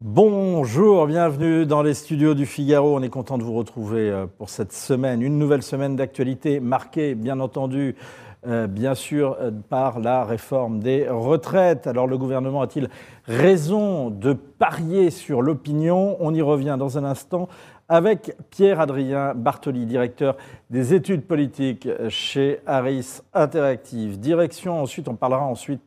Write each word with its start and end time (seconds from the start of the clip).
Bonjour, 0.00 1.08
bienvenue 1.08 1.66
dans 1.66 1.82
les 1.82 1.92
studios 1.92 2.34
du 2.34 2.46
Figaro. 2.46 2.96
On 2.96 3.02
est 3.02 3.08
content 3.08 3.36
de 3.36 3.42
vous 3.42 3.54
retrouver 3.54 4.08
euh, 4.08 4.26
pour 4.26 4.48
cette 4.48 4.72
semaine, 4.72 5.22
une 5.22 5.40
nouvelle 5.40 5.64
semaine 5.64 5.96
d'actualité 5.96 6.60
marquée, 6.60 7.16
bien 7.16 7.40
entendu, 7.40 7.96
euh, 8.46 8.68
bien 8.68 8.94
sûr, 8.94 9.36
euh, 9.40 9.50
par 9.50 9.98
la 9.98 10.22
réforme 10.22 10.78
des 10.78 11.08
retraites. 11.08 11.88
Alors 11.88 12.06
le 12.06 12.16
gouvernement 12.16 12.62
a-t-il 12.62 12.90
raison 13.26 14.08
de 14.08 14.34
parier 14.34 15.10
sur 15.10 15.42
l'opinion? 15.42 16.16
On 16.20 16.32
y 16.32 16.42
revient 16.42 16.76
dans 16.78 16.96
un 16.96 17.02
instant 17.02 17.48
avec 17.88 18.36
Pierre-Adrien 18.50 19.34
Bartoli, 19.34 19.86
directeur 19.86 20.36
des 20.68 20.92
études 20.92 21.24
politiques 21.24 21.88
chez 22.10 22.60
Harris 22.66 23.20
Interactive. 23.32 24.20
Direction, 24.20 24.82
ensuite, 24.82 25.08
on 25.08 25.14
parlera 25.14 25.44
ensuite 25.46 25.80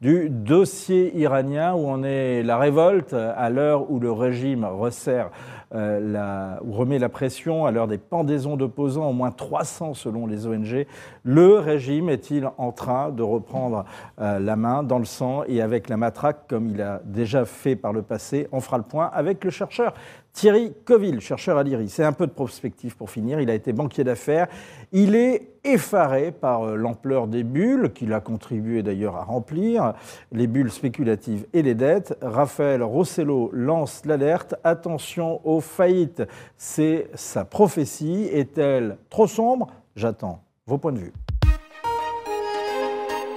du 0.00 0.28
dossier 0.30 1.16
iranien 1.16 1.74
où 1.74 1.86
on 1.86 2.04
est 2.04 2.42
la 2.44 2.56
révolte 2.58 3.14
à 3.14 3.50
l'heure 3.50 3.90
où 3.90 3.98
le 3.98 4.12
régime 4.12 4.64
resserre 4.64 5.30
euh, 5.74 6.56
ou 6.62 6.72
remet 6.72 7.00
la 7.00 7.08
pression 7.08 7.66
à 7.66 7.72
l'heure 7.72 7.88
des 7.88 7.98
pendaisons 7.98 8.56
d'opposants, 8.56 9.10
au 9.10 9.12
moins 9.12 9.32
300 9.32 9.94
selon 9.94 10.26
les 10.28 10.46
ONG. 10.46 10.86
Le 11.24 11.58
régime 11.58 12.08
est-il 12.08 12.48
en 12.58 12.70
train 12.70 13.10
de 13.10 13.24
reprendre 13.24 13.84
euh, 14.20 14.38
la 14.38 14.54
main 14.54 14.84
dans 14.84 15.00
le 15.00 15.04
sang 15.04 15.42
et 15.48 15.60
avec 15.60 15.88
la 15.88 15.96
matraque 15.96 16.46
comme 16.48 16.68
il 16.68 16.80
a 16.80 17.00
déjà 17.04 17.44
fait 17.44 17.74
par 17.74 17.92
le 17.92 18.02
passé? 18.02 18.46
On 18.52 18.60
fera 18.60 18.78
le 18.78 18.84
point 18.84 19.10
avec 19.12 19.42
le 19.42 19.50
chercheur 19.50 19.94
Thierry 20.34 20.72
Coville, 20.84 21.20
chercheur 21.20 21.56
à 21.58 21.62
l'IRI. 21.62 21.88
C'est 21.88 22.02
un 22.02 22.12
peu 22.12 22.26
de 22.26 22.32
prospective 22.32 22.96
pour 22.96 23.08
finir. 23.08 23.40
Il 23.40 23.48
a 23.48 23.54
été 23.54 23.72
banquier 23.72 24.02
d'affaires. 24.02 24.48
Il 24.90 25.14
est 25.14 25.52
effaré 25.62 26.32
par 26.32 26.64
euh, 26.64 26.76
l'ampleur 26.76 27.28
des 27.28 27.44
bulles 27.44 27.92
qu'il 27.94 28.12
a 28.12 28.20
contribué 28.20 28.82
d'ailleurs 28.82 29.16
à 29.16 29.22
remplir, 29.22 29.94
les 30.32 30.48
bulles 30.48 30.72
spéculatives 30.72 31.46
et 31.52 31.62
les 31.62 31.76
dettes. 31.76 32.18
Raphaël 32.20 32.82
Rossello 32.82 33.50
lance 33.52 34.02
l'alerte. 34.04 34.56
Attention 34.64 35.40
aux 35.46 35.60
faillites. 35.60 36.24
C'est 36.58 37.08
sa 37.14 37.44
prophétie. 37.44 38.28
Est-elle 38.32 38.98
trop 39.10 39.28
sombre? 39.28 39.68
J'attends 39.94 40.42
vos 40.66 40.78
points 40.78 40.92
de 40.92 40.98
vue. 40.98 41.12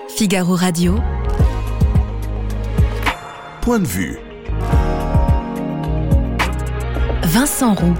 Figaro 0.09 0.55
Radio. 0.55 0.95
Point 3.61 3.79
de 3.79 3.85
vue. 3.85 4.17
Vincent 7.29 7.73
Roux. 7.73 7.93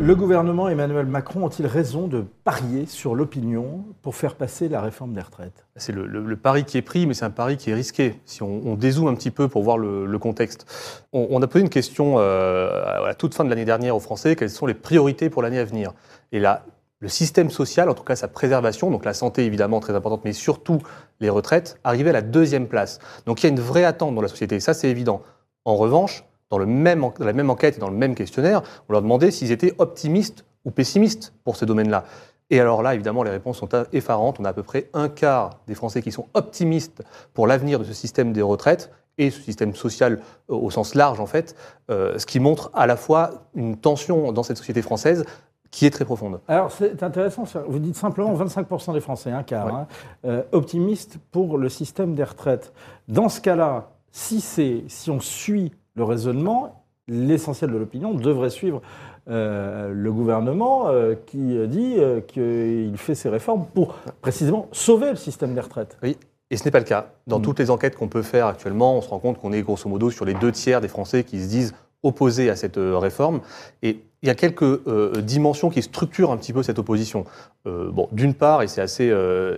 Le 0.00 0.14
gouvernement 0.16 0.70
Emmanuel 0.70 1.04
Macron 1.04 1.44
ont-ils 1.44 1.66
raison 1.66 2.08
de 2.08 2.24
parier 2.42 2.86
sur 2.86 3.14
l'opinion 3.14 3.84
pour 4.00 4.16
faire 4.16 4.36
passer 4.36 4.70
la 4.70 4.80
réforme 4.80 5.12
des 5.12 5.20
retraites? 5.20 5.66
C'est 5.76 5.92
le, 5.92 6.36
pari 6.36 6.64
qui 6.64 6.78
est 6.78 6.82
pris, 6.82 7.06
mais 7.06 7.12
c'est 7.12 7.26
un 7.26 7.30
pari 7.30 7.58
qui 7.58 7.70
est 7.70 7.74
risqué. 7.74 8.18
Si 8.24 8.42
on, 8.42 8.76
dézoome 8.76 9.08
un 9.08 9.14
petit 9.14 9.30
peu 9.30 9.46
pour 9.46 9.62
voir 9.62 9.76
le, 9.76 10.18
contexte, 10.18 10.64
on, 11.12 11.42
a 11.42 11.46
posé 11.46 11.62
une 11.62 11.70
question 11.70 12.14
euh, 12.16 12.82
à 12.82 13.06
la 13.06 13.14
toute 13.14 13.34
fin 13.34 13.44
de 13.44 13.50
l'année 13.50 13.66
dernière 13.66 13.94
aux 13.94 14.00
Français 14.00 14.36
quelles 14.36 14.48
sont 14.48 14.64
les 14.64 14.72
priorités 14.72 15.28
pour 15.28 15.42
l'année 15.42 15.58
à 15.58 15.64
venir? 15.66 15.92
Et 16.32 16.40
là, 16.40 16.64
le 17.00 17.08
système 17.08 17.50
social, 17.50 17.90
en 17.90 17.94
tout 17.94 18.04
cas 18.04 18.16
sa 18.16 18.28
préservation, 18.28 18.90
donc 18.90 19.04
la 19.04 19.12
santé 19.12 19.44
évidemment 19.44 19.80
très 19.80 19.94
importante, 19.94 20.22
mais 20.24 20.32
surtout 20.32 20.78
les 21.20 21.28
retraites, 21.28 21.78
arrivait 21.84 22.10
à 22.10 22.14
la 22.14 22.22
deuxième 22.22 22.68
place. 22.68 23.00
Donc 23.26 23.42
il 23.42 23.46
y 23.46 23.50
a 23.50 23.52
une 23.52 23.60
vraie 23.60 23.84
attente 23.84 24.14
dans 24.14 24.22
la 24.22 24.28
société, 24.28 24.60
ça 24.60 24.72
c'est 24.72 24.88
évident. 24.88 25.22
En 25.64 25.76
revanche, 25.76 26.24
dans, 26.50 26.58
le 26.58 26.66
même, 26.66 27.04
la 27.18 27.32
même 27.32 27.50
enquête 27.50 27.76
et 27.76 27.80
dans 27.80 27.90
le 27.90 27.96
même 27.96 28.14
questionnaire, 28.14 28.62
on 28.88 28.92
leur 28.92 29.02
demandait 29.02 29.30
s'ils 29.30 29.52
étaient 29.52 29.74
optimistes 29.78 30.44
ou 30.64 30.70
pessimistes 30.70 31.32
pour 31.44 31.56
ces 31.56 31.66
domaines-là. 31.66 32.04
Et 32.50 32.60
alors 32.60 32.82
là, 32.82 32.94
évidemment, 32.94 33.22
les 33.22 33.30
réponses 33.30 33.58
sont 33.58 33.68
effarantes. 33.92 34.38
On 34.40 34.44
a 34.44 34.48
à 34.48 34.52
peu 34.52 34.64
près 34.64 34.90
un 34.92 35.08
quart 35.08 35.50
des 35.68 35.74
Français 35.74 36.02
qui 36.02 36.10
sont 36.10 36.26
optimistes 36.34 37.02
pour 37.32 37.46
l'avenir 37.46 37.78
de 37.78 37.84
ce 37.84 37.92
système 37.92 38.32
des 38.32 38.42
retraites 38.42 38.90
et 39.18 39.30
ce 39.30 39.40
système 39.40 39.74
social 39.74 40.20
euh, 40.50 40.54
au 40.54 40.70
sens 40.70 40.94
large, 40.94 41.20
en 41.20 41.26
fait, 41.26 41.54
euh, 41.90 42.18
ce 42.18 42.26
qui 42.26 42.40
montre 42.40 42.70
à 42.74 42.86
la 42.86 42.96
fois 42.96 43.30
une 43.54 43.76
tension 43.76 44.32
dans 44.32 44.42
cette 44.42 44.56
société 44.56 44.82
française 44.82 45.24
qui 45.70 45.86
est 45.86 45.90
très 45.90 46.04
profonde. 46.04 46.40
Alors 46.48 46.72
c'est 46.72 47.00
intéressant, 47.02 47.44
vous 47.68 47.78
dites 47.78 47.94
simplement 47.94 48.34
25% 48.34 48.92
des 48.92 49.00
Français, 49.00 49.30
un 49.30 49.44
quart, 49.44 49.68
hein, 49.68 49.86
euh, 50.24 50.42
optimistes 50.50 51.18
pour 51.30 51.58
le 51.58 51.68
système 51.68 52.16
des 52.16 52.24
retraites. 52.24 52.72
Dans 53.06 53.28
ce 53.28 53.40
cas-là, 53.40 53.90
si, 54.12 54.40
si 54.40 55.10
on 55.10 55.20
suit 55.20 55.72
le 55.94 56.04
raisonnement, 56.04 56.84
l'essentiel 57.10 57.70
de 57.70 57.76
l'opinion 57.76 58.14
devrait 58.14 58.50
suivre 58.50 58.80
euh, 59.28 59.92
le 59.92 60.12
gouvernement 60.12 60.88
euh, 60.88 61.14
qui 61.26 61.56
dit 61.68 61.96
euh, 61.98 62.20
qu'il 62.20 62.96
fait 62.96 63.14
ses 63.14 63.28
réformes 63.28 63.66
pour 63.74 63.94
précisément 64.22 64.68
sauver 64.72 65.10
le 65.10 65.16
système 65.16 65.54
des 65.54 65.60
retraites. 65.60 65.98
Oui. 66.02 66.16
Et 66.50 66.56
ce 66.56 66.64
n'est 66.64 66.70
pas 66.70 66.78
le 66.78 66.84
cas. 66.84 67.12
Dans 67.26 67.38
mm. 67.38 67.42
toutes 67.42 67.58
les 67.58 67.70
enquêtes 67.70 67.96
qu'on 67.96 68.08
peut 68.08 68.22
faire 68.22 68.46
actuellement, 68.46 68.96
on 68.96 69.02
se 69.02 69.08
rend 69.08 69.18
compte 69.18 69.38
qu'on 69.38 69.52
est 69.52 69.62
grosso 69.62 69.88
modo 69.88 70.10
sur 70.10 70.24
les 70.24 70.34
deux 70.34 70.50
tiers 70.50 70.80
des 70.80 70.88
Français 70.88 71.22
qui 71.22 71.40
se 71.40 71.48
disent 71.48 71.74
opposés 72.02 72.48
à 72.48 72.56
cette 72.56 72.78
réforme. 72.78 73.40
Et 73.82 74.00
il 74.22 74.26
y 74.26 74.30
a 74.30 74.34
quelques 74.34 74.80
dimensions 75.18 75.68
qui 75.68 75.82
structurent 75.82 76.30
un 76.30 76.38
petit 76.38 76.54
peu 76.54 76.62
cette 76.62 76.78
opposition. 76.78 77.24
bon, 77.66 78.08
d'une 78.10 78.32
part, 78.32 78.62
et 78.62 78.68
c'est 78.68 78.80
assez 78.80 79.14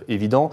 évident, 0.09 0.49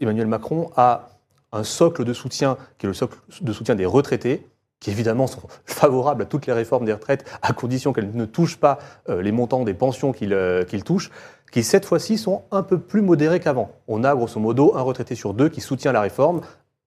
Emmanuel 0.00 0.26
Macron 0.26 0.70
a 0.76 1.15
un 1.52 1.64
socle 1.64 2.04
de 2.04 2.12
soutien 2.12 2.56
qui 2.78 2.86
est 2.86 2.88
le 2.88 2.94
socle 2.94 3.18
de 3.40 3.52
soutien 3.52 3.74
des 3.74 3.86
retraités, 3.86 4.46
qui 4.80 4.90
évidemment 4.90 5.26
sont 5.26 5.42
favorables 5.64 6.22
à 6.22 6.26
toutes 6.26 6.46
les 6.46 6.52
réformes 6.52 6.84
des 6.84 6.92
retraites, 6.92 7.24
à 7.42 7.52
condition 7.52 7.92
qu'elles 7.92 8.12
ne 8.12 8.26
touchent 8.26 8.58
pas 8.58 8.78
euh, 9.08 9.22
les 9.22 9.32
montants 9.32 9.64
des 9.64 9.74
pensions 9.74 10.12
qu'ils 10.12 10.34
euh, 10.34 10.64
touchent, 10.84 11.10
qui 11.52 11.62
cette 11.62 11.84
fois-ci 11.84 12.18
sont 12.18 12.42
un 12.50 12.62
peu 12.62 12.78
plus 12.78 13.02
modérés 13.02 13.40
qu'avant. 13.40 13.70
On 13.88 14.04
a 14.04 14.14
grosso 14.14 14.38
modo 14.40 14.76
un 14.76 14.82
retraité 14.82 15.14
sur 15.14 15.34
deux 15.34 15.48
qui 15.48 15.60
soutient 15.60 15.92
la 15.92 16.00
réforme, 16.00 16.40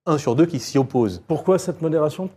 un 0.05 0.17
sur 0.17 0.35
deux 0.35 0.45
qui 0.45 0.59
s'y 0.59 0.77
oppose. 0.77 1.23
Pourquoi 1.27 1.59
cette 1.59 1.81
modération? 1.81 2.29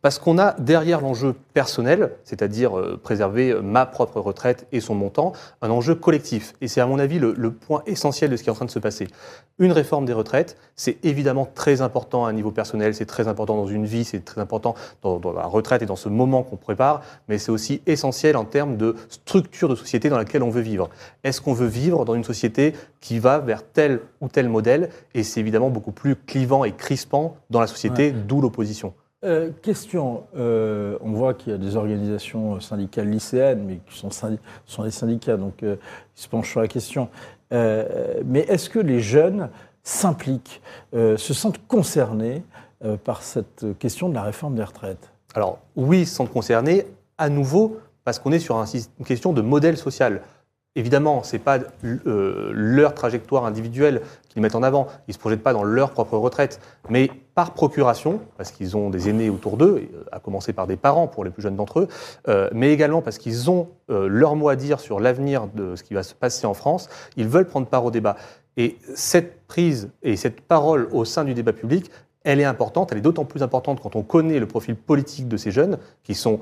Parce 0.00 0.18
qu'on 0.18 0.38
a 0.38 0.52
derrière 0.58 1.00
l'enjeu 1.00 1.34
personnel, 1.54 2.12
c'est-à-dire 2.24 2.78
euh, 2.78 3.00
préserver 3.02 3.54
ma 3.62 3.86
propre 3.86 4.20
retraite 4.20 4.66
et 4.72 4.80
son 4.80 4.94
montant, 4.94 5.32
un 5.60 5.70
enjeu 5.70 5.94
collectif. 5.94 6.54
Et 6.60 6.68
c'est 6.68 6.80
à 6.80 6.86
mon 6.86 6.98
avis 6.98 7.18
le, 7.18 7.50
point 7.52 7.82
essentiel 7.86 8.30
de 8.30 8.36
ce 8.36 8.42
qui 8.42 8.48
est 8.48 8.52
en 8.52 8.56
train 8.56 8.64
de 8.64 8.70
se 8.70 8.78
passer. 8.78 9.08
Une 9.58 9.72
réforme 9.72 10.06
des 10.06 10.12
retraites, 10.12 10.56
c'est 10.74 11.04
évidemment 11.04 11.46
très 11.54 11.82
important 11.82 12.24
à 12.24 12.30
un 12.30 12.32
niveau 12.32 12.50
personnel, 12.50 12.94
c'est 12.94 13.06
très 13.06 13.28
important 13.28 13.56
dans 13.56 13.66
une 13.66 13.84
vie, 13.84 14.04
c'est 14.04 14.24
très 14.24 14.40
important 14.40 14.74
dans, 15.02 15.20
la 15.32 15.44
retraite 15.44 15.82
et 15.82 15.86
dans 15.86 15.96
ce 15.96 16.08
moment 16.08 16.42
qu'on 16.42 16.56
prépare, 16.56 17.02
mais 17.28 17.38
c'est 17.38 17.52
aussi 17.52 17.82
essentiel 17.86 18.36
en 18.36 18.44
termes 18.44 18.76
de 18.76 18.96
structure 19.08 19.68
de 19.68 19.74
société 19.74 20.08
dans 20.08 20.16
laquelle 20.16 20.42
on 20.42 20.50
veut 20.50 20.62
vivre. 20.62 20.88
Est-ce 21.22 21.40
qu'on 21.40 21.52
veut 21.52 21.66
vivre 21.66 22.04
dans 22.04 22.14
une 22.14 22.24
société 22.24 22.72
qui 23.00 23.18
va 23.18 23.38
vers 23.38 23.62
tel 23.64 24.00
ou 24.20 24.28
tel 24.28 24.48
modèle? 24.48 24.88
Et 25.14 25.22
c'est 25.22 25.40
évidemment 25.40 25.70
beaucoup 25.70 25.92
plus 25.92 26.16
clivant 26.16 26.64
et 26.64 26.72
crispant 26.72 27.36
dans 27.50 27.60
la 27.60 27.66
société, 27.66 28.12
d'où 28.12 28.40
l'opposition. 28.40 28.94
Euh, 29.24 29.50
question, 29.62 30.24
euh, 30.36 30.98
on 31.00 31.12
voit 31.12 31.34
qu'il 31.34 31.52
y 31.52 31.54
a 31.54 31.58
des 31.58 31.76
organisations 31.76 32.58
syndicales 32.58 33.08
lycéennes, 33.08 33.64
mais 33.64 33.78
qui 33.88 33.96
sont, 33.96 34.82
des 34.82 34.90
syndicats, 34.90 35.36
donc 35.36 35.62
euh, 35.62 35.76
ils 36.16 36.22
se 36.22 36.28
penchent 36.28 36.50
sur 36.50 36.60
la 36.60 36.66
question. 36.66 37.08
mais 37.52 38.40
est-ce 38.48 38.68
que 38.68 38.80
les 38.80 39.00
jeunes 39.00 39.48
s'impliquent, 39.84 40.62
se 40.92 41.34
sentent 41.34 41.64
concernés 41.66 42.42
par 43.04 43.22
cette 43.22 43.78
question 43.78 44.08
de 44.08 44.14
la 44.14 44.22
réforme 44.22 44.54
des 44.54 44.64
retraites? 44.64 45.12
Alors 45.34 45.58
oui, 45.76 46.00
ils 46.00 46.06
se 46.06 46.14
sentent 46.14 46.32
concernés, 46.32 46.86
à 47.18 47.28
nouveau, 47.28 47.78
parce 48.04 48.18
qu'on 48.18 48.32
est 48.32 48.38
sur 48.38 48.56
une 48.56 49.04
question 49.04 49.32
de 49.32 49.42
modèle 49.42 49.76
social. 49.76 50.22
Évidemment, 50.74 51.22
ce 51.22 51.36
n'est 51.36 51.42
pas 51.42 51.58
leur 51.82 52.94
trajectoire 52.94 53.44
individuelle 53.44 54.00
qu'ils 54.32 54.42
mettent 54.42 54.54
en 54.54 54.62
avant. 54.62 54.86
Ils 55.06 55.10
ne 55.10 55.14
se 55.14 55.18
projettent 55.18 55.42
pas 55.42 55.52
dans 55.52 55.64
leur 55.64 55.90
propre 55.90 56.16
retraite. 56.16 56.60
Mais 56.88 57.10
par 57.34 57.54
procuration, 57.54 58.20
parce 58.36 58.50
qu'ils 58.50 58.76
ont 58.76 58.90
des 58.90 59.08
aînés 59.08 59.30
autour 59.30 59.56
d'eux, 59.56 59.88
euh, 59.94 60.04
à 60.12 60.20
commencer 60.20 60.52
par 60.52 60.66
des 60.66 60.76
parents 60.76 61.06
pour 61.06 61.24
les 61.24 61.30
plus 61.30 61.42
jeunes 61.42 61.56
d'entre 61.56 61.80
eux, 61.80 61.88
euh, 62.28 62.48
mais 62.52 62.72
également 62.72 63.02
parce 63.02 63.18
qu'ils 63.18 63.50
ont 63.50 63.68
euh, 63.90 64.08
leur 64.08 64.36
mot 64.36 64.48
à 64.48 64.56
dire 64.56 64.80
sur 64.80 65.00
l'avenir 65.00 65.46
de 65.54 65.76
ce 65.76 65.82
qui 65.82 65.94
va 65.94 66.02
se 66.02 66.14
passer 66.14 66.46
en 66.46 66.54
France, 66.54 66.88
ils 67.16 67.28
veulent 67.28 67.46
prendre 67.46 67.66
part 67.66 67.84
au 67.84 67.90
débat. 67.90 68.16
Et 68.56 68.76
cette 68.94 69.46
prise 69.46 69.90
et 70.02 70.16
cette 70.16 70.42
parole 70.42 70.88
au 70.92 71.04
sein 71.04 71.24
du 71.24 71.34
débat 71.34 71.52
public, 71.52 71.90
elle 72.24 72.38
est 72.38 72.44
importante, 72.44 72.92
elle 72.92 72.98
est 72.98 73.02
d'autant 73.02 73.24
plus 73.24 73.42
importante 73.42 73.80
quand 73.80 73.96
on 73.96 74.02
connaît 74.02 74.38
le 74.38 74.46
profil 74.46 74.76
politique 74.76 75.26
de 75.26 75.36
ces 75.36 75.50
jeunes, 75.50 75.78
qui 76.04 76.14
sont, 76.14 76.40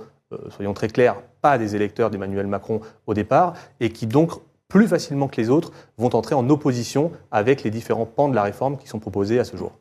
soyons 0.51 0.75
très 0.75 0.89
clairs, 0.89 1.23
pas 1.41 1.57
des 1.57 1.77
électeurs 1.77 2.11
d'Emmanuel 2.11 2.47
Macron 2.47 2.81
au 3.07 3.15
départ, 3.15 3.55
et 3.79 3.91
qui 3.91 4.07
donc 4.07 4.33
plus 4.71 4.87
facilement 4.89 5.29
que 5.29 5.39
les 5.39 5.51
autres, 5.51 5.73
vont 5.99 6.15
entrer 6.15 6.35
en 6.35 6.49
opposition 6.49 7.13
avec 7.31 7.63
les 7.65 7.71
différents 7.71 8.07
pans 8.07 8.29
de 8.29 8.35
la 8.35 8.45
réforme 8.45 8.79
qui 8.79 8.89
sont 8.89 9.01
proposés 9.01 9.39
à 9.39 9.45
ce 9.45 9.57
jour. 9.57 9.73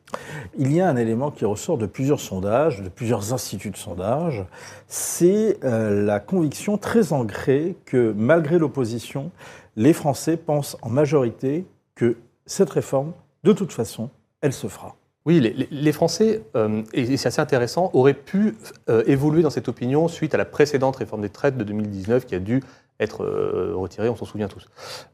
Il 0.58 0.74
y 0.74 0.80
a 0.80 0.88
un 0.88 0.96
élément 0.96 1.30
qui 1.30 1.46
ressort 1.46 1.78
de 1.78 1.86
plusieurs 1.86 2.20
sondages, 2.20 2.82
de 2.82 2.88
plusieurs 2.90 3.32
instituts 3.32 3.70
de 3.70 3.76
sondage, 3.76 4.44
c'est 4.88 5.58
euh, 5.64 6.04
la 6.04 6.20
conviction 6.20 6.76
très 6.76 7.14
ancrée 7.14 7.76
que 7.86 8.12
malgré 8.16 8.58
l'opposition, 8.58 9.30
les 9.76 9.92
Français 9.92 10.36
pensent 10.36 10.76
en 10.82 10.90
majorité 10.90 11.64
que 11.94 12.16
cette 12.44 12.70
réforme, 12.70 13.12
de 13.44 13.52
toute 13.52 13.72
façon, 13.72 14.10
elle 14.40 14.52
se 14.52 14.66
fera. 14.66 14.96
Oui, 15.26 15.54
les, 15.70 15.92
Français, 15.92 16.42
euh, 16.56 16.82
et 16.94 17.16
c'est 17.16 17.28
assez 17.28 17.40
intéressant, 17.40 17.90
auraient 17.92 18.14
pu 18.14 18.56
euh, 18.88 19.04
évoluer 19.06 19.42
dans 19.42 19.50
cette 19.50 19.68
opinion 19.68 20.08
suite 20.08 20.34
à 20.34 20.38
la 20.38 20.46
précédente 20.46 20.96
réforme 20.96 21.20
des 21.20 21.28
traites 21.28 21.58
de 21.58 21.62
2019 21.62 22.24
qui 22.24 22.34
a 22.34 22.38
dû 22.38 22.62
être 23.00 23.24
euh, 23.24 23.72
retiré, 23.74 24.08
on 24.08 24.14
s'en 24.16 24.24
souvient 24.26 24.46
tous. 24.48 24.66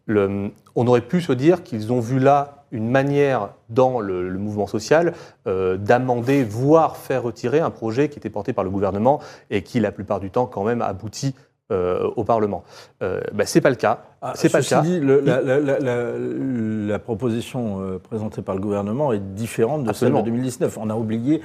Le- 0.07 0.51
on 0.75 0.87
aurait 0.87 1.01
pu 1.01 1.21
se 1.23 1.33
dire 1.33 1.63
qu'ils 1.63 1.93
ont 1.93 2.01
vu 2.01 2.19
là 2.19 2.65
une 2.73 2.91
manière 2.91 3.51
dans 3.71 4.01
le, 4.01 4.29
le 4.29 4.39
mouvement 4.39 4.67
social 4.67 5.15
euh, 5.47 5.77
d'amender, 5.77 6.43
voire 6.45 6.97
faire 6.97 7.23
retirer 7.23 7.61
un 7.61 7.71
projet 7.71 8.09
qui 8.09 8.19
était 8.19 8.29
porté 8.31 8.53
par 8.53 8.65
le 8.65 8.71
gouvernement 8.71 9.21
et 9.51 9.63
qui, 9.63 9.79
la 9.81 9.93
plupart 9.93 10.19
du 10.21 10.31
temps, 10.31 10.47
quand 10.47 10.65
même, 10.65 10.83
aboutit 10.83 11.35
euh, 11.73 12.09
au 12.15 12.23
Parlement. 12.23 12.63
Euh, 13.03 13.21
ben, 13.33 13.45
c'est 13.45 13.61
pas 13.61 13.71
le 13.71 13.77
cas. 13.77 14.03
Ah, 14.23 14.33
c'est 14.37 14.49
pas 14.51 14.59
le 14.59 14.63
ceci 14.63 14.75
cas. 14.75 14.83
dit, 14.83 15.01
le- 15.01 15.21
la, 15.21 15.41
la- 15.41 15.59
la- 15.61 15.79
la- 15.81 16.13
la 16.19 16.99
proposition 17.01 17.81
euh, 17.81 17.99
présentée 17.99 18.41
par 18.43 18.55
le 18.55 18.61
gouvernement 18.61 19.13
est 19.13 19.19
différente 19.35 19.83
de 19.83 19.89
Absolument. 19.91 20.19
celle 20.19 20.27
de 20.27 20.31
2019. 20.31 20.79
On 20.81 20.91
a 20.91 20.95
oublié 20.95 21.41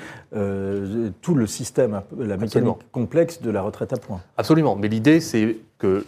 tout 1.21 1.35
le 1.35 1.47
système, 1.47 2.01
la 2.17 2.25
mécanique 2.35 2.43
Absolument. 2.43 2.79
complexe 2.91 3.41
de 3.41 3.49
la 3.51 3.61
retraite 3.61 3.93
à 3.93 3.97
points. 3.97 4.21
Absolument. 4.37 4.75
Mais 4.75 4.87
l'idée, 4.87 5.19
c'est 5.19 5.57
que 5.81 6.05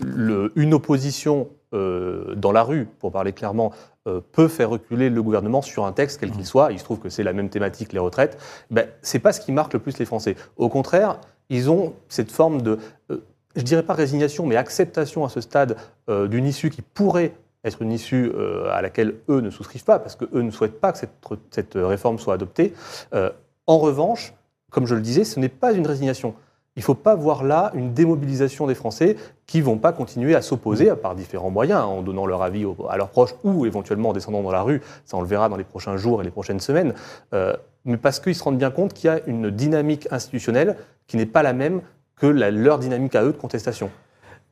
une 0.55 0.73
opposition 0.73 1.49
euh, 1.73 2.35
dans 2.35 2.51
la 2.51 2.61
rue, 2.61 2.85
pour 2.99 3.11
parler 3.11 3.33
clairement, 3.33 3.71
euh, 4.07 4.21
peut 4.31 4.47
faire 4.47 4.69
reculer 4.69 5.09
le 5.09 5.23
gouvernement 5.23 5.63
sur 5.63 5.85
un 5.85 5.91
texte, 5.91 6.19
quel 6.19 6.29
qu'il 6.29 6.45
soit. 6.45 6.71
Il 6.71 6.77
se 6.77 6.83
trouve 6.83 6.99
que 6.99 7.09
c'est 7.09 7.23
la 7.23 7.33
même 7.33 7.49
thématique, 7.49 7.93
les 7.93 7.99
retraites. 7.99 8.37
Ben, 8.69 8.87
c'est 9.01 9.17
pas 9.17 9.33
ce 9.33 9.41
qui 9.41 9.51
marque 9.51 9.73
le 9.73 9.79
plus 9.79 9.97
les 9.97 10.05
Français. 10.05 10.35
Au 10.57 10.69
contraire, 10.69 11.19
ils 11.49 11.71
ont 11.71 11.95
cette 12.09 12.31
forme 12.31 12.61
de, 12.61 12.77
euh, 13.09 13.23
je 13.55 13.63
dirais 13.63 13.81
pas 13.81 13.95
résignation, 13.95 14.45
mais 14.45 14.55
acceptation 14.55 15.25
à 15.25 15.29
ce 15.29 15.41
stade 15.41 15.75
euh, 16.09 16.27
d'une 16.27 16.45
issue 16.45 16.69
qui 16.69 16.83
pourrait 16.83 17.33
être 17.63 17.81
une 17.81 17.93
issue 17.93 18.29
à 18.69 18.81
laquelle 18.81 19.15
eux 19.29 19.39
ne 19.39 19.49
souscrivent 19.49 19.85
pas, 19.85 19.97
parce 19.97 20.17
qu'eux 20.17 20.41
ne 20.41 20.51
souhaitent 20.51 20.81
pas 20.81 20.91
que 20.91 20.97
cette, 20.97 21.13
cette 21.49 21.75
réforme 21.75 22.19
soit 22.19 22.33
adoptée. 22.33 22.73
En 23.13 23.77
revanche, 23.77 24.33
comme 24.69 24.85
je 24.85 24.95
le 24.95 24.99
disais, 24.99 25.23
ce 25.23 25.39
n'est 25.39 25.47
pas 25.47 25.71
une 25.71 25.87
résignation. 25.87 26.35
Il 26.75 26.79
ne 26.79 26.85
faut 26.85 26.95
pas 26.95 27.13
voir 27.13 27.43
là 27.43 27.71
une 27.75 27.93
démobilisation 27.93 28.65
des 28.65 28.73
Français 28.73 29.15
qui 29.45 29.59
ne 29.59 29.63
vont 29.63 29.77
pas 29.77 29.91
continuer 29.93 30.33
à 30.33 30.41
s'opposer 30.41 30.95
par 30.95 31.13
différents 31.13 31.51
moyens, 31.51 31.83
en 31.83 32.01
donnant 32.01 32.25
leur 32.25 32.41
avis 32.41 32.65
à 32.89 32.97
leurs 32.97 33.09
proches 33.09 33.35
ou 33.43 33.67
éventuellement 33.67 34.09
en 34.09 34.13
descendant 34.13 34.41
dans 34.41 34.51
la 34.51 34.63
rue. 34.63 34.81
Ça, 35.05 35.17
on 35.17 35.21
le 35.21 35.27
verra 35.27 35.49
dans 35.49 35.55
les 35.57 35.63
prochains 35.63 35.97
jours 35.97 36.21
et 36.21 36.23
les 36.23 36.31
prochaines 36.31 36.59
semaines. 36.59 36.95
Euh, 37.33 37.55
mais 37.85 37.97
parce 37.97 38.19
qu'ils 38.19 38.33
se 38.33 38.43
rendent 38.43 38.57
bien 38.57 38.71
compte 38.71 38.93
qu'il 38.93 39.07
y 39.07 39.13
a 39.13 39.19
une 39.27 39.51
dynamique 39.51 40.07
institutionnelle 40.09 40.77
qui 41.05 41.17
n'est 41.17 41.27
pas 41.27 41.43
la 41.43 41.53
même 41.53 41.81
que 42.15 42.25
la- 42.25 42.49
leur 42.49 42.79
dynamique 42.79 43.13
à 43.15 43.23
eux 43.23 43.33
de 43.33 43.37
contestation. 43.37 43.91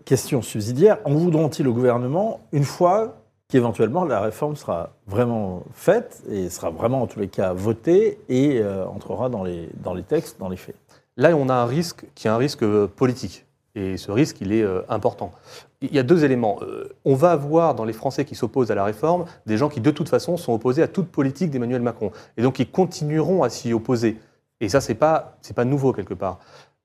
Question 0.06 0.42
subsidiaire, 0.44 0.98
en 1.06 1.14
voudront-ils 1.16 1.68
au 1.68 1.74
gouvernement 1.74 2.40
une 2.52 2.66
fois 2.66 3.16
qu'éventuellement 3.48 4.06
la 4.06 4.20
réforme 4.20 4.56
sera 4.56 4.92
vraiment 5.08 5.64
faite 5.74 6.22
et 6.30 6.50
sera 6.50 6.70
vraiment 6.70 7.02
en 7.02 7.08
tous 7.08 7.20
les 7.20 7.28
cas 7.28 7.54
votée 7.54 8.20
et 8.30 8.60
euh, 8.60 8.86
entrera 8.86 9.30
dans 9.30 9.44
les, 9.44 9.70
dans 9.84 9.94
les 9.94 10.04
textes, 10.04 10.40
dans 10.40 10.50
les 10.50 10.58
faits? 10.58 10.76
Là, 11.18 11.36
on 11.36 11.50
a 11.50 11.54
un 11.54 11.66
risque 11.66 12.06
qui 12.16 12.28
est 12.28 12.30
un 12.30 12.38
risque 12.38 12.64
euh, 12.64 12.88
politique. 12.88 13.46
Et 13.76 13.98
ce 13.98 14.12
risque, 14.12 14.42
il 14.42 14.52
est 14.52 14.64
euh, 14.64 14.82
important. 14.90 15.32
Il 15.82 15.94
y 15.94 16.00
a 16.00 16.04
deux 16.04 16.24
éléments. 16.26 16.60
Euh, 16.62 16.90
on 17.06 17.16
va 17.16 17.32
avoir 17.32 17.76
dans 17.76 17.86
les 17.86 17.94
Français 17.94 18.26
qui 18.26 18.36
s'opposent 18.36 18.72
à 18.72 18.76
la 18.76 18.84
réforme 18.84 19.26
des 19.46 19.58
gens 19.58 19.70
qui, 19.70 19.82
de 19.82 19.92
toute 19.92 20.10
façon, 20.10 20.38
sont 20.38 20.54
opposés 20.54 20.84
à 20.84 20.88
toute 20.88 21.08
politique 21.08 21.52
d'Emmanuel 21.52 21.82
Macron. 21.82 22.12
Et 22.38 22.42
donc, 22.42 22.60
ils 22.60 22.70
continueront 22.70 23.44
à 23.44 23.50
s'y 23.50 23.74
opposer. 23.74 24.20
Et 24.60 24.70
ça, 24.70 24.82
c'est 24.82 24.96
pas, 24.96 25.38
c'est 25.42 25.56
pas 25.56 25.66
nouveau 25.66 25.94
quelque 25.94 26.14
part. 26.14 26.40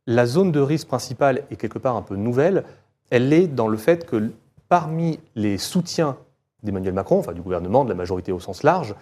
La 0.06 0.26
zone 0.26 0.52
de 0.52 0.60
risque 0.60 0.86
principale 0.86 1.42
est 1.50 1.56
quelque 1.56 1.78
part 1.78 1.96
un 1.96 2.02
peu 2.02 2.16
nouvelle. 2.16 2.64
Elle 3.10 3.32
est 3.32 3.48
dans 3.48 3.68
le 3.68 3.76
fait 3.76 4.06
que 4.06 4.30
parmi 4.68 5.18
les 5.34 5.58
soutiens 5.58 6.16
d'Emmanuel 6.62 6.94
Macron, 6.94 7.18
enfin 7.18 7.32
du 7.32 7.42
gouvernement, 7.42 7.84
de 7.84 7.88
la 7.88 7.94
majorité 7.94 8.32
au 8.32 8.40
sens 8.40 8.62
large, 8.62 8.94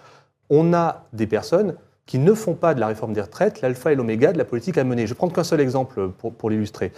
on 0.49 0.73
a 0.73 1.05
des 1.13 1.27
personnes 1.27 1.75
qui 2.05 2.19
ne 2.19 2.33
font 2.33 2.53
pas 2.53 2.73
de 2.73 2.79
la 2.79 2.87
réforme 2.87 3.13
des 3.13 3.21
retraites 3.21 3.61
l'alpha 3.61 3.91
et 3.91 3.95
l'oméga 3.95 4.31
de 4.31 4.37
la 4.37 4.45
politique 4.45 4.77
à 4.77 4.83
mener. 4.83 5.07
Je 5.07 5.13
vais 5.13 5.17
prendre 5.17 5.33
qu'un 5.33 5.43
seul 5.43 5.59
exemple 5.59 6.09
pour, 6.09 6.33
pour 6.33 6.49
l'illustrer. 6.49 6.91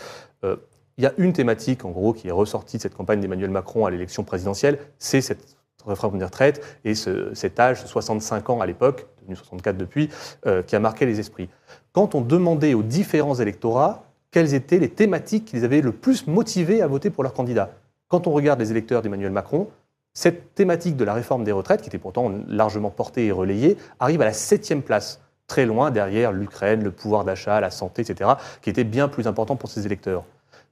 Euh, 0.44 0.58
il 0.98 1.04
y 1.04 1.08
a 1.08 1.14
une 1.18 1.32
thématique, 1.34 1.86
en 1.86 1.92
gros, 1.92 2.12
qui 2.14 2.28
est 2.28 2.32
ressortie 2.32 2.78
de 2.78 2.82
cette 2.82 2.96
campagne 2.96 3.20
d'Emmanuel 3.22 3.52
Macron 3.52 3.86
à 3.86 3.92
l'élection 3.92 4.24
présidentielle, 4.24 4.80
c'est 4.98 5.22
cette 5.22 5.56
réforme 5.86 6.18
des 6.18 6.26
retraites 6.26 6.62
et 6.84 6.96
ce- 6.96 7.34
cet 7.34 7.60
âge, 7.60 7.86
65 7.86 8.50
ans 8.50 8.60
à 8.62 8.66
l'époque, 8.66 9.06
devenu 9.22 9.36
64 9.36 9.78
depuis, 9.78 10.10
euh, 10.46 10.64
qui 10.64 10.76
a 10.76 10.80
marqué 10.80 11.06
les 11.06 11.20
esprits. 11.20 11.50
Quand 11.94 12.16
on 12.16 12.22
demandait 12.22 12.74
aux 12.74 12.84
différents 12.84 13.36
électorats 13.36 14.04
quelles 14.32 14.54
étaient 14.54 14.80
les 14.80 14.90
thématiques 14.90 15.46
qui 15.46 15.56
les 15.56 15.64
avaient 15.64 15.82
le 15.82 15.92
plus 15.94 16.28
motivés 16.28 16.82
à 16.82 16.88
voter 16.88 17.10
pour 17.10 17.24
leur 17.24 17.34
candidat, 17.34 17.70
quand 18.10 18.28
on 18.28 18.32
regarde 18.32 18.60
les 18.60 18.72
électeurs 18.72 19.02
d'Emmanuel 19.02 19.32
Macron, 19.32 19.70
cette 20.18 20.56
thématique 20.56 20.98
de 20.98 21.04
la 21.04 21.14
réforme 21.14 21.44
des 21.44 21.52
retraites, 21.52 21.84
qui 21.84 21.90
était 21.90 22.00
pourtant 22.00 22.32
largement 22.48 22.90
portée 22.90 23.28
et 23.28 23.32
relayée, 23.32 23.78
arrive 24.00 24.20
à 24.24 24.26
la 24.26 24.34
septième 24.34 24.82
place, 24.82 25.22
très 25.46 25.68
loin 25.68 25.92
derrière 25.92 26.32
l'Ukraine, 26.32 26.84
le 26.84 26.90
pouvoir 26.90 27.24
d'achat, 27.24 27.62
la 27.62 27.70
santé, 27.70 28.02
etc., 28.02 28.32
qui 28.64 28.72
était 28.72 28.84
bien 28.84 29.10
plus 29.10 29.28
important 29.28 29.56
pour 29.56 29.70
ces 29.70 29.86
électeurs. 29.86 30.24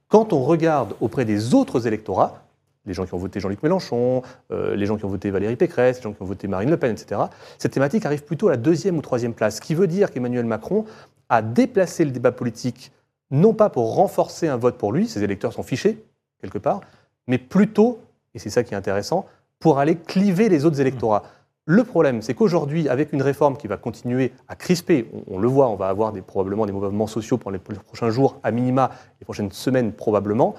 Quand 0.08 0.32
on 0.32 0.42
regarde 0.42 0.96
auprès 1.00 1.24
des 1.24 1.54
autres 1.54 1.86
électorats, 1.86 2.42
les 2.86 2.92
gens 2.92 3.06
qui 3.06 3.14
ont 3.14 3.18
voté 3.18 3.38
Jean-Luc 3.38 3.62
Mélenchon, 3.62 4.22
euh, 4.50 4.74
les 4.74 4.84
gens 4.84 4.96
qui 4.96 5.04
ont 5.04 5.08
voté 5.08 5.30
Valérie 5.30 5.54
Pécresse, 5.54 5.98
les 5.98 6.02
gens 6.02 6.12
qui 6.12 6.22
ont 6.22 6.26
voté 6.26 6.48
Marine 6.48 6.68
Le 6.70 6.76
Pen, 6.76 6.90
etc., 6.90 7.20
cette 7.56 7.70
thématique 7.70 8.04
arrive 8.04 8.24
plutôt 8.24 8.48
à 8.48 8.50
la 8.50 8.56
deuxième 8.56 8.98
ou 8.98 9.00
troisième 9.00 9.32
place, 9.32 9.58
ce 9.58 9.60
qui 9.60 9.76
veut 9.76 9.86
dire 9.86 10.10
qu'Emmanuel 10.10 10.46
Macron 10.46 10.86
a 11.28 11.40
déplacé 11.40 12.04
le 12.04 12.10
débat 12.10 12.32
politique, 12.32 12.90
non 13.30 13.54
pas 13.54 13.70
pour 13.70 13.94
renforcer 13.94 14.48
un 14.48 14.56
vote 14.56 14.76
pour 14.76 14.90
lui, 14.90 15.06
ses 15.06 15.22
électeurs 15.22 15.52
sont 15.52 15.62
fichés, 15.62 16.04
quelque 16.40 16.58
part, 16.58 16.80
mais 17.28 17.38
plutôt, 17.38 18.00
et 18.34 18.40
c'est 18.40 18.50
ça 18.50 18.64
qui 18.64 18.74
est 18.74 18.76
intéressant, 18.76 19.24
pour 19.58 19.78
aller 19.78 19.96
cliver 19.96 20.48
les 20.48 20.64
autres 20.64 20.80
électorats. 20.80 21.24
Le 21.64 21.82
problème, 21.82 22.22
c'est 22.22 22.34
qu'aujourd'hui, 22.34 22.88
avec 22.88 23.12
une 23.12 23.22
réforme 23.22 23.56
qui 23.56 23.66
va 23.66 23.76
continuer 23.76 24.32
à 24.46 24.54
crisper, 24.54 25.10
on, 25.12 25.34
on 25.34 25.38
le 25.38 25.48
voit, 25.48 25.68
on 25.68 25.74
va 25.74 25.88
avoir 25.88 26.12
des, 26.12 26.22
probablement 26.22 26.64
des 26.64 26.72
mouvements 26.72 27.08
sociaux 27.08 27.38
pendant 27.38 27.56
les, 27.56 27.74
les 27.74 27.80
prochains 27.80 28.10
jours, 28.10 28.38
à 28.44 28.52
minima, 28.52 28.92
les 29.20 29.24
prochaines 29.24 29.50
semaines 29.50 29.92
probablement. 29.92 30.54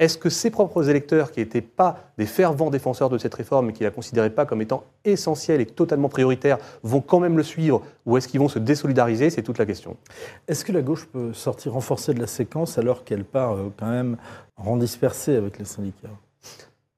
Est-ce 0.00 0.16
que 0.16 0.30
ses 0.30 0.50
propres 0.50 0.88
électeurs, 0.88 1.32
qui 1.32 1.40
n'étaient 1.40 1.60
pas 1.60 2.12
des 2.18 2.26
fervents 2.26 2.70
défenseurs 2.70 3.08
de 3.08 3.18
cette 3.18 3.34
réforme 3.34 3.70
et 3.70 3.72
qui 3.72 3.82
la 3.82 3.90
considéraient 3.90 4.30
pas 4.30 4.46
comme 4.46 4.62
étant 4.62 4.84
essentielle 5.04 5.60
et 5.60 5.66
totalement 5.66 6.08
prioritaire, 6.08 6.58
vont 6.84 7.00
quand 7.00 7.18
même 7.18 7.36
le 7.36 7.42
suivre 7.42 7.82
ou 8.06 8.16
est-ce 8.16 8.28
qu'ils 8.28 8.38
vont 8.38 8.48
se 8.48 8.60
désolidariser? 8.60 9.30
C'est 9.30 9.42
toute 9.42 9.58
la 9.58 9.66
question. 9.66 9.96
Est-ce 10.46 10.64
que 10.64 10.70
la 10.70 10.82
gauche 10.82 11.06
peut 11.06 11.32
sortir 11.32 11.72
renforcée 11.72 12.14
de 12.14 12.20
la 12.20 12.28
séquence 12.28 12.78
alors 12.78 13.02
qu'elle 13.02 13.24
part 13.24 13.54
euh, 13.54 13.72
quand 13.76 13.90
même 13.90 14.16
en 14.56 14.62
rang 14.64 14.76
dispersé 14.76 15.34
avec 15.34 15.58
les 15.58 15.64
syndicats? 15.64 16.08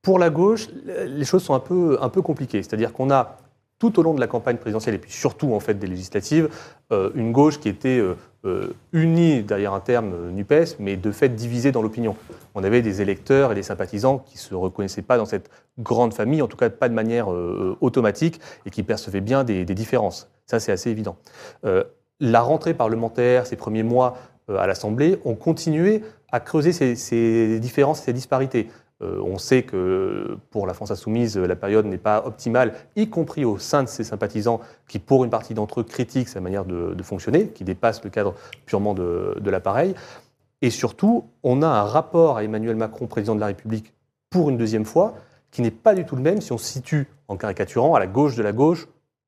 Pour 0.02 0.18
la 0.18 0.30
gauche, 0.30 0.68
les 0.84 1.24
choses 1.24 1.42
sont 1.42 1.54
un 1.54 1.60
peu, 1.60 1.98
un 2.00 2.08
peu 2.08 2.22
compliquées. 2.22 2.62
C'est-à-dire 2.62 2.92
qu'on 2.92 3.10
a, 3.10 3.36
tout 3.80 3.98
au 3.98 4.02
long 4.02 4.14
de 4.14 4.20
la 4.20 4.28
campagne 4.28 4.58
présidentielle 4.58 4.94
et 4.94 4.98
puis 4.98 5.10
surtout 5.10 5.54
en 5.54 5.58
fait 5.58 5.74
des 5.74 5.88
législatives, 5.88 6.48
euh, 6.92 7.10
une 7.14 7.32
gauche 7.32 7.58
qui 7.58 7.68
était 7.68 7.98
euh, 7.98 8.14
euh, 8.44 8.74
unie 8.92 9.42
derrière 9.42 9.72
un 9.72 9.80
terme 9.80 10.30
NUPES, 10.30 10.76
mais 10.78 10.96
de 10.96 11.10
fait 11.10 11.30
divisée 11.30 11.72
dans 11.72 11.80
l'opinion. 11.80 12.14
On 12.54 12.62
avait 12.62 12.82
des 12.82 13.00
électeurs 13.00 13.52
et 13.52 13.54
des 13.54 13.62
sympathisants 13.62 14.18
qui 14.18 14.36
ne 14.36 14.40
se 14.40 14.54
reconnaissaient 14.54 15.02
pas 15.02 15.16
dans 15.16 15.24
cette 15.24 15.50
grande 15.78 16.12
famille, 16.12 16.42
en 16.42 16.46
tout 16.46 16.58
cas 16.58 16.68
pas 16.68 16.90
de 16.90 16.94
manière 16.94 17.28
automatique, 17.80 18.40
et 18.66 18.70
qui 18.70 18.82
percevaient 18.82 19.22
bien 19.22 19.44
des, 19.44 19.64
différences. 19.64 20.28
Ça, 20.46 20.60
c'est 20.60 20.72
assez 20.72 20.90
évident. 20.90 21.16
La 22.18 22.40
rentrée 22.40 22.74
parlementaire, 22.74 23.46
ces 23.46 23.56
premiers 23.56 23.82
mois 23.82 24.16
à 24.48 24.66
l'Assemblée, 24.66 25.18
ont 25.24 25.36
continué 25.36 26.02
à 26.32 26.40
creuser 26.40 26.72
ces 26.72 27.60
différences, 27.60 28.02
ces 28.02 28.12
disparités. 28.12 28.68
Euh, 29.02 29.20
on 29.22 29.38
sait 29.38 29.62
que 29.62 30.36
pour 30.50 30.66
la 30.66 30.74
France 30.74 30.90
insoumise, 30.90 31.38
la 31.38 31.56
période 31.56 31.86
n'est 31.86 31.98
pas 31.98 32.24
optimale, 32.26 32.74
y 32.96 33.08
compris 33.08 33.44
au 33.44 33.58
sein 33.58 33.82
de 33.82 33.88
ses 33.88 34.04
sympathisants, 34.04 34.60
qui 34.88 34.98
pour 34.98 35.24
une 35.24 35.30
partie 35.30 35.54
d'entre 35.54 35.80
eux 35.80 35.84
critiquent 35.84 36.28
sa 36.28 36.40
manière 36.40 36.64
de, 36.64 37.02
fonctionner, 37.02 37.48
qui 37.48 37.64
dépasse 37.64 38.04
le 38.04 38.10
cadre 38.10 38.34
purement 38.66 38.94
de, 38.94 39.36
de 39.40 39.50
l'appareil. 39.50 39.94
Et 40.62 40.70
surtout, 40.70 41.24
on 41.42 41.62
a 41.62 41.66
un 41.66 41.84
rapport 41.84 42.36
à 42.36 42.44
Emmanuel 42.44 42.76
Macron, 42.76 43.06
président 43.06 43.34
de 43.34 43.40
la 43.40 43.46
République, 43.46 43.94
pour 44.28 44.50
une 44.50 44.58
deuxième 44.58 44.84
fois, 44.84 45.14
qui 45.50 45.62
n'est 45.62 45.70
pas 45.70 45.94
du 45.94 46.04
tout 46.04 46.16
le 46.16 46.22
même 46.22 46.40
si 46.40 46.52
on 46.52 46.58
se 46.58 46.66
situe 46.66 47.08
en 47.28 47.36
caricaturant 47.36 47.94
à 47.94 47.98
la 47.98 48.06
gauche 48.06 48.36
de 48.36 48.42
la 48.42 48.52
gauche 48.52 48.86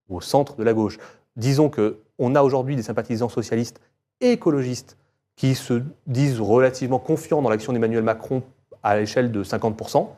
ou 0.08 0.18
au 0.18 0.20
centre 0.20 0.56
de 0.56 0.62
la 0.62 0.74
gauche. 0.74 0.98
Disons 1.36 1.68
que 1.68 1.98
on 2.18 2.34
a 2.34 2.42
aujourd'hui 2.42 2.76
des 2.76 2.82
sympathisants 2.82 3.28
socialistes 3.28 3.80
et 4.20 4.32
écologistes 4.32 4.96
qui 5.34 5.54
se 5.54 5.82
disent 6.06 6.40
relativement 6.40 6.98
confiants 6.98 7.42
dans 7.42 7.48
l'action 7.48 7.72
d'Emmanuel 7.72 8.04
Macron 8.04 8.42
à 8.82 8.96
l'échelle 8.96 9.32
de 9.32 9.44
50%, 9.44 10.08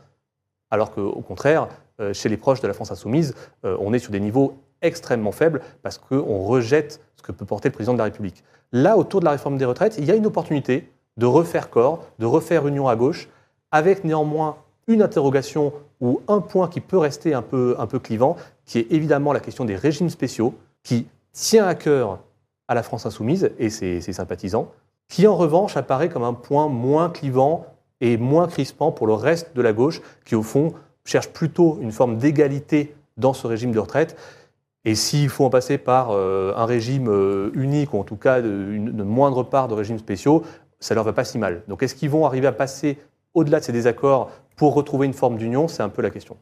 alors 0.71 0.90
qu'au 0.90 1.21
contraire, 1.21 1.68
euh, 2.00 2.12
chez 2.12 2.28
les 2.28 2.37
proches 2.37 2.61
de 2.61 2.66
la 2.66 2.75
France 2.75 2.90
insoumise, 2.90 3.35
euh, 3.64 3.76
on 3.80 3.92
est 3.92 3.99
sur 3.99 4.11
des 4.11 4.21
niveaux 4.21 4.56
extrêmement 4.83 5.33
faibles 5.33 5.61
parce 5.83 5.99
qu'on 5.99 6.44
rejette 6.44 7.00
ce 7.16 7.23
que 7.23 7.33
peut 7.33 7.44
porter 7.44 7.68
le 7.68 7.75
président 7.75 7.92
de 7.92 7.99
la 7.99 8.04
République. 8.04 8.42
Là, 8.73 8.97
autour 8.97 9.21
de 9.21 9.25
la 9.25 9.30
réforme 9.30 9.56
des 9.56 9.64
retraites, 9.64 9.97
il 9.99 10.04
y 10.04 10.11
a 10.11 10.14
une 10.16 10.26
opportunité 10.26 10.90
de 11.16 11.26
refaire 11.26 11.71
corps, 11.71 12.04
de 12.18 12.26
refaire 12.26 12.66
union 12.66 12.88
à 12.88 12.97
gauche, 12.97 13.28
avec 13.71 14.04
néanmoins 14.04 14.56
une 14.88 15.00
interrogation 15.00 15.73
ou 16.00 16.21
un 16.28 16.40
point 16.40 16.68
qui 16.68 16.80
peut 16.80 16.99
rester 16.99 17.35
un 17.35 17.42
peu, 17.42 17.76
un 17.78 17.87
peu 17.87 17.99
clivant, 17.99 18.37
qui 18.66 18.80
est 18.80 18.87
évidemment 18.90 19.33
la 19.33 19.40
question 19.40 19.64
des 19.64 19.76
régimes 19.76 20.11
spéciaux, 20.11 20.54
qui 20.83 21.06
tient 21.33 21.66
à 21.66 21.75
cœur 21.75 22.18
à 22.66 22.75
la 22.75 22.83
France 22.83 23.06
insoumise 23.06 23.52
et 23.59 23.71
ses, 23.71 24.00
ses 24.00 24.12
sympathisants, 24.12 24.71
qui 25.09 25.26
en 25.26 25.37
revanche 25.37 25.76
apparaît 25.76 26.09
comme 26.09 26.25
un 26.25 26.35
point 26.35 26.68
moins 26.68 27.11
clivant 27.11 27.66
et 28.00 28.16
moins 28.16 28.46
crispant 28.46 28.92
pour 28.92 29.06
le 29.06 29.14
reste 29.14 29.54
de 29.54 29.62
la 29.62 29.72
gauche, 29.72 30.02
qui 30.24 30.34
au 30.34 30.42
fond 30.42 30.74
cherche 31.04 31.28
plutôt 31.28 31.78
une 31.80 31.92
forme 31.92 32.16
d'égalité 32.16 32.94
dans 33.16 33.32
ce 33.32 33.46
régime 33.46 33.72
de 33.72 33.78
retraite. 33.78 34.16
Et 34.84 34.94
s'il 34.94 35.28
faut 35.28 35.44
en 35.44 35.50
passer 35.50 35.78
par 35.78 36.10
euh, 36.10 36.52
un 36.56 36.66
régime 36.66 37.08
euh, 37.08 37.50
unique, 37.54 37.94
ou 37.94 37.98
en 37.98 38.04
tout 38.04 38.16
cas 38.16 38.40
une, 38.40 39.02
moindre 39.04 39.42
part 39.42 39.68
de 39.68 39.74
régimes 39.74 39.98
spéciaux, 39.98 40.42
ça 40.80 40.94
leur 40.94 41.04
va 41.04 41.12
pas 41.12 41.24
si 41.24 41.38
mal. 41.38 41.62
Donc 41.68 41.82
est-ce 41.82 41.94
qu'ils 41.94 42.10
vont 42.10 42.26
arriver 42.26 42.46
à 42.46 42.52
passer 42.52 42.98
au-delà 43.32 43.60
de 43.60 43.64
ces 43.64 43.72
désaccords 43.72 44.30
pour 44.56 44.74
retrouver 44.74 45.06
une 45.06 45.14
forme 45.14 45.36
d'union, 45.36 45.66
c'est 45.66 45.82
un 45.82 45.88
peu 45.88 46.02
la 46.02 46.10
question. 46.10 46.36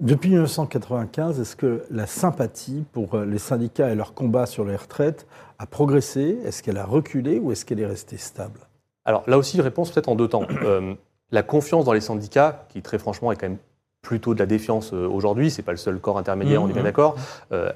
Depuis 0.00 0.30
1995, 0.30 1.38
est-ce 1.38 1.54
que 1.54 1.84
la 1.90 2.06
sympathie 2.06 2.84
pour 2.90 3.16
les 3.18 3.38
syndicats 3.38 3.90
et 3.90 3.94
leur 3.94 4.12
combat 4.12 4.46
sur 4.46 4.64
les 4.64 4.74
retraites 4.74 5.26
a 5.60 5.66
progressé? 5.66 6.38
Est-ce 6.44 6.64
qu'elle 6.64 6.78
a 6.78 6.84
reculé 6.84 7.38
ou 7.38 7.52
est-ce 7.52 7.64
qu'elle 7.64 7.78
est 7.78 7.86
restée 7.86 8.16
stable? 8.16 8.58
Alors 9.04 9.22
là 9.26 9.38
aussi, 9.38 9.60
réponse 9.60 9.90
peut-être 9.90 10.08
en 10.08 10.14
deux 10.14 10.28
temps. 10.28 10.44
Euh, 10.62 10.94
la 11.30 11.42
confiance 11.42 11.84
dans 11.84 11.92
les 11.92 12.00
syndicats, 12.00 12.66
qui 12.68 12.82
très 12.82 12.98
franchement 12.98 13.32
est 13.32 13.36
quand 13.36 13.48
même 13.48 13.58
plutôt 14.02 14.34
de 14.34 14.38
la 14.38 14.46
défiance 14.46 14.92
euh, 14.92 15.06
aujourd'hui, 15.08 15.50
c'est 15.50 15.62
pas 15.62 15.72
le 15.72 15.78
seul 15.78 15.98
corps 15.98 16.18
intermédiaire, 16.18 16.62
on 16.62 16.68
est 16.68 16.72
bien 16.72 16.82
Mhm. 16.82 16.88
d'accord, 16.88 17.16
euh, 17.52 17.70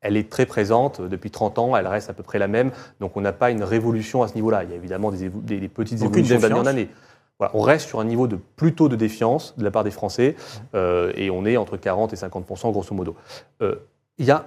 elle 0.00 0.16
est 0.16 0.28
très 0.30 0.46
présente 0.46 1.00
depuis 1.00 1.30
30 1.30 1.58
ans, 1.58 1.76
elle 1.76 1.86
reste 1.86 2.10
à 2.10 2.12
peu 2.12 2.22
près 2.22 2.38
la 2.38 2.48
même, 2.48 2.70
donc 3.00 3.16
on 3.16 3.20
n'a 3.20 3.32
pas 3.32 3.50
une 3.50 3.62
révolution 3.62 4.22
à 4.22 4.28
ce 4.28 4.34
niveau-là. 4.34 4.64
Il 4.64 4.70
y 4.70 4.72
a 4.72 4.76
évidemment 4.76 5.10
des, 5.10 5.28
évo- 5.28 5.42
des- 5.42 5.60
des 5.60 5.68
petites 5.68 6.00
Aucune 6.02 6.24
évolutions 6.24 6.40
d'année 6.48 6.60
en 6.60 6.66
année. 6.66 6.88
Voilà, 7.38 7.52
on 7.56 7.60
reste 7.62 7.88
sur 7.88 7.98
un 8.00 8.04
niveau 8.04 8.26
de 8.28 8.36
plutôt 8.36 8.88
de 8.88 8.94
défiance 8.96 9.54
de 9.58 9.64
la 9.64 9.70
part 9.72 9.82
des 9.84 9.90
Français, 9.90 10.36
euh, 10.74 11.12
et 11.16 11.30
on 11.30 11.44
est 11.44 11.56
entre 11.56 11.76
40 11.76 12.12
et 12.12 12.16
50% 12.16 12.70
grosso 12.72 12.94
modo. 12.94 13.16
Il 13.60 14.24
y 14.24 14.30
a 14.30 14.46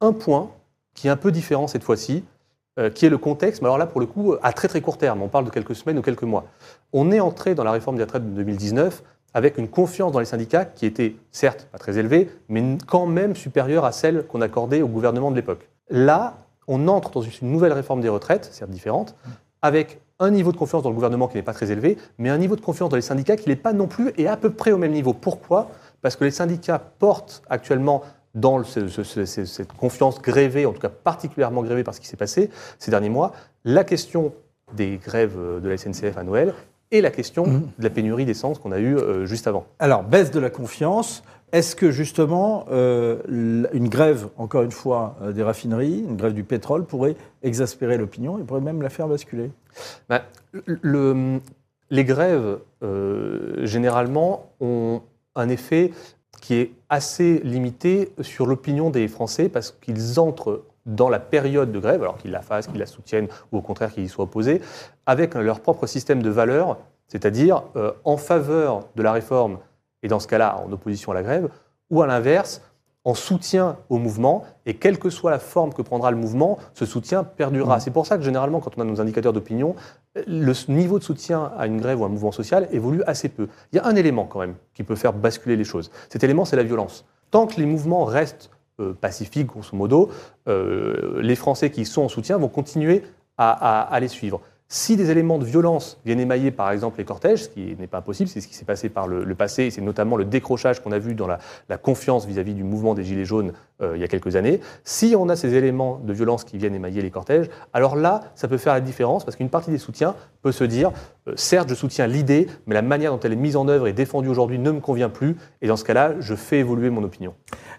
un 0.00 0.12
point 0.12 0.50
qui 0.94 1.08
est 1.08 1.10
un 1.10 1.16
peu 1.16 1.32
différent 1.32 1.66
cette 1.66 1.82
fois-ci, 1.84 2.24
qui 2.94 3.06
est 3.06 3.10
le 3.10 3.18
contexte, 3.18 3.62
mais 3.62 3.66
alors 3.66 3.78
là, 3.78 3.86
pour 3.86 4.00
le 4.00 4.06
coup, 4.06 4.34
à 4.42 4.52
très 4.52 4.68
très 4.68 4.80
court 4.80 4.98
terme, 4.98 5.22
on 5.22 5.28
parle 5.28 5.44
de 5.44 5.50
quelques 5.50 5.76
semaines 5.76 5.98
ou 5.98 6.02
quelques 6.02 6.24
mois. 6.24 6.44
On 6.92 7.12
est 7.12 7.20
entré 7.20 7.54
dans 7.54 7.64
la 7.64 7.72
réforme 7.72 7.96
des 7.96 8.02
retraites 8.02 8.24
de 8.24 8.34
2019 8.36 9.02
avec 9.34 9.58
une 9.58 9.68
confiance 9.68 10.12
dans 10.12 10.20
les 10.20 10.24
syndicats 10.24 10.64
qui 10.64 10.86
était 10.86 11.16
certes 11.32 11.68
pas 11.70 11.78
très 11.78 11.98
élevée, 11.98 12.30
mais 12.48 12.78
quand 12.86 13.06
même 13.06 13.34
supérieure 13.34 13.84
à 13.84 13.92
celle 13.92 14.26
qu'on 14.26 14.40
accordait 14.40 14.80
au 14.80 14.88
gouvernement 14.88 15.30
de 15.30 15.36
l'époque. 15.36 15.68
Là, 15.90 16.38
on 16.68 16.88
entre 16.88 17.10
dans 17.10 17.22
une 17.22 17.50
nouvelle 17.50 17.72
réforme 17.72 18.00
des 18.00 18.08
retraites, 18.08 18.48
certes 18.52 18.70
différente, 18.70 19.16
avec 19.60 20.00
un 20.20 20.30
niveau 20.30 20.52
de 20.52 20.56
confiance 20.56 20.82
dans 20.82 20.90
le 20.90 20.94
gouvernement 20.94 21.26
qui 21.26 21.36
n'est 21.36 21.42
pas 21.42 21.52
très 21.52 21.70
élevé, 21.70 21.98
mais 22.18 22.30
un 22.30 22.38
niveau 22.38 22.54
de 22.54 22.60
confiance 22.60 22.88
dans 22.88 22.96
les 22.96 23.02
syndicats 23.02 23.36
qui 23.36 23.48
n'est 23.48 23.56
pas 23.56 23.72
non 23.72 23.88
plus 23.88 24.12
et 24.16 24.28
à 24.28 24.36
peu 24.36 24.50
près 24.50 24.72
au 24.72 24.78
même 24.78 24.92
niveau. 24.92 25.12
Pourquoi? 25.12 25.68
Parce 26.00 26.16
que 26.16 26.24
les 26.24 26.30
syndicats 26.30 26.78
portent 26.78 27.42
actuellement 27.50 28.02
dans 28.34 28.58
le- 28.58 28.64
ce- 28.64 28.88
ce- 28.88 29.24
ce- 29.24 29.44
cette 29.44 29.72
confiance 29.72 30.20
grévée, 30.20 30.66
en 30.66 30.72
tout 30.72 30.80
cas 30.80 30.88
particulièrement 30.88 31.62
grévée 31.62 31.84
par 31.84 31.94
ce 31.94 32.00
qui 32.00 32.06
s'est 32.08 32.16
passé 32.16 32.50
ces 32.78 32.90
derniers 32.90 33.08
mois, 33.10 33.32
la 33.64 33.84
question 33.84 34.32
des 34.74 34.96
grèves 34.98 35.36
euh, 35.38 35.60
de 35.60 35.68
la 35.68 35.76
SNCF 35.76 36.16
à 36.16 36.22
Noël 36.24 36.52
et 36.90 37.00
la 37.00 37.10
question 37.10 37.46
Mhm. 37.46 37.68
de 37.78 37.84
la 37.84 37.90
pénurie 37.90 38.24
d'essence 38.24 38.58
qu'on 38.58 38.72
a 38.72 38.78
eue 38.78 38.96
euh, 38.96 39.26
juste 39.26 39.46
avant. 39.46 39.66
Alors, 39.78 40.02
baisse 40.02 40.30
de 40.30 40.40
la 40.40 40.50
confiance. 40.50 41.22
Est-ce 41.52 41.76
que 41.76 41.92
justement, 41.92 42.64
euh, 42.72 43.18
une 43.28 43.88
grève, 43.88 44.26
encore 44.38 44.62
une 44.64 44.72
fois, 44.72 45.16
euh, 45.22 45.30
des 45.32 45.44
raffineries, 45.44 46.00
une 46.00 46.16
grève 46.16 46.34
du 46.34 46.42
pétrole, 46.42 46.84
pourrait 46.84 47.14
exaspérer 47.44 47.96
l'opinion 47.96 48.38
et 48.38 48.42
pourrait 48.42 48.60
même 48.60 48.82
la 48.82 48.90
faire 48.90 49.06
basculer? 49.06 49.52
Ben, 50.08 50.22
le- 50.52 50.78
le- 50.82 51.40
les 51.90 52.04
grèves, 52.04 52.58
généralement, 53.62 54.50
ont 54.60 55.02
un 55.36 55.48
effet 55.48 55.92
qui 56.40 56.54
est 56.54 56.72
assez 56.88 57.40
limité 57.44 58.12
sur 58.20 58.46
l'opinion 58.46 58.90
des 58.90 59.08
Français 59.08 59.48
parce 59.48 59.70
qu'ils 59.70 60.20
entrent 60.20 60.64
dans 60.86 61.08
la 61.08 61.18
période 61.18 61.72
de 61.72 61.78
grève, 61.78 62.02
alors 62.02 62.18
qu'ils 62.18 62.30
la 62.30 62.42
fassent, 62.42 62.66
qu'ils 62.66 62.78
la 62.78 62.86
soutiennent 62.86 63.28
ou 63.52 63.58
au 63.58 63.62
contraire 63.62 63.92
qu'ils 63.92 64.04
y 64.04 64.08
soient 64.08 64.24
opposés, 64.24 64.60
avec 65.06 65.34
leur 65.34 65.60
propre 65.60 65.86
système 65.86 66.22
de 66.22 66.30
valeurs, 66.30 66.78
c'est-à-dire 67.08 67.62
euh, 67.76 67.92
en 68.04 68.16
faveur 68.16 68.88
de 68.96 69.02
la 69.02 69.12
réforme 69.12 69.58
et 70.02 70.08
dans 70.08 70.20
ce 70.20 70.28
cas-là 70.28 70.62
en 70.64 70.70
opposition 70.70 71.12
à 71.12 71.14
la 71.14 71.22
grève, 71.22 71.48
ou 71.90 72.02
à 72.02 72.06
l'inverse, 72.06 72.62
en 73.04 73.12
soutien 73.14 73.76
au 73.90 73.98
mouvement, 73.98 74.44
et 74.64 74.74
quelle 74.74 74.98
que 74.98 75.10
soit 75.10 75.30
la 75.30 75.38
forme 75.38 75.74
que 75.74 75.82
prendra 75.82 76.10
le 76.10 76.16
mouvement, 76.16 76.58
ce 76.72 76.86
soutien 76.86 77.22
perdurera. 77.22 77.74
Mhm. 77.76 77.80
C'est 77.80 77.90
pour 77.90 78.06
ça 78.06 78.16
que 78.16 78.22
généralement, 78.24 78.60
quand 78.60 78.70
on 78.78 78.80
a 78.80 78.84
nos 78.84 79.00
indicateurs 79.00 79.32
d'opinion, 79.34 79.74
le 80.26 80.52
niveau 80.72 80.98
de 80.98 81.04
soutien 81.04 81.52
à 81.58 81.66
une 81.66 81.80
grève 81.80 82.00
ou 82.00 82.04
à 82.04 82.06
un 82.06 82.10
mouvement 82.10 82.32
social 82.32 82.66
évolue 82.72 83.02
assez 83.06 83.28
peu. 83.28 83.48
Il 83.72 83.76
y 83.76 83.78
a 83.78 83.86
un 83.86 83.94
élément 83.94 84.24
quand 84.24 84.38
même 84.40 84.54
qui 84.72 84.84
peut 84.84 84.96
faire 84.96 85.12
basculer 85.12 85.56
les 85.56 85.64
choses. 85.64 85.90
Cet 86.08 86.24
élément, 86.24 86.44
c'est 86.46 86.56
la 86.56 86.62
violence. 86.62 87.04
Tant 87.30 87.46
que 87.46 87.56
les 87.60 87.66
mouvements 87.66 88.04
restent 88.04 88.48
euh, 88.80 88.92
pacifiques, 88.94 89.48
grosso 89.48 89.76
modo, 89.76 90.08
euh, 90.48 91.20
les 91.20 91.36
Français 91.36 91.70
qui 91.70 91.84
sont 91.84 92.02
en 92.02 92.08
soutien 92.08 92.38
vont 92.38 92.48
continuer 92.48 93.02
à, 93.36 93.50
à- 93.50 93.82
à 93.94 94.00
les 94.00 94.08
suivre. 94.08 94.40
Si 94.68 94.96
des 94.96 95.10
éléments 95.10 95.38
de 95.38 95.44
violence 95.44 96.00
viennent 96.04 96.20
émailler, 96.20 96.50
par 96.50 96.70
exemple, 96.70 96.98
les 96.98 97.04
cortèges, 97.04 97.44
ce 97.44 97.48
qui 97.50 97.76
n'est 97.78 97.86
pas 97.86 97.98
impossible, 97.98 98.28
c'est 98.28 98.40
ce 98.40 98.48
qui 98.48 98.54
s'est 98.54 98.64
passé 98.64 98.88
par 98.88 99.06
le, 99.06 99.22
le 99.22 99.34
passé, 99.34 99.70
c'est 99.70 99.82
notamment 99.82 100.16
le 100.16 100.24
décrochage 100.24 100.82
qu'on 100.82 100.90
a 100.90 100.98
vu 100.98 101.14
dans 101.14 101.26
la, 101.26 101.38
la 101.68 101.76
confiance 101.76 102.26
vis-à-vis 102.26 102.54
du 102.54 102.64
mouvement 102.64 102.94
des 102.94 103.04
Gilets 103.04 103.26
jaunes 103.26 103.52
euh, 103.82 103.92
il 103.94 104.00
y 104.00 104.04
a 104.04 104.08
quelques 104.08 104.36
années, 104.36 104.60
si 104.82 105.14
on 105.16 105.28
a 105.28 105.36
ces 105.36 105.54
éléments 105.54 106.00
de 106.02 106.12
violence 106.12 106.44
qui 106.44 106.56
viennent 106.56 106.74
émailler 106.74 107.02
les 107.02 107.10
cortèges, 107.10 107.50
alors 107.72 107.94
là, 107.94 108.32
ça 108.34 108.48
peut 108.48 108.56
faire 108.56 108.72
la 108.72 108.80
différence, 108.80 109.24
parce 109.24 109.36
qu'une 109.36 109.50
partie 109.50 109.70
des 109.70 109.78
soutiens 109.78 110.14
peut 110.40 110.50
se 110.50 110.64
dire, 110.64 110.92
euh, 111.28 111.34
certes, 111.36 111.68
je 111.68 111.74
soutiens 111.74 112.06
l'idée, 112.06 112.46
mais 112.66 112.74
la 112.74 112.82
manière 112.82 113.12
dont 113.12 113.20
elle 113.20 113.34
est 113.34 113.36
mise 113.36 113.56
en 113.56 113.68
œuvre 113.68 113.86
et 113.86 113.92
défendue 113.92 114.28
aujourd'hui 114.28 114.58
ne 114.58 114.70
me 114.70 114.80
convient 114.80 115.10
plus, 115.10 115.36
et 115.60 115.68
dans 115.68 115.76
ce 115.76 115.84
cas-là, 115.84 116.14
je 116.20 116.34
fais 116.34 116.58
évoluer 116.58 116.88
mon 116.88 117.04
opinion. 117.04 117.34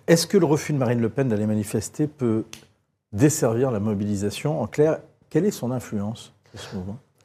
Est-ce 0.08 0.28
que 0.28 0.38
le 0.38 0.46
refus 0.46 0.72
de 0.72 0.78
Marine 0.78 1.02
Le 1.02 1.10
Pen 1.10 1.30
d'aller 1.30 1.48
manifester 1.48 2.06
peut 2.06 2.44
desservir 3.12 3.72
la 3.72 3.80
mobilisation? 3.80 4.62
En 4.62 4.68
clair, 4.68 5.00
quelle 5.32 5.46
est 5.46 5.52
son 5.52 5.72
influence? 5.72 6.35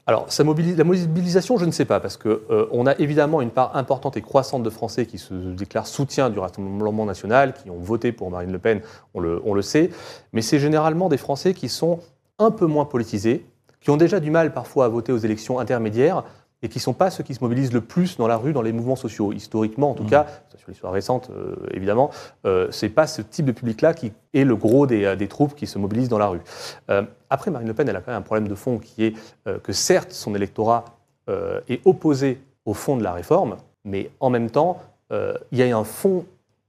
Alors, 0.07 0.27
la 0.37 0.85
mobilisation, 0.85 1.57
je 1.57 1.65
ne 1.65 1.71
sais 1.71 1.85
pas, 1.85 2.01
parce 2.01 2.17
qu'on 2.17 2.87
a 2.87 2.99
évidemment 2.99 3.41
une 3.43 3.51
part 3.51 3.77
importante 3.77 4.17
et 4.17 4.23
croissante 4.23 4.63
de 4.63 4.71
Français 4.71 5.07
qui 5.07 5.19
se 5.19 5.35
déclarent 5.35 5.87
soutien 5.87 6.31
du 6.31 6.39
Rassemblement 6.39 7.05
national, 7.05 7.55
qui 7.55 7.71
ont 7.71 7.79
voté 7.79 8.11
pour 8.11 8.31
Marine 8.31 8.51
Le 8.51 8.59
Pen, 8.59 8.81
on 9.15 9.21
le, 9.21 9.41
on 9.45 9.55
le 9.55 9.63
sait, 9.63 9.91
mais 10.33 10.43
c'est 10.43 10.59
généralement 10.59 11.09
des 11.09 11.17
Français 11.17 11.55
qui 11.55 11.69
sont 11.69 12.01
un 12.41 12.51
peu 12.51 12.67
moins 12.67 12.87
politisés, 12.87 13.47
qui 13.81 13.91
ont 13.91 13.97
déjà 13.97 14.19
du 14.19 14.31
mal 14.31 14.53
parfois 14.53 14.87
à 14.87 14.89
voter 14.89 15.13
aux 15.13 15.19
élections 15.19 15.61
intermédiaires, 15.61 16.25
et 16.63 16.69
qui 16.69 16.79
ne 16.79 16.83
sont 16.83 16.93
pas 16.93 17.11
ceux 17.11 17.25
qui 17.25 17.35
se 17.35 17.43
mobilisent 17.43 17.73
le 17.73 17.81
plus 17.81 18.17
dans 18.17 18.27
la 18.27 18.37
rue, 18.37 18.53
dans 18.53 18.63
les 18.63 18.73
mouvements 18.73 18.97
sociaux. 18.97 19.33
Historiquement, 19.33 19.91
en 19.91 19.95
tout 19.95 20.05
Mmh. 20.05 20.11
cas, 20.11 20.27
sur 20.57 20.69
l'histoire 20.71 20.93
récente, 20.93 21.31
euh, 21.31 21.57
évidemment, 21.73 22.11
euh, 22.45 22.69
c'est 22.71 22.91
pas 22.91 23.07
ce 23.07 23.23
type 23.23 23.47
de 23.47 23.53
public-là 23.53 23.95
qui 23.95 24.13
est 24.35 24.45
le 24.45 24.57
gros 24.57 24.87
des, 24.87 25.05
euh, 25.05 25.17
des 25.17 25.29
troupes 25.29 25.55
qui 25.55 25.67
se 25.67 25.79
mobilisent 25.79 26.09
dans 26.11 26.19
la 26.19 26.29
rue. 26.29 26.41
Euh, 26.91 27.03
après, 27.31 27.51
Marine 27.51 27.69
Le 27.69 27.75
Pen, 27.75 27.89
elle 27.89 27.97
a 27.97 28.01
quand 28.01 28.11
même 28.13 28.21
un 28.21 28.23
problème 28.23 28.49
de 28.49 28.55
fond 28.55 28.79
qui 28.79 29.05
est 29.05 29.15
que 29.63 29.73
certes, 29.73 30.13
son 30.13 30.35
électorat 30.35 30.85
est 31.69 31.81
opposé 31.85 32.41
au 32.65 32.75
fond 32.75 32.97
de 32.97 33.05
la 33.05 33.13
réforme, 33.13 33.57
mais 33.85 34.11
en 34.19 34.31
même 34.31 34.51
temps, 34.51 34.83
il 35.13 35.59
y 35.59 35.63
a 35.63 35.77
un 35.77 35.85
fond 35.85 36.25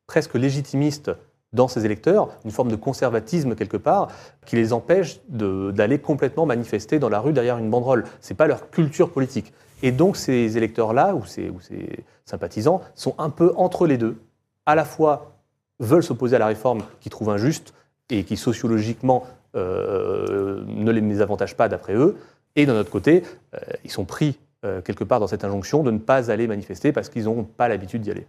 presque 0.06 0.36
légitimiste 0.36 1.10
dans 1.52 1.68
ses 1.68 1.84
électeurs, 1.86 2.30
une 2.46 2.52
forme 2.52 2.70
de 2.70 2.76
conservatisme 2.76 3.56
quelque 3.56 3.78
part, 3.78 4.10
qui 4.46 4.56
les 4.56 4.72
empêche 4.72 5.20
d'aller 5.30 5.98
complètement 5.98 6.46
manifester 6.46 7.00
dans 7.00 7.10
la 7.10 7.20
rue 7.20 7.34
derrière 7.34 7.58
une 7.58 7.72
banderole. 7.72 8.06
Ce 8.22 8.32
n'est 8.32 8.38
pas 8.38 8.46
leur 8.46 8.70
culture 8.70 9.10
politique. 9.10 9.52
Et 9.82 9.92
donc 9.92 10.18
ces 10.18 10.58
électeurs-là, 10.58 11.16
ou 11.16 11.26
ces, 11.26 11.50
ou 11.50 11.60
ces 11.60 12.04
sympathisants, 12.26 12.82
sont 12.96 13.16
un 13.18 13.30
peu 13.30 13.54
entre 13.56 13.88
les 13.88 13.98
deux. 13.98 14.18
À 14.66 14.76
la 14.76 14.86
fois 14.86 15.32
veulent 15.80 16.04
s'opposer 16.04 16.36
à 16.36 16.40
la 16.40 16.48
réforme 16.48 16.84
qu'ils 17.02 17.12
trouvent 17.12 17.32
injuste 17.32 17.74
et 18.10 18.24
qui 18.24 18.38
sociologiquement 18.38 19.26
euh, 19.56 20.64
ne 20.68 20.92
les 20.92 21.02
désavantage 21.02 21.58
pas 21.58 21.68
d'après 21.68 21.96
eux, 21.96 22.18
et 22.56 22.66
d'un 22.66 22.80
autre 22.80 22.92
côté, 22.92 23.24
euh, 23.54 23.60
ils 23.84 23.92
sont 23.92 24.06
pris 24.06 24.38
euh, 24.64 24.82
quelque 24.82 25.04
part 25.04 25.20
dans 25.20 25.28
cette 25.28 25.44
injonction 25.44 25.84
de 25.84 25.92
ne 25.92 25.98
pas 25.98 26.30
aller 26.30 26.48
manifester 26.48 26.92
parce 26.92 27.10
qu'ils 27.10 27.26
n'ont 27.26 27.44
pas 27.44 27.68
l'habitude 27.68 28.02
d'y 28.02 28.12
aller. 28.12 28.26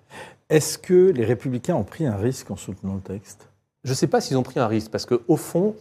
Est-ce 0.48 0.78
que 0.78 1.10
les 1.10 1.24
Républicains 1.24 1.74
ont 1.74 1.84
pris 1.84 2.06
un 2.06 2.16
risque 2.16 2.50
en 2.50 2.56
soutenant 2.56 2.94
le 2.94 3.00
texte? 3.00 3.48
Je 3.84 3.90
ne 3.90 3.94
sais 3.94 4.06
pas 4.06 4.20
s'ils 4.20 4.36
ont 4.36 4.42
pris 4.42 4.58
un 4.58 4.66
risque, 4.66 4.90
parce 4.90 5.06
qu'au 5.06 5.36
fond, 5.36 5.74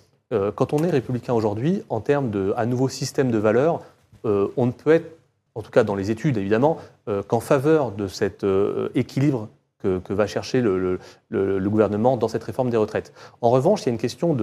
quand 0.55 0.73
on 0.73 0.81
est 0.83 0.89
républicain 0.89 1.33
aujourd'hui, 1.33 1.83
en 1.89 1.99
termes 1.99 2.31
de 2.31 2.53
à 2.55 2.65
nouveau 2.65 2.87
système 2.87 3.31
de 3.31 3.37
valeurs, 3.37 3.81
on 4.23 4.65
ne 4.65 4.71
peut 4.71 4.91
être, 4.91 5.17
en 5.55 5.62
tout 5.62 5.72
cas 5.72 5.84
dans 5.84 5.96
les 5.96 6.12
études 6.12 6.38
évidemment, 6.38 6.77
euh, 7.08 7.24
qu'en 7.24 7.39
faveur 7.39 7.91
de 7.91 8.08
cet 8.08 8.43
euh, 8.43 8.89
équilibre 8.96 9.50
que, 9.81 10.13
va 10.13 10.27
chercher 10.27 10.62
le, 10.62 11.00
gouvernement 11.31 12.15
dans 12.15 12.27
cette 12.27 12.43
réforme 12.43 12.70
des 12.70 12.77
retraites. 12.77 13.13
En 13.41 13.50
revanche, 13.50 13.81
il 13.81 13.86
y 13.88 13.89
a 13.89 13.91
une 13.93 13.98
question 13.98 14.36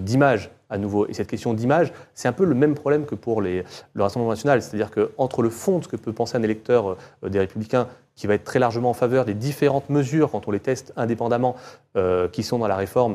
d'image 0.00 0.50
à 0.68 0.78
nouveau. 0.78 1.06
Et 1.06 1.14
cette 1.14 1.28
question 1.28 1.54
d'image, 1.54 1.92
c'est 2.12 2.26
un 2.26 2.32
peu 2.32 2.44
le 2.44 2.56
même 2.56 2.74
problème 2.74 3.06
que 3.06 3.14
pour 3.14 3.40
le 3.40 3.62
Rassemblement 3.96 4.32
national. 4.32 4.60
C'est-à-dire 4.62 4.90
qu'entre 4.90 5.42
le 5.42 5.50
fond 5.50 5.78
de 5.78 5.84
ce 5.84 5.88
que 5.88 5.94
peut 5.94 6.12
penser 6.12 6.36
un 6.36 6.42
électeur 6.42 6.96
euh, 7.22 7.28
des 7.28 7.38
Républicains, 7.38 7.86
qui 8.16 8.26
va 8.26 8.34
être 8.34 8.42
très 8.42 8.58
largement 8.58 8.90
en 8.90 8.94
faveur 8.94 9.24
des 9.24 9.34
différentes 9.34 9.90
mesures, 9.90 10.32
quand 10.32 10.48
on 10.48 10.50
les 10.50 10.58
teste 10.58 10.92
indépendamment, 10.96 11.54
qui 12.32 12.42
sont 12.42 12.58
dans 12.58 12.66
la 12.66 12.76
réforme, 12.76 13.14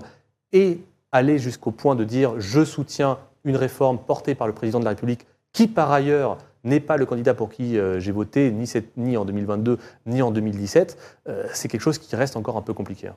et 0.54 0.80
aller 1.12 1.38
jusqu'au 1.38 1.72
point 1.72 1.96
de 1.96 2.04
dire 2.04 2.40
je 2.40 2.64
soutiens 2.64 3.20
une 3.44 3.56
réforme 3.56 4.00
portée 4.00 4.34
par 4.34 4.48
le 4.48 4.54
président 4.54 4.80
de 4.80 4.86
la 4.86 4.92
République, 4.92 5.25
qui 5.54 5.68
par 5.68 5.92
ailleurs 5.92 6.38
n'est 6.65 6.79
pas 6.81 6.98
le 6.98 7.05
candidat 7.05 7.34
pour 7.34 7.50
qui 7.50 7.77
euh, 7.77 8.00
j'ai 8.00 8.12
voté, 8.12 8.51
ni, 8.51 8.67
cette- 8.67 8.98
ni 8.98 9.15
en 9.17 9.24
2022, 9.25 9.77
ni 10.05 10.22
en 10.22 10.31
2017, 10.31 10.98
euh, 11.29 11.45
c'est 11.53 11.67
quelque 11.69 11.81
chose 11.81 11.98
qui 11.98 12.15
reste 12.15 12.36
encore 12.36 12.57
un 12.57 12.62
peu 12.62 12.74
compliqué. 12.74 13.07
hein. 13.07 13.15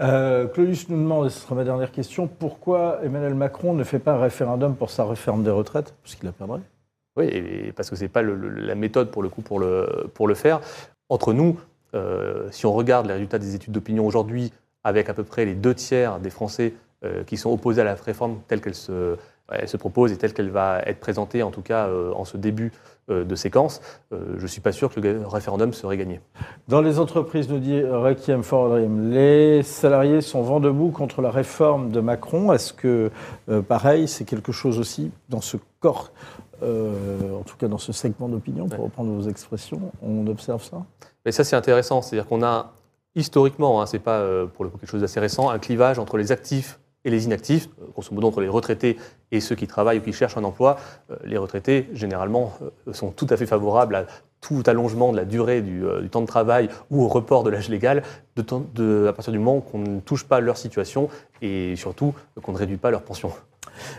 Euh, 0.00 0.46
Claudius 0.46 0.88
nous 0.88 0.98
demande, 0.98 1.26
et 1.26 1.30
ce 1.30 1.40
sera 1.40 1.54
ma 1.54 1.64
dernière 1.64 1.90
question, 1.90 2.26
pourquoi 2.28 3.00
Emmanuel 3.02 3.34
Macron 3.34 3.72
ne 3.72 3.82
fait 3.84 3.98
pas 3.98 4.12
un 4.12 4.20
référendum 4.20 4.76
pour 4.76 4.90
sa 4.90 5.04
réforme 5.06 5.42
des 5.42 5.50
retraites? 5.50 5.94
Puisqu'il 6.02 6.26
la 6.26 6.32
perdrait. 6.32 6.60
Oui, 7.16 7.24
et 7.28 7.72
parce 7.74 7.88
que 7.88 7.96
ce 7.96 8.02
n'est 8.02 8.08
pas 8.10 8.20
le- 8.20 8.34
le- 8.34 8.50
la 8.50 8.74
méthode 8.74 9.10
pour 9.10 9.22
le 9.22 9.30
coup 9.30 9.40
pour 9.40 9.58
le, 9.58 10.10
pour 10.12 10.28
le 10.28 10.34
faire. 10.34 10.60
Entre 11.08 11.32
nous, 11.32 11.58
euh, 11.94 12.46
si 12.50 12.66
on 12.66 12.72
regarde 12.74 13.06
les 13.06 13.14
résultats 13.14 13.38
des 13.38 13.54
études 13.54 13.72
d'opinion 13.72 14.06
aujourd'hui, 14.06 14.52
avec 14.84 15.08
à 15.08 15.14
peu 15.14 15.24
près 15.24 15.46
les 15.46 15.54
deux 15.54 15.74
tiers 15.74 16.18
des 16.20 16.28
Français 16.30 16.74
euh, 17.04 17.24
qui 17.24 17.38
sont 17.38 17.50
opposés 17.50 17.80
à 17.80 17.84
la 17.84 17.94
réforme 17.94 18.40
telle 18.48 18.60
qu'elle 18.60 18.74
se, 18.74 19.16
elle 19.50 19.68
se 19.68 19.76
propose 19.76 20.12
et 20.12 20.16
telle 20.16 20.32
qu'elle 20.32 20.50
va 20.50 20.80
être 20.86 21.00
présentée, 21.00 21.42
en 21.42 21.50
tout 21.50 21.62
cas 21.62 21.88
en 22.14 22.24
ce 22.24 22.36
début 22.36 22.72
de 23.08 23.34
séquence, 23.36 23.80
je 24.10 24.42
ne 24.42 24.46
suis 24.46 24.60
pas 24.60 24.72
sûr 24.72 24.92
que 24.92 24.98
le 24.98 25.26
référendum 25.26 25.72
serait 25.72 25.96
gagné. 25.96 26.20
Dans 26.66 26.80
les 26.80 26.98
entreprises, 26.98 27.48
nous 27.48 27.60
dit 27.60 27.80
Requiem 27.82 28.42
for 28.42 28.68
Dream, 28.70 29.10
les 29.10 29.62
salariés 29.62 30.20
sont 30.20 30.42
vent 30.42 30.58
debout 30.58 30.90
contre 30.90 31.22
la 31.22 31.30
réforme 31.30 31.90
de 31.90 32.00
Macron. 32.00 32.52
Est-ce 32.52 32.72
que, 32.72 33.10
pareil, 33.68 34.08
c'est 34.08 34.24
quelque 34.24 34.52
chose 34.52 34.80
aussi 34.80 35.12
dans 35.28 35.40
ce 35.40 35.56
corps 35.80 36.10
en 36.62 37.42
tout 37.44 37.56
cas 37.56 37.68
dans 37.68 37.78
ce 37.78 37.92
segment 37.92 38.28
d'opinion, 38.28 38.68
pour 38.68 38.84
reprendre 38.84 39.12
vos 39.12 39.28
expressions, 39.28 39.92
on 40.02 40.26
observe 40.26 40.64
ça? 40.64 40.84
Mais 41.24 41.32
ça, 41.32 41.44
c'est 41.44 41.56
intéressant. 41.56 42.02
C'est-à-dire 42.02 42.26
qu'on 42.26 42.42
a 42.42 42.72
historiquement, 43.14 43.80
hein, 43.80 43.86
ce 43.86 43.96
n'est 43.96 44.02
pas 44.02 44.18
euh, 44.18 44.46
pour 44.46 44.64
le 44.64 44.70
coup 44.70 44.78
quelque 44.78 44.90
chose 44.90 45.00
d'assez 45.00 45.20
récent, 45.20 45.50
un 45.50 45.58
clivage 45.58 45.98
entre 45.98 46.16
les 46.18 46.32
actifs 46.32 46.78
et 47.06 47.10
les 47.10 47.24
inactifs, 47.24 47.68
euh, 47.80 47.86
grosso 47.92 48.14
modo 48.14 48.26
entre 48.28 48.42
les 48.42 48.48
retraités 48.48 48.98
et 49.32 49.40
ceux 49.40 49.54
qui 49.54 49.66
travaillent 49.66 49.98
ou 49.98 50.02
qui 50.02 50.12
cherchent 50.12 50.36
un 50.36 50.44
emploi. 50.44 50.76
Euh, 51.10 51.16
les 51.24 51.38
retraités, 51.38 51.88
généralement, 51.94 52.52
sont 52.92 53.12
tout 53.12 53.26
à 53.30 53.36
fait 53.38 53.46
favorables 53.46 53.94
à 53.94 54.06
tout 54.42 54.62
allongement 54.66 55.12
de 55.12 55.16
la 55.16 55.24
durée 55.24 55.62
du, 55.62 55.82
temps 56.10 56.20
de 56.20 56.26
travail 56.26 56.68
ou 56.90 57.02
au 57.02 57.08
report 57.08 57.42
de 57.42 57.50
l'âge 57.50 57.68
légal 57.68 58.02
de, 58.36 59.06
à 59.08 59.12
partir 59.12 59.32
du 59.32 59.38
moment 59.38 59.60
qu'on 59.60 59.78
ne 59.78 60.00
touche 60.00 60.24
pas 60.24 60.40
leur 60.40 60.58
situation 60.58 61.08
et 61.40 61.74
surtout 61.76 62.14
qu'on 62.42 62.52
ne 62.52 62.58
réduit 62.58 62.76
pas 62.76 62.90
leur 62.90 63.02
pension. 63.02 63.32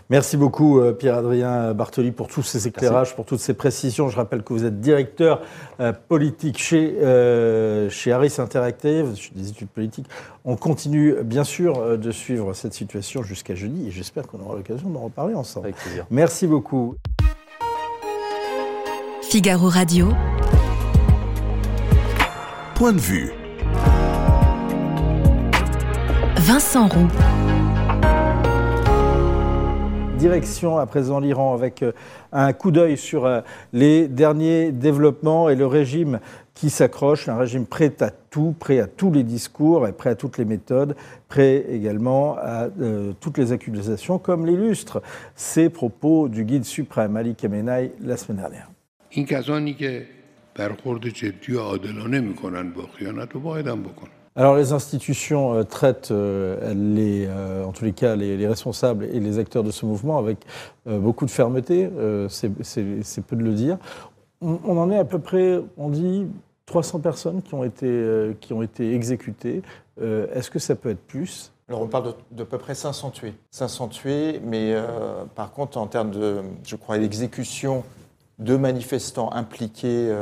Merci 0.10 0.38
beaucoup 0.38 0.80
euh, 0.80 0.94
Pierre-Adrien 0.94 1.74
Bartoli 1.74 2.12
pour 2.12 2.28
tous 2.28 2.44
ces 2.44 2.68
éclairages, 2.68 3.16
pour 3.16 3.26
toutes 3.26 3.40
ces 3.40 3.54
précisions. 3.54 4.10
Je 4.10 4.16
rappelle 4.16 4.44
que 4.44 4.54
vous 4.54 4.66
êtes 4.66 4.80
directeur 4.80 5.42
euh, 5.80 5.94
politique 6.08 6.58
chez, 6.58 6.98
euh, 7.02 7.90
chez 7.90 8.12
Harris 8.12 8.36
Interactive, 8.40 9.14
des 9.36 9.50
études 9.50 9.70
politiques. 9.70 10.08
On 10.46 10.56
continue 10.56 11.16
bien 11.24 11.44
sûr 11.44 11.98
de 11.98 12.12
suivre 12.12 12.54
cette 12.54 12.74
situation 12.74 13.24
jusqu'à 13.24 13.56
jeudi 13.56 13.88
et 13.88 13.92
j'espère 13.92 14.28
qu'on 14.28 14.40
aura 14.40 14.56
l'occasion 14.56 14.90
d'en 14.90 15.02
reparler 15.02 15.34
ensemble. 15.34 15.68
Avec 15.68 15.78
plaisir. 15.78 16.06
Merci 16.10 16.48
beaucoup. 16.48 16.96
Figaro 19.22 19.68
Radio. 19.68 20.10
Point 22.76 22.94
de 22.94 23.00
vue. 23.00 23.34
Vincent 26.38 26.88
Roux. 26.88 27.08
Direction 30.18 30.80
à 30.80 30.88
présent 30.88 31.20
l'Iran 31.20 31.54
avec 31.54 31.84
euh, 31.84 31.92
un 32.32 32.52
coup 32.52 32.72
d'œil 32.72 32.98
sur 32.98 33.26
euh, 33.26 33.42
les 33.72 34.08
derniers 34.08 34.72
développements 34.72 35.48
et 35.48 35.56
le 35.56 35.68
régime 35.68 36.20
qui 36.56 36.72
s'accroche, 36.72 37.30
un 37.30 37.38
régime 37.38 37.68
prêt 37.68 37.94
à 38.00 38.10
tout, 38.10 38.56
prêt 38.60 38.80
à 38.80 38.88
tous 38.88 39.12
les 39.12 39.22
discours 39.22 39.88
et 39.88 39.92
prêt 39.92 40.10
à 40.10 40.16
toutes 40.16 40.40
les 40.40 40.46
méthodes, 40.46 40.96
prêt 41.28 41.66
également 41.70 42.36
à 42.40 42.68
euh, 42.82 43.14
toutes 43.20 43.38
les 43.38 43.52
accusations, 43.52 44.18
comme 44.18 44.48
l'illustrent 44.48 45.04
ces 45.36 45.70
propos 45.70 46.30
du 46.30 46.46
guide 46.46 46.66
suprême 46.66 47.16
Ali 47.16 47.36
Khamenei 47.36 47.92
la 48.02 48.18
semaine 48.18 48.40
dernière. 48.40 48.72
Alors 54.38 54.56
les 54.56 54.72
institutions 54.72 55.56
euh, 55.56 55.64
traitent 55.64 56.12
euh, 56.12 56.72
les, 56.76 57.26
euh, 57.26 57.66
en 57.66 57.72
tous 57.72 57.86
les 57.86 57.92
cas 57.92 58.16
les, 58.16 58.48
responsables 58.48 59.06
et 59.06 59.20
les 59.20 59.40
acteurs 59.40 59.64
de 59.64 59.72
ce 59.72 59.84
mouvement 59.88 60.20
avec 60.20 60.38
beaucoup 60.86 61.26
de 61.26 61.32
fermeté, 61.32 61.90
c'est 62.30 62.50
peu 63.26 63.36
de 63.36 63.44
le 63.44 63.54
dire. 63.54 63.78
On, 64.40 64.78
en 64.78 64.92
est 64.92 64.98
à 64.98 65.04
peu 65.04 65.20
près, 65.20 65.60
on 65.78 65.90
dit, 65.90 66.28
300 66.68 67.00
personnes 67.00 67.42
qui 67.42 67.56
ont 67.56 67.64
été, 67.64 68.38
qui 68.40 68.54
ont 68.54 68.62
été 68.62 68.94
exécutées. 68.94 69.64
Est-ce 70.00 70.50
que 70.50 70.60
ça 70.60 70.76
peut 70.76 70.92
être 70.92 71.02
plus? 71.02 71.52
Alors 71.68 71.82
on 71.82 71.88
parle 71.88 72.14
de, 72.32 72.44
peu 72.44 72.58
près 72.58 72.76
500 72.76 73.10
tués. 73.10 73.34
500 73.52 73.88
tués, 73.90 74.40
mais 74.46 74.76
par 75.36 75.52
contre 75.52 75.78
en 75.78 75.88
termes 75.88 76.12
de, 76.12 76.42
je 76.64 76.76
crois, 76.78 76.98
d'exécution 77.00 77.84
de 78.40 78.56
manifestants 78.56 79.34
impliqués 79.34 80.16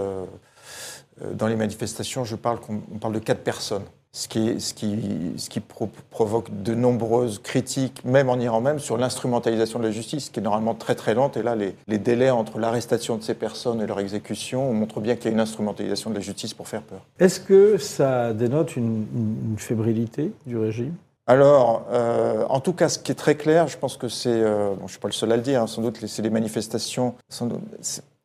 dans 1.33 1.47
les 1.47 1.55
manifestations, 1.55 2.23
je 2.23 2.35
parle 2.35 2.59
qu'on 2.59 2.79
parle 2.99 3.13
de 3.13 3.19
4 3.19 3.43
personnes 3.43 3.85
ce 4.15 4.29
qui, 4.29 4.61
ce 4.61 4.73
qui, 4.73 4.97
ce 5.35 5.49
qui 5.49 5.59
provoque 5.59 6.47
de 6.63 6.73
nombreuses 6.73 7.39
critiques, 7.39 8.01
même 8.05 8.29
en 8.29 8.39
Iran 8.39 8.61
même, 8.61 8.79
sur 8.79 8.95
l'instrumentalisation 8.95 9.77
de 9.77 9.83
la 9.83 9.91
justice, 9.91 10.29
qui 10.29 10.39
est 10.39 10.43
normalement 10.43 10.73
très 10.73 10.95
très 10.95 11.13
lente. 11.13 11.35
Et 11.35 11.43
là, 11.43 11.53
les, 11.57 11.75
les 11.87 11.97
délais 11.97 12.29
entre 12.29 12.57
l'arrestation 12.57 13.17
de 13.17 13.23
ces 13.23 13.33
personnes 13.33 13.81
et 13.81 13.85
leur 13.85 13.99
exécution 13.99 14.71
montrent 14.71 15.01
bien 15.01 15.15
qu'il 15.15 15.25
y 15.25 15.27
a 15.27 15.31
une 15.33 15.41
instrumentalisation 15.41 16.11
de 16.11 16.15
la 16.15 16.21
justice 16.21 16.53
pour 16.53 16.69
faire 16.69 16.81
peur. 16.81 17.01
Est-ce 17.19 17.41
que 17.41 17.77
ça 17.77 18.31
dénote 18.31 18.77
une, 18.77 19.05
une 19.13 19.57
fébrilité 19.57 20.31
du 20.45 20.57
régime? 20.57 20.93
Alors, 21.27 21.85
euh, 21.91 22.45
en 22.47 22.61
tout 22.61 22.71
cas, 22.71 22.87
ce 22.87 22.97
qui 22.97 23.11
est 23.11 23.15
très 23.15 23.35
clair, 23.35 23.67
je 23.67 23.77
pense 23.77 23.97
que 23.97 24.07
c'est, 24.07 24.29
euh, 24.29 24.69
bon, 24.69 24.77
je 24.77 24.83
ne 24.83 24.87
suis 24.91 24.99
pas 24.99 25.09
le 25.09 25.13
seul 25.13 25.33
à 25.33 25.35
le 25.35 25.41
dire, 25.41 25.61
hein, 25.61 25.67
sans 25.67 25.81
doute, 25.81 25.97
c'est 26.07 26.21
les 26.21 26.29
manifestations. 26.29 27.15
Sans 27.27 27.47
doute, 27.47 27.59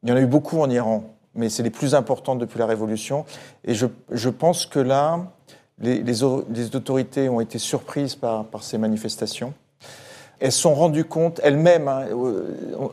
il 0.04 0.08
y 0.08 0.12
en 0.12 0.16
a 0.16 0.20
eu 0.20 0.26
beaucoup 0.26 0.60
en 0.60 0.70
Iran, 0.70 1.02
mais 1.34 1.48
c'est 1.48 1.64
les 1.64 1.70
plus 1.70 1.96
importantes 1.96 2.38
depuis 2.38 2.60
la 2.60 2.66
Révolution. 2.66 3.24
Et 3.64 3.74
je, 3.74 3.86
je 4.12 4.28
pense 4.28 4.66
que 4.66 4.78
là, 4.78 5.32
les, 5.80 6.22
autorités 6.22 7.28
ont 7.28 7.40
été 7.40 7.58
surprises 7.58 8.14
par, 8.14 8.44
ces 8.60 8.78
manifestations. 8.78 9.54
Elles 10.38 10.52
se 10.52 10.60
sont 10.60 10.74
rendues 10.74 11.04
compte 11.04 11.40
elles-mêmes. 11.42 11.88
Hein, 11.88 12.06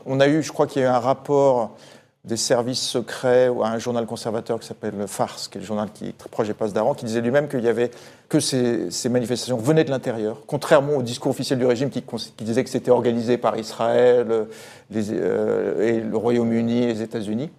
on 0.06 0.20
a 0.20 0.28
eu, 0.28 0.42
je 0.42 0.52
crois 0.52 0.66
qu'il 0.66 0.82
y 0.82 0.84
a 0.84 0.88
eu 0.88 0.90
un 0.90 0.98
rapport 0.98 1.76
des 2.24 2.36
services 2.36 2.82
secrets 2.82 3.48
ou 3.48 3.64
un 3.64 3.78
journal 3.78 4.04
conservateur 4.04 4.60
qui 4.60 4.66
s'appelle 4.66 4.94
le 4.98 5.06
Farce, 5.06 5.48
qui 5.48 5.58
est 5.58 5.60
le 5.60 5.66
journal 5.66 5.88
qui 5.92 6.08
est 6.08 6.18
très 6.18 6.28
proche 6.28 6.48
des 6.48 6.72
d'Aran, 6.72 6.94
qui 6.94 7.06
disait 7.06 7.20
lui-même 7.20 7.48
qu'il 7.48 7.64
y 7.64 7.68
avait 7.68 7.90
que 8.28 8.40
ces, 8.40 9.08
manifestations 9.08 9.56
venaient 9.56 9.84
de 9.84 9.90
l'intérieur, 9.90 10.42
contrairement 10.46 10.96
au 10.96 11.02
discours 11.02 11.30
officiel 11.30 11.58
du 11.58 11.64
régime 11.64 11.90
qui, 11.90 12.04
disait 12.40 12.64
que 12.64 12.70
c'était 12.70 12.90
organisé 12.90 13.38
par 13.38 13.56
Israël 13.56 14.26
euh, 14.30 15.80
et 15.80 16.00
le 16.00 16.16
Royaume-Uni 16.16 16.82
et 16.82 16.86
les 16.88 17.02
États-Unis. 17.02 17.50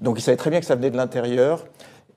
Donc 0.00 0.18
il 0.18 0.22
savait 0.22 0.36
très 0.36 0.50
bien 0.50 0.58
que 0.58 0.66
ça 0.66 0.74
venait 0.74 0.90
de 0.90 0.96
l'intérieur 0.96 1.64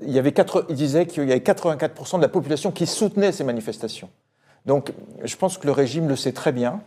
il, 0.01 0.21
disait 0.69 1.05
qu'il 1.05 1.27
y 1.27 1.31
avait 1.31 1.39
84% 1.39 2.17
de 2.17 2.21
la 2.21 2.27
population 2.27 2.71
qui 2.71 2.85
soutenait 2.85 3.31
ces 3.31 3.43
manifestations. 3.43 4.09
Donc 4.65 4.91
je 5.23 5.35
pense 5.35 5.57
que 5.57 5.65
le 5.65 5.71
régime 5.71 6.07
le 6.07 6.15
sait 6.15 6.31
très 6.31 6.51
bien. 6.51 6.81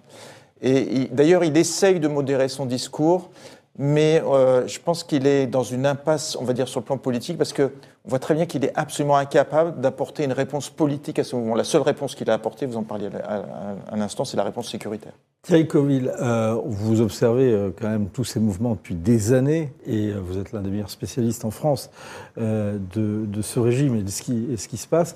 Et 0.60 1.08
d'ailleurs, 1.12 1.44
il 1.44 1.56
essaye 1.56 2.00
de 2.00 2.08
modérer 2.08 2.48
son 2.48 2.66
discours 2.66 3.30
mais 3.78 4.20
euh, 4.26 4.66
je 4.66 4.80
pense 4.80 5.04
qu'il 5.04 5.26
est 5.26 5.46
dans 5.46 5.62
une 5.62 5.86
impasse, 5.86 6.36
on 6.40 6.44
va 6.44 6.52
dire, 6.52 6.66
sur 6.66 6.80
le 6.80 6.84
plan 6.84 6.98
politique, 6.98 7.38
parce 7.38 7.52
qu'on 7.52 7.70
voit 8.04 8.18
très 8.18 8.34
bien 8.34 8.44
qu'il 8.44 8.64
est 8.64 8.72
absolument 8.74 9.16
incapable 9.16 9.80
d'apporter 9.80 10.24
une 10.24 10.32
réponse 10.32 10.68
politique 10.68 11.20
à 11.20 11.24
ce 11.24 11.36
mouvement. 11.36 11.54
La 11.54 11.62
seule 11.62 11.82
réponse 11.82 12.16
qu'il 12.16 12.28
a 12.28 12.34
apportée, 12.34 12.66
vous 12.66 12.76
en 12.76 12.82
parliez 12.82 13.08
à, 13.24 13.44
un 13.92 14.00
instant, 14.00 14.24
c'est 14.24 14.36
la 14.36 14.42
réponse 14.42 14.68
sécuritaire. 14.68 15.12
Thierry 15.42 15.68
Coville, 15.68 16.12
euh, 16.20 16.60
vous 16.66 17.00
observez 17.00 17.52
euh, 17.52 17.70
quand 17.80 17.88
même 17.88 18.08
tous 18.08 18.24
ces 18.24 18.40
mouvements 18.40 18.72
depuis 18.72 18.96
des 18.96 19.32
années, 19.32 19.72
et 19.86 20.10
vous 20.10 20.38
êtes 20.38 20.50
l'un 20.50 20.60
des 20.60 20.70
meilleurs 20.70 20.90
spécialistes 20.90 21.44
en 21.44 21.52
France 21.52 21.90
de, 22.36 23.42
ce 23.42 23.60
régime 23.60 23.94
et 23.94 24.02
de 24.02 24.10
ce 24.10 24.22
qui, 24.22 24.76
se 24.76 24.88
passe. 24.88 25.14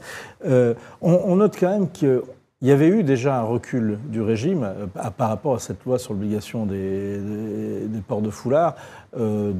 On, 1.01 1.37
note 1.37 1.57
quand 1.59 1.70
même 1.70 1.88
que 1.90 2.22
il 2.62 2.68
y 2.68 2.70
avait 2.70 2.87
eu 2.87 3.03
déjà 3.03 3.38
un 3.38 3.42
recul 3.42 3.98
du 4.05 4.22
régime 4.22 4.62
euh, 4.62 4.87
par 4.87 5.29
rapport 5.29 5.57
à 5.57 5.59
cette 5.59 5.85
loi 5.85 5.98
sur 5.98 6.12
l'obligation 6.12 6.64
des, 6.64 7.20
ports 8.07 8.22
de 8.22 8.31
foulard 8.31 8.77
euh, 9.18 9.53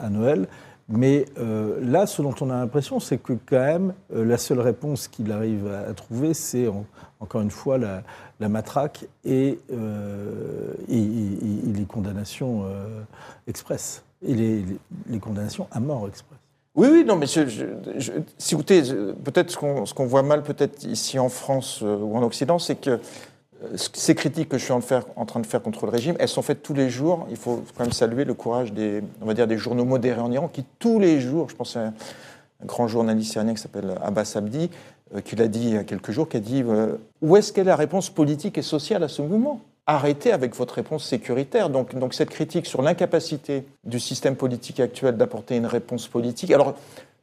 à, 0.00 0.08
Noël. 0.08 0.48
Mais 0.88 1.26
euh, 1.38 1.78
là, 1.82 2.06
ce 2.06 2.22
dont 2.22 2.34
on 2.40 2.48
a 2.50 2.54
l'impression, 2.54 3.00
c'est 3.00 3.18
que 3.18 3.34
quand 3.46 3.58
même, 3.58 3.92
la 4.10 4.38
seule 4.38 4.60
réponse 4.60 5.08
qu'il 5.08 5.30
arrive 5.30 5.66
à, 5.66 5.92
trouver, 5.92 6.32
c'est 6.34 6.66
encore 7.20 7.42
une 7.42 7.50
fois 7.50 7.78
la, 7.78 8.48
matraque 8.48 9.06
et, 9.24 9.58
les 10.88 11.86
condamnations 11.86 12.64
express, 13.46 14.04
et 14.26 14.34
les 14.34 15.18
condamnations 15.20 15.68
à 15.70 15.80
mort 15.80 16.06
express. 16.06 16.43
Oui, 16.74 16.88
oui, 16.90 17.04
non, 17.04 17.14
mais 17.14 17.26
je, 17.26 17.42
si 18.36 18.54
écoutez, 18.54 18.82
peut-être 19.22 19.50
ce 19.50 19.94
qu'on 19.94 20.06
voit 20.06 20.24
mal, 20.24 20.42
peut-être 20.42 20.84
ici 20.84 21.20
en 21.20 21.28
France 21.28 21.80
euh, 21.82 21.96
ou 21.96 22.16
en 22.16 22.22
Occident, 22.24 22.58
c'est 22.58 22.74
que 22.74 22.90
euh, 22.90 22.98
ces 23.76 24.16
critiques 24.16 24.48
que 24.48 24.58
je 24.58 24.64
suis 24.64 24.72
en, 24.72 24.80
train 24.80 25.38
de 25.38 25.46
faire 25.46 25.62
contre 25.62 25.86
le 25.86 25.92
régime, 25.92 26.16
elles 26.18 26.28
sont 26.28 26.42
faites 26.42 26.64
tous 26.64 26.74
les 26.74 26.90
jours. 26.90 27.28
Il 27.30 27.36
faut 27.36 27.62
quand 27.76 27.84
même 27.84 27.92
saluer 27.92 28.24
le 28.24 28.34
courage 28.34 28.72
des, 28.72 29.04
on 29.22 29.26
va 29.26 29.34
dire, 29.34 29.46
des 29.46 29.56
journaux 29.56 29.84
modérés 29.84 30.20
en 30.20 30.32
Iran 30.32 30.48
qui 30.48 30.64
tous 30.80 30.98
les 30.98 31.20
jours, 31.20 31.48
je 31.48 31.54
pense 31.54 31.76
à 31.76 31.86
un, 31.86 31.94
grand 32.64 32.88
journaliste 32.88 33.34
iranien 33.34 33.54
qui 33.54 33.62
s'appelle 33.62 33.94
Abbas 34.02 34.32
Abdi, 34.34 34.68
euh, 35.14 35.20
qui 35.20 35.36
l'a 35.36 35.46
dit 35.46 35.60
il 35.60 35.74
y 35.74 35.76
a 35.76 35.84
quelques 35.84 36.10
jours, 36.10 36.28
qui 36.28 36.38
a 36.38 36.40
dit 36.40 36.64
où 37.22 37.36
est-ce 37.36 37.52
qu'est 37.52 37.62
la 37.62 37.76
réponse 37.76 38.10
politique 38.10 38.58
et 38.58 38.62
sociale 38.62 39.04
à 39.04 39.08
ce 39.08 39.22
mouvement? 39.22 39.60
Arrêtez 39.86 40.32
avec 40.32 40.54
votre 40.54 40.74
réponse 40.74 41.04
sécuritaire. 41.04 41.70
Donc, 41.70 41.92
cette 42.12 42.30
critique 42.30 42.66
sur 42.66 42.82
l'incapacité 42.82 43.64
du 43.84 44.00
système 44.00 44.36
politique 44.36 44.80
actuel 44.80 45.16
d'apporter 45.16 45.56
une 45.56 45.66
réponse 45.66 46.08
politique. 46.08 46.50
Alors, 46.50 46.74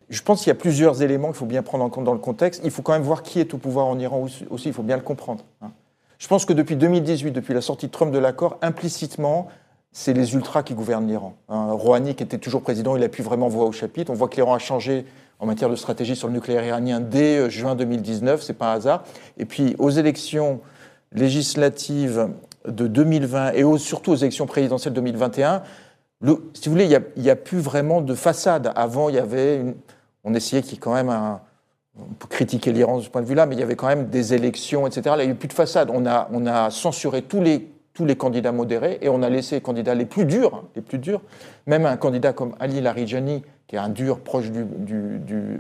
je 0.10 0.22
pense 0.22 0.40
qu'il 0.40 0.50
y 0.50 0.52
a 0.52 0.56
plusieurs 0.56 1.02
éléments 1.02 1.30
qu'il 1.30 1.38
faut 1.38 1.46
bien 1.46 1.64
prendre 1.64 1.84
en 1.84 1.90
compte 1.90 2.04
dans 2.04 2.14
le 2.14 2.20
contexte. 2.20 2.62
Il 2.64 2.72
faut 2.72 2.82
quand 2.82 2.94
même 2.94 3.02
voir 3.02 3.24
qui 3.24 3.40
est 3.40 3.54
au 3.54 3.58
pouvoir 3.58 3.88
en 3.88 3.98
Iran 3.98 4.28
aussi, 4.50 4.68
il 4.68 4.74
faut 4.74 4.84
bien 4.84 4.98
le 4.98 5.04
comprendre. 5.04 5.44
Hein. 5.62 5.72
Je 6.20 6.28
pense 6.28 6.46
que 6.46 6.54
depuis 6.54 6.76
2018, 6.76 7.32
depuis 7.32 7.54
la 7.54 7.62
sortie 7.62 7.88
de 7.88 7.92
Trump 7.92 8.12
de 8.12 8.20
l'accord, 8.20 8.58
implicitement, 8.62 9.48
c'est 9.94 10.14
les 10.14 10.34
ultras 10.36 10.64
qui 10.64 10.74
gouvernent 10.74 11.08
l'Iran. 11.08 11.36
Hein. 11.50 11.72
Rouhani, 11.72 12.14
qui 12.16 12.24
était 12.24 12.38
toujours 12.38 12.62
président, 12.62 12.96
il 12.96 13.04
a 13.04 13.10
pu 13.10 13.22
vraiment 13.22 13.48
voir 13.48 13.68
au 13.68 13.72
chapitre. 13.72 14.12
On 14.12 14.16
voit 14.16 14.28
que 14.28 14.36
l'Iran 14.36 14.54
a 14.54 14.60
changé 14.60 15.06
en 15.40 15.46
matière 15.46 15.70
de 15.70 15.76
stratégie 15.76 16.16
sur 16.16 16.28
le 16.28 16.34
nucléaire 16.34 16.64
iranien 16.64 17.00
dès 17.00 17.38
euh, 17.38 17.50
juin 17.50 17.76
2019, 17.76 18.44
c'est 18.44 18.54
pas 18.54 18.72
un 18.72 18.76
hasard. 18.76 19.04
Et 19.38 19.46
puis 19.46 19.76
aux 19.80 19.90
élections 19.90 20.60
législatives 21.14 22.30
de 22.68 22.88
2020 22.88 23.54
et 23.54 23.64
surtout 23.78 24.12
aux 24.12 24.16
élections 24.16 24.46
présidentielles 24.46 24.94
2021, 24.94 25.64
le, 26.22 26.52
si 26.54 26.70
vous 26.70 26.74
voulez, 26.74 26.86
il 26.86 27.22
n'y 27.24 27.30
a, 27.30 27.36
plus 27.36 27.58
vraiment 27.58 28.02
de 28.02 28.14
façade. 28.14 28.72
Avant, 28.76 29.10
il 29.10 29.16
y 29.16 29.20
avait 29.20 29.76
on 30.24 30.34
essayait 30.34 30.62
qu'il 30.62 30.74
y 30.74 30.76
ait 30.76 30.80
quand 30.80 30.94
même 30.94 31.10
un, 31.10 31.42
on 31.98 32.14
peut 32.14 32.28
critiquer 32.28 32.72
l'Iran 32.72 32.98
de 32.98 33.04
ce 33.04 33.10
point 33.10 33.22
de 33.22 33.28
vue-là, 33.28 33.46
mais 33.46 33.56
il 33.56 33.60
y 33.60 33.64
avait 33.64 33.76
quand 33.76 33.88
même 33.88 34.08
des 34.08 34.34
élections, 34.34 34.88
etc. 34.88 35.16
Là, 35.18 35.24
il 35.24 35.28
n'y 35.28 35.34
a 35.34 35.36
plus 35.36 35.48
de 35.48 35.54
façade. 35.54 35.90
On 35.92 36.06
a, 36.06 36.30
on 36.32 36.46
a 36.46 36.70
censuré 36.70 37.24
tous 37.24 37.42
les, 37.42 37.68
tous 37.94 38.06
les 38.06 38.16
candidats 38.16 38.52
modérés 38.52 39.00
et 39.02 39.10
on 39.10 39.24
a 39.24 39.30
laissé 39.30 39.56
les 39.56 39.62
candidats 39.62 39.96
les 39.96 40.06
plus 40.06 40.26
durs, 40.26 40.56
hein, 40.56 40.68
les 40.76 40.82
plus 40.82 41.00
durs. 41.00 41.22
Même 41.68 41.86
un 41.86 41.98
candidat 41.98 42.34
comme 42.34 42.56
Ali 42.60 42.82
Larijani, 42.82 43.44
qui 43.68 43.76
est 43.76 43.80
un 43.80 43.90
dur 43.90 44.20
proche 44.20 44.52
du, 44.52 44.64
du, 44.64 45.20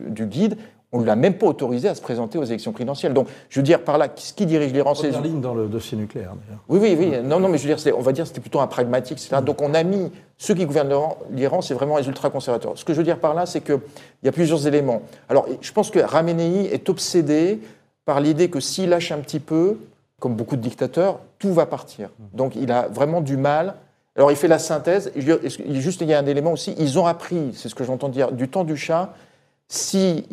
du 0.10 0.26
guide, 0.26 0.58
on 0.94 1.00
ne 1.00 1.06
l'a 1.06 1.16
même 1.16 1.36
pas 1.36 1.48
autorisé 1.48 1.88
à 1.88 1.96
se 1.96 2.02
présenter 2.02 2.38
aux 2.38 2.44
élections 2.44 2.74
présidentielles. 2.74 3.14
Donc, 3.14 3.28
je 3.50 3.60
veux 3.60 3.64
dire 3.64 3.82
par 3.84 3.98
là, 3.98 4.10
ce 4.16 4.34
qui 4.34 4.46
dirige 4.46 4.74
l'Iran, 4.74 4.94
c'est 4.94 5.12
ligne 5.22 5.40
dans 5.40 5.54
le 5.54 5.68
dossier 5.68 5.98
nucléaire. 5.98 6.34
Oui, 6.68 6.80
oui, 6.82 6.96
oui. 7.00 7.14
Non, 7.24 7.40
non, 7.40 7.48
mais 7.48 7.58
je 7.58 7.68
veux 7.68 7.76
dire, 7.76 7.96
on 7.98 8.02
va 8.02 8.12
dire, 8.12 8.28
c'était 8.28 8.42
plutôt 8.42 8.60
un 8.60 8.68
pragmatique, 8.68 9.18
etc. 9.18 9.38
Mm. 9.42 9.46
Donc, 9.46 9.62
on 9.62 9.74
a 9.74 9.84
mis 9.84 10.12
ceux 10.38 10.54
qui 10.54 10.66
gouvernent 10.66 10.94
l'Iran, 11.32 11.62
c'est 11.62 11.74
vraiment 11.74 11.98
les 11.98 12.08
ultra-conservateurs. 12.08 12.74
Ce 12.76 12.84
que 12.84 12.94
je 12.94 12.98
veux 12.98 13.04
dire 13.06 13.20
par 13.20 13.34
là, 13.34 13.46
c'est 13.46 13.62
qu'il 13.62 13.80
y 14.24 14.28
a 14.28 14.32
plusieurs 14.34 14.68
éléments. 14.68 15.04
Alors, 15.30 15.46
je 15.62 15.72
pense 15.72 15.92
que 15.92 16.00
Ramenei 16.00 16.74
est 16.74 16.90
obsédé 16.90 17.62
par 18.06 18.20
l'idée 18.20 18.50
que 18.50 18.60
s'il 18.60 18.90
lâche 18.90 19.12
un 19.14 19.20
petit 19.20 19.40
peu, 19.40 19.78
comme 20.20 20.36
beaucoup 20.36 20.58
de 20.58 20.62
dictateurs, 20.62 21.20
tout 21.40 21.54
va 21.54 21.66
partir. 21.66 22.10
Mm. 22.10 22.38
Donc, 22.38 22.56
il 22.58 22.70
a 22.70 22.90
vraiment 22.90 23.22
du 23.22 23.38
mal. 23.38 23.76
Alors, 24.18 24.30
il 24.30 24.36
fait 24.36 24.50
la 24.50 24.60
synthèse. 24.60 25.14
Juste, 25.16 26.02
il 26.02 26.08
y 26.10 26.14
a 26.14 26.20
un 26.20 26.26
élément 26.26 26.52
aussi. 26.52 26.76
Ils 26.78 27.00
ont 27.00 27.06
appris, 27.06 27.52
c'est 27.54 27.70
ce 27.70 27.76
que 27.76 27.86
j'entends 27.86 28.10
dire, 28.10 28.34
du 28.34 28.50
temps 28.50 28.66
du 28.66 28.76
chat. 28.76 29.14
Si 29.70 30.26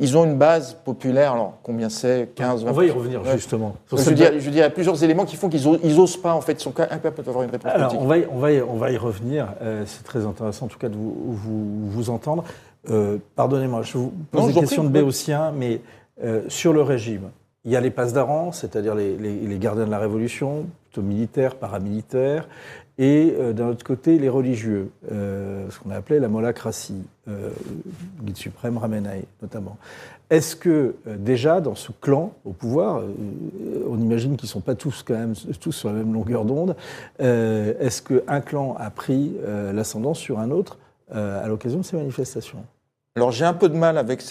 ils 0.00 0.16
ont 0.16 0.24
une 0.24 0.36
base 0.36 0.74
populaire, 0.84 1.32
alors 1.32 1.54
combien 1.62 1.88
c'est 1.88 2.30
15, 2.34 2.64
20 2.64 2.70
On 2.70 2.72
va 2.72 2.84
y 2.84 2.90
revenir 2.90 3.24
justement. 3.24 3.74
Je 3.90 3.96
veux, 3.96 4.14
dire, 4.14 4.32
je 4.32 4.38
veux, 4.38 4.50
dire, 4.50 4.52
il 4.52 4.58
y 4.58 4.62
a 4.62 4.70
plusieurs 4.70 5.02
éléments 5.02 5.24
qui 5.24 5.36
font 5.36 5.48
qu'ils 5.48 5.96
n'osent 5.96 6.16
pas, 6.16 6.34
en 6.34 6.40
fait, 6.40 6.52
ils 6.52 6.60
sont 6.60 6.78
incapables 6.78 7.22
d'avoir 7.24 7.44
une 7.44 7.50
réponse 7.50 7.72
alors, 7.72 8.00
On 8.00 8.06
va, 8.06 8.18
y, 8.18 8.26
on, 8.30 8.38
va 8.38 8.52
y, 8.52 8.62
on 8.62 8.76
va 8.76 8.90
y 8.92 8.96
revenir. 8.96 9.48
Euh, 9.60 9.82
c'est 9.86 10.04
très 10.04 10.24
intéressant, 10.24 10.66
en 10.66 10.68
tout 10.68 10.78
cas, 10.78 10.88
de 10.88 10.96
vous, 10.96 11.14
vous, 11.28 11.90
vous 11.90 12.10
entendre. 12.10 12.44
Euh, 12.90 13.18
Pardonnez-moi, 13.34 13.82
je 13.82 13.98
vous 13.98 14.12
pose 14.30 14.40
non, 14.40 14.46
des 14.48 14.54
questions 14.54 14.82
prie, 14.82 14.92
de 14.92 14.98
Béotien, 14.98 15.52
mais 15.52 15.80
euh, 16.22 16.42
sur 16.48 16.72
le 16.72 16.82
régime, 16.82 17.30
il 17.64 17.72
y 17.72 17.76
a 17.76 17.80
les 17.80 17.90
passes 17.90 18.12
d'Aran, 18.12 18.52
c'est-à-dire 18.52 18.94
les, 18.94 19.16
les, 19.16 19.34
les, 19.34 19.58
gardiens 19.58 19.84
de 19.84 19.90
la 19.90 19.98
Révolution, 19.98 20.66
plutôt 20.84 21.02
militaires, 21.02 21.56
paramilitaires, 21.56 22.48
et 22.98 23.32
euh, 23.38 23.52
d'un 23.52 23.68
autre 23.68 23.84
côté, 23.84 24.18
les 24.18 24.28
religieux, 24.28 24.90
euh, 25.12 25.70
ce 25.70 25.78
qu'on 25.78 25.90
a 25.90 25.96
appelé 25.96 26.18
la 26.18 26.26
molacratie, 26.28 27.04
euh, 27.28 27.50
guide 28.22 28.36
suprême 28.36 28.76
Ramenaï 28.76 29.22
notamment. 29.40 29.76
Est-ce 30.30 30.56
que 30.56 30.96
euh, 31.06 31.16
déjà, 31.16 31.60
dans 31.60 31.76
ce 31.76 31.92
clan 31.92 32.32
au 32.44 32.50
pouvoir, 32.50 33.02
on 33.88 33.98
imagine 33.98 34.36
qu'ils 34.36 34.46
ne 34.46 34.50
sont 34.50 34.60
pas 34.60 34.74
tous 34.74 35.04
quand 35.06 35.14
même 35.14 35.34
tous 35.60 35.70
sur 35.70 35.88
la 35.90 35.94
même 35.94 36.12
longueur 36.12 36.44
d'onde, 36.44 36.74
est-ce 37.20 38.02
qu'un 38.02 38.40
clan 38.40 38.74
a 38.78 38.90
pris 38.90 39.32
l'ascendant 39.72 40.14
sur 40.14 40.38
un 40.38 40.50
autre 40.50 40.78
à 41.10 41.46
l'occasion 41.46 41.78
de 41.78 41.84
ces 41.84 41.96
manifestations? 41.96 42.64
Alors 43.16 43.32
j'ai 43.32 43.44
un 43.44 43.54
peu 43.54 43.68
de 43.68 43.76
mal 43.76 43.96
avec, 43.96 44.22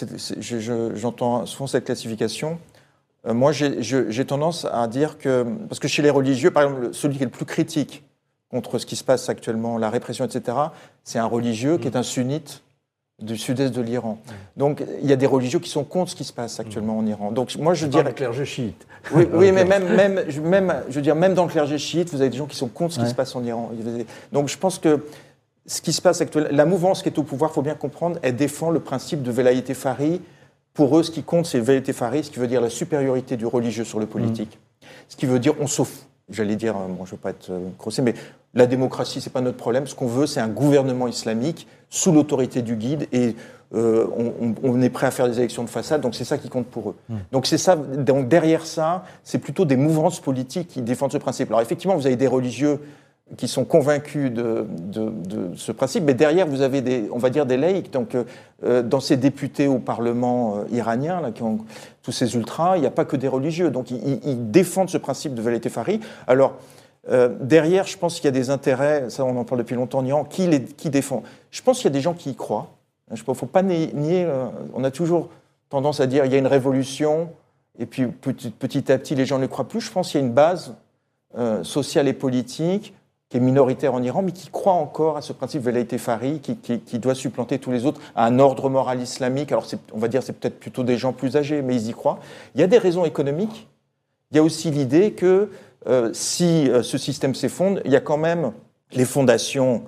j'entends 0.94 1.46
souvent 1.46 1.66
cette 1.66 1.84
classification. 1.84 2.58
moi, 3.26 3.52
j'ai 3.52 4.24
tendance 4.24 4.66
à 4.70 4.86
dire 4.86 5.18
que, 5.18 5.44
parce 5.68 5.80
que 5.80 5.88
chez 5.88 6.02
les 6.02 6.10
religieux, 6.10 6.50
par 6.50 6.64
exemple, 6.64 6.88
celui 6.92 7.16
qui 7.16 7.22
est 7.22 7.26
le 7.26 7.32
plus 7.32 7.44
critique, 7.46 8.04
contre 8.50 8.78
ce 8.78 8.86
qui 8.86 8.96
se 8.96 9.04
passe 9.04 9.28
actuellement, 9.28 9.78
la 9.78 9.90
répression, 9.90 10.24
etc., 10.24 10.56
c'est 11.04 11.18
un 11.18 11.26
religieux 11.26 11.78
qui 11.78 11.86
est 11.86 11.96
un 11.96 12.02
sunnite 12.02 12.62
du 13.20 13.36
sud-est 13.36 13.74
de 13.74 13.80
l'Iran. 13.80 14.18
Donc 14.56 14.84
il 15.02 15.08
y 15.08 15.12
a 15.12 15.16
des 15.16 15.26
religieux 15.26 15.58
qui 15.58 15.68
sont 15.68 15.82
contre 15.82 16.12
ce 16.12 16.16
qui 16.16 16.24
se 16.24 16.32
passe 16.32 16.60
actuellement 16.60 16.96
en 16.98 17.06
Iran. 17.06 17.32
Donc 17.32 17.56
moi 17.56 17.74
je 17.74 17.86
dirais 17.86 18.04
le 18.04 18.12
clergé 18.12 18.44
chiite. 18.44 18.86
Oui, 19.12 19.26
oui 19.32 19.50
mais 19.50 19.64
même, 19.64 19.88
même, 19.94 20.24
même, 20.40 20.82
je 20.88 20.94
veux 20.94 21.02
dire, 21.02 21.16
même 21.16 21.34
dans 21.34 21.44
le 21.44 21.50
clergé 21.50 21.78
chiite, 21.78 22.10
vous 22.10 22.20
avez 22.20 22.30
des 22.30 22.36
gens 22.36 22.46
qui 22.46 22.56
sont 22.56 22.68
contre 22.68 22.94
ce 22.94 23.00
qui 23.00 23.08
se 23.08 23.14
passe 23.14 23.34
en 23.34 23.44
Iran. 23.44 23.72
Donc 24.32 24.48
je 24.48 24.56
pense 24.56 24.78
que 24.78 25.04
ce 25.66 25.82
qui 25.82 25.92
se 25.92 26.00
passe 26.00 26.20
actuellement, 26.20 26.48
la 26.52 26.64
mouvance 26.64 27.02
qui 27.02 27.08
est 27.08 27.18
au 27.18 27.24
pouvoir, 27.24 27.50
faut 27.50 27.60
bien 27.60 27.74
comprendre, 27.74 28.18
elle 28.22 28.36
défend 28.36 28.70
le 28.70 28.80
principe 28.80 29.22
de 29.22 29.30
Velayete 29.30 29.74
Fari. 29.74 30.22
Pour 30.72 30.96
eux, 30.96 31.02
ce 31.02 31.10
qui 31.10 31.24
compte, 31.24 31.44
c'est 31.44 31.58
Velayete 31.58 31.92
Fari, 31.92 32.22
ce 32.22 32.30
qui 32.30 32.38
veut 32.38 32.46
dire 32.46 32.60
la 32.60 32.70
supériorité 32.70 33.36
du 33.36 33.46
religieux 33.46 33.84
sur 33.84 33.98
le 33.98 34.06
politique. 34.06 34.58
Ce 35.08 35.16
qui 35.16 35.26
veut 35.26 35.40
dire 35.40 35.54
on 35.60 35.66
s'offre 35.66 36.06
j'allais 36.30 36.56
dire, 36.56 36.76
euh, 36.76 36.86
bon, 36.88 37.04
je 37.04 37.10
ne 37.10 37.16
veux 37.16 37.22
pas 37.22 37.30
être 37.30 37.50
euh, 37.50 37.68
grossier, 37.78 38.02
mais 38.02 38.14
la 38.54 38.66
démocratie, 38.66 39.20
ce 39.20 39.28
n'est 39.28 39.32
pas 39.32 39.40
notre 39.40 39.56
problème. 39.56 39.86
Ce 39.86 39.94
qu'on 39.94 40.06
veut, 40.06 40.26
c'est 40.26 40.40
un 40.40 40.48
gouvernement 40.48 41.08
islamique 41.08 41.66
sous 41.90 42.12
l'autorité 42.12 42.62
du 42.62 42.76
guide 42.76 43.06
et 43.12 43.34
euh, 43.74 44.06
on, 44.16 44.54
on, 44.62 44.80
est 44.80 44.88
prêt 44.88 45.06
à 45.06 45.10
faire 45.10 45.28
des 45.28 45.38
élections 45.38 45.62
de 45.62 45.68
façade, 45.68 46.00
donc 46.00 46.14
c'est 46.14 46.24
ça 46.24 46.38
qui 46.38 46.48
compte 46.48 46.66
pour 46.66 46.90
eux. 46.90 46.96
Mmh. 47.10 47.14
Donc 47.32 47.46
c'est 47.46 47.58
ça. 47.58 47.76
Donc 47.76 48.26
derrière 48.26 48.64
ça, 48.64 49.04
c'est 49.24 49.38
plutôt 49.38 49.66
des 49.66 49.76
mouvances 49.76 50.20
politiques 50.20 50.68
qui 50.68 50.80
défendent 50.80 51.12
ce 51.12 51.18
principe. 51.18 51.48
Alors 51.50 51.60
effectivement, 51.60 51.94
vous 51.94 52.06
avez 52.06 52.16
des 52.16 52.26
religieux 52.26 52.80
qui 53.36 53.46
sont 53.46 53.64
convaincus 53.64 54.32
de, 54.32 54.66
ce 55.54 55.72
principe, 55.72 56.04
mais 56.04 56.14
derrière 56.14 56.46
vous 56.46 56.62
avez 56.62 56.80
des, 56.80 57.08
on 57.12 57.18
va 57.18 57.30
dire 57.30 57.46
des 57.46 57.56
laïcs. 57.56 57.92
Donc 57.92 58.16
euh, 58.64 58.82
dans 58.82 59.00
ces 59.00 59.16
députés 59.16 59.66
au 59.66 59.78
Parlement 59.78 60.56
euh, 60.56 60.64
iranien, 60.72 61.20
là, 61.20 61.30
qui 61.30 61.42
ont 61.42 61.58
tous 62.02 62.12
ces 62.12 62.34
ultras, 62.34 62.76
il 62.76 62.80
n'y 62.80 62.86
a 62.86 62.90
pas 62.90 63.04
que 63.04 63.16
des 63.16 63.28
religieux. 63.28 63.70
Donc 63.70 63.90
ils, 63.90 64.50
défendent 64.50 64.90
ce 64.90 64.98
principe 64.98 65.34
de 65.34 65.42
Valété 65.42 65.68
Fari. 65.68 66.00
Alors 66.26 66.54
euh, 67.10 67.28
derrière, 67.40 67.86
je 67.86 67.96
pense 67.96 68.16
qu'il 68.16 68.24
y 68.24 68.28
a 68.28 68.32
des 68.32 68.50
intérêts, 68.50 69.08
ça 69.08 69.24
on 69.24 69.36
en 69.36 69.44
parle 69.44 69.60
depuis 69.60 69.76
longtemps 69.76 70.06
en 70.06 70.24
qui, 70.24 70.46
les, 70.46 70.62
qui 70.62 70.90
défend 70.90 71.22
Je 71.50 71.62
pense 71.62 71.78
qu'il 71.78 71.86
y 71.86 71.92
a 71.92 71.92
des 71.92 72.00
gens 72.00 72.14
qui 72.14 72.30
y 72.30 72.34
croient. 72.34 72.70
Il 73.10 73.14
ne 73.14 73.34
faut 73.34 73.46
pas 73.46 73.62
nier, 73.62 73.90
euh, 73.94 74.46
on 74.74 74.84
a 74.84 74.90
toujours 74.90 75.30
tendance 75.70 76.00
à 76.00 76.06
dire 76.06 76.26
il 76.26 76.32
y 76.32 76.34
a 76.34 76.38
une 76.38 76.46
révolution, 76.46 77.30
et 77.78 77.86
puis 77.86 78.06
petit, 78.06 78.50
petit 78.50 78.92
à 78.92 78.98
petit 78.98 79.14
les 79.14 79.24
gens 79.24 79.38
ne 79.38 79.46
croient 79.46 79.68
plus. 79.68 79.80
Je 79.80 79.90
pense 79.90 80.10
qu'il 80.10 80.20
y 80.20 80.22
a 80.22 80.26
une 80.26 80.34
base 80.34 80.74
euh, 81.36 81.64
sociale 81.64 82.08
et 82.08 82.12
politique 82.12 82.94
qui 83.28 83.36
est 83.36 83.40
minoritaire 83.40 83.92
en 83.92 84.02
Iran, 84.02 84.22
mais 84.22 84.32
qui 84.32 84.48
croit 84.48 84.72
encore 84.72 85.18
à 85.18 85.22
ce 85.22 85.32
principe 85.32 85.62
Velayte 85.62 85.98
Fari, 85.98 86.40
qui, 86.40 86.98
doit 86.98 87.14
supplanter 87.14 87.58
tous 87.58 87.70
les 87.70 87.84
autres, 87.84 88.00
à 88.16 88.24
un 88.24 88.38
ordre 88.38 88.70
moral 88.70 89.02
islamique. 89.02 89.52
Alors, 89.52 89.66
on 89.92 89.98
va 89.98 90.08
dire 90.08 90.22
c'est 90.22 90.32
peut-être 90.32 90.58
plutôt 90.58 90.82
des 90.82 90.96
gens 90.96 91.12
plus 91.12 91.36
âgés, 91.36 91.60
mais 91.60 91.74
ils 91.74 91.88
y 91.88 91.92
croient. 91.92 92.20
Il 92.54 92.60
y 92.60 92.64
a 92.64 92.66
des 92.66 92.78
raisons 92.78 93.04
économiques. 93.04 93.68
Il 94.30 94.36
y 94.36 94.40
a 94.40 94.42
aussi 94.42 94.70
l'idée 94.70 95.12
que 95.12 95.50
euh, 95.86 96.10
si 96.12 96.70
euh, 96.70 96.82
ce 96.82 96.96
système 96.96 97.34
s'effondre, 97.34 97.80
il 97.84 97.92
y 97.92 97.96
a 97.96 98.00
quand 98.00 98.16
même 98.16 98.52
les 98.92 99.04
fondations 99.04 99.84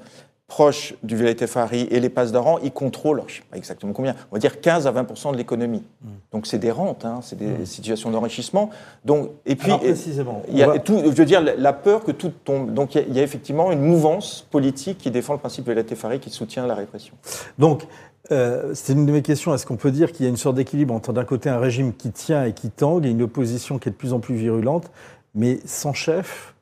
proches 0.50 0.94
du 1.04 1.16
Fari 1.46 1.86
et 1.92 2.00
les 2.00 2.08
passes 2.08 2.32
d'Aran, 2.32 2.58
ils 2.64 2.72
contrôlent, 2.72 3.22
je 3.28 3.34
ne 3.34 3.36
sais 3.36 3.44
pas 3.48 3.56
exactement 3.56 3.92
combien, 3.92 4.16
on 4.32 4.34
va 4.34 4.40
dire 4.40 4.60
15 4.60 4.88
à 4.88 4.90
20 4.90 5.30
de 5.32 5.36
l'économie. 5.36 5.84
Mm. 6.02 6.08
Donc 6.32 6.46
c'est 6.48 6.58
des 6.58 6.72
rentes, 6.72 7.04
hein, 7.04 7.20
c'est 7.22 7.38
des 7.38 7.46
mm. 7.46 7.66
situations 7.66 8.10
d'enrichissement. 8.10 8.70
Donc 9.04 9.30
et 9.46 9.54
puis 9.54 9.70
Alors, 9.70 9.80
précisément, 9.80 10.42
il 10.48 10.58
y 10.58 10.64
a 10.64 10.78
tout, 10.80 11.00
je 11.04 11.10
veux 11.10 11.24
dire 11.24 11.40
la 11.40 11.72
peur 11.72 12.02
que 12.02 12.10
tout 12.10 12.32
tombe. 12.44 12.74
Donc 12.74 12.96
il 12.96 13.00
y, 13.00 13.04
a, 13.04 13.06
il 13.06 13.14
y 13.14 13.20
a 13.20 13.22
effectivement 13.22 13.70
une 13.70 13.80
mouvance 13.80 14.44
politique 14.50 14.98
qui 14.98 15.12
défend 15.12 15.34
le 15.34 15.38
principe 15.38 15.70
de 15.70 15.94
Fari, 15.94 16.18
qui 16.18 16.30
soutient 16.30 16.66
la 16.66 16.74
répression. 16.74 17.14
Donc 17.58 17.86
euh, 18.32 18.72
c'est 18.74 18.92
une 18.92 19.06
de 19.06 19.12
mes 19.12 19.22
questions. 19.22 19.54
Est-ce 19.54 19.64
qu'on 19.64 19.76
peut 19.76 19.92
dire 19.92 20.10
qu'il 20.10 20.24
y 20.24 20.26
a 20.26 20.30
une 20.30 20.36
sorte 20.36 20.56
d'équilibre 20.56 20.92
entre 20.92 21.12
d'un 21.12 21.24
côté 21.24 21.48
un 21.48 21.60
régime 21.60 21.94
qui 21.94 22.10
tient 22.10 22.44
et 22.44 22.52
qui 22.52 22.70
tangue 22.70 23.06
et 23.06 23.10
une 23.10 23.22
opposition 23.22 23.78
qui 23.78 23.88
est 23.88 23.92
de 23.92 23.96
plus 23.96 24.12
en 24.12 24.18
plus 24.18 24.34
virulente 24.34 24.90
mais 25.32 25.60
sans 25.64 25.92
chef 25.92 26.54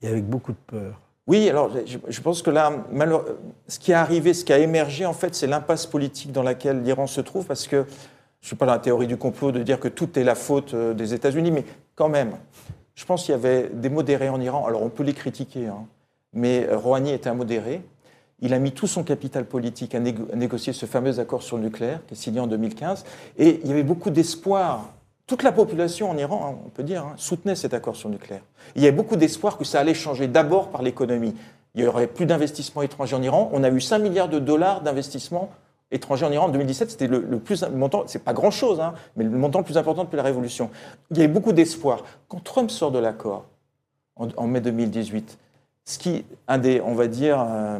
et 0.00 0.08
avec 0.08 0.26
beaucoup 0.26 0.52
de 0.52 0.58
peur? 0.66 1.03
Oui, 1.26 1.48
alors 1.48 1.70
je, 1.86 2.20
pense 2.20 2.42
que 2.42 2.50
là, 2.50 2.70
ce 3.66 3.78
qui 3.78 3.92
est 3.92 3.94
arrivé, 3.94 4.34
ce 4.34 4.44
qui 4.44 4.52
a 4.52 4.58
émergé, 4.58 5.06
en 5.06 5.14
fait, 5.14 5.34
c'est 5.34 5.46
l'impasse 5.46 5.86
politique 5.86 6.32
dans 6.32 6.42
laquelle 6.42 6.82
l'Iran 6.82 7.06
se 7.06 7.22
trouve, 7.22 7.46
parce 7.46 7.66
que 7.66 7.86
je 8.44 8.46
ne 8.46 8.46
suis 8.46 8.56
pas 8.56 8.66
dans 8.66 8.72
la 8.72 8.78
théorie 8.78 9.06
du 9.06 9.16
complot 9.16 9.50
de 9.50 9.62
dire 9.62 9.80
que 9.80 9.88
tout 9.88 10.18
est 10.18 10.24
la 10.24 10.34
faute 10.34 10.74
euh, 10.74 10.92
des 10.92 11.14
États-Unis, 11.14 11.50
mais 11.50 11.64
quand 11.94 12.10
même, 12.10 12.32
je 12.94 13.06
pense 13.06 13.24
qu'il 13.24 13.32
y 13.32 13.34
avait 13.34 13.70
des 13.72 13.88
modérés 13.88 14.28
en 14.28 14.38
Iran. 14.38 14.66
Alors 14.66 14.82
on 14.82 14.90
peut 14.90 15.02
les 15.02 15.14
critiquer, 15.14 15.68
hein, 15.68 15.86
mais 16.34 16.68
euh, 16.68 16.76
Rouhani 16.76 17.12
était 17.12 17.30
un 17.30 17.34
modéré. 17.34 17.82
Il 18.40 18.52
a 18.52 18.58
mis 18.58 18.72
tout 18.72 18.86
son 18.86 19.02
capital 19.02 19.46
politique 19.46 19.94
à, 19.94 20.00
négocier 20.00 20.74
ce 20.74 20.84
fameux 20.84 21.20
accord 21.20 21.42
sur 21.42 21.56
le 21.56 21.62
nucléaire 21.62 22.00
qui 22.06 22.12
est 22.12 22.16
signé 22.18 22.40
en 22.40 22.46
2015. 22.46 23.06
Et 23.38 23.60
il 23.64 23.70
y 23.70 23.72
avait 23.72 23.82
beaucoup 23.82 24.10
d'espoir 24.10 24.92
toute 25.26 25.42
la 25.42 25.52
population 25.52 26.10
en 26.10 26.18
Iran, 26.18 26.46
hein, 26.46 26.58
on 26.66 26.68
peut 26.68 26.82
dire, 26.82 27.04
hein, 27.04 27.14
soutenait 27.16 27.54
cet 27.54 27.72
accord 27.72 27.96
sur 27.96 28.08
le 28.08 28.14
nucléaire. 28.14 28.42
Il 28.76 28.82
y 28.82 28.86
avait 28.86 28.96
beaucoup 28.96 29.16
d'espoir 29.16 29.56
que 29.56 29.64
ça 29.64 29.80
allait 29.80 29.94
changer 29.94 30.28
d'abord 30.28 30.68
par 30.68 30.82
l'économie. 30.82 31.34
Il 31.74 31.82
y 31.82 31.86
aurait 31.86 32.06
plus 32.06 32.26
d'investissements 32.26 32.82
étrangers 32.82 33.16
en 33.16 33.22
Iran. 33.22 33.50
On 33.52 33.64
a 33.64 33.70
eu 33.70 33.80
5 33.80 33.98
milliards 33.98 34.28
de 34.28 34.38
dollars 34.38 34.82
d'investissements 34.82 35.50
étrangers 35.90 36.26
en 36.26 36.32
Iran 36.32 36.46
en 36.46 36.50
2017. 36.50 36.90
C'était 36.90 37.06
le, 37.06 37.38
plus 37.38 37.62
le 37.62 37.70
montant, 37.70 38.04
c'est 38.06 38.22
pas 38.22 38.34
grand-chose, 38.34 38.80
hein, 38.80 38.94
mais 39.16 39.24
le 39.24 39.30
montant 39.30 39.60
le 39.60 39.64
plus 39.64 39.78
important 39.78 40.04
depuis 40.04 40.16
la 40.16 40.22
Révolution. 40.22 40.70
Il 41.10 41.16
y 41.16 41.20
avait 41.20 41.32
beaucoup 41.32 41.52
d'espoir. 41.52 42.04
Quand 42.28 42.42
Trump 42.42 42.70
sort 42.70 42.90
de 42.90 42.98
l'accord 42.98 43.46
en, 44.16 44.46
mai 44.46 44.60
2018, 44.60 45.38
ce 45.86 45.98
qui, 45.98 46.24
des, 46.60 46.80
on 46.80 46.94
va 46.94 47.06
dire, 47.08 47.40
euh, 47.40 47.78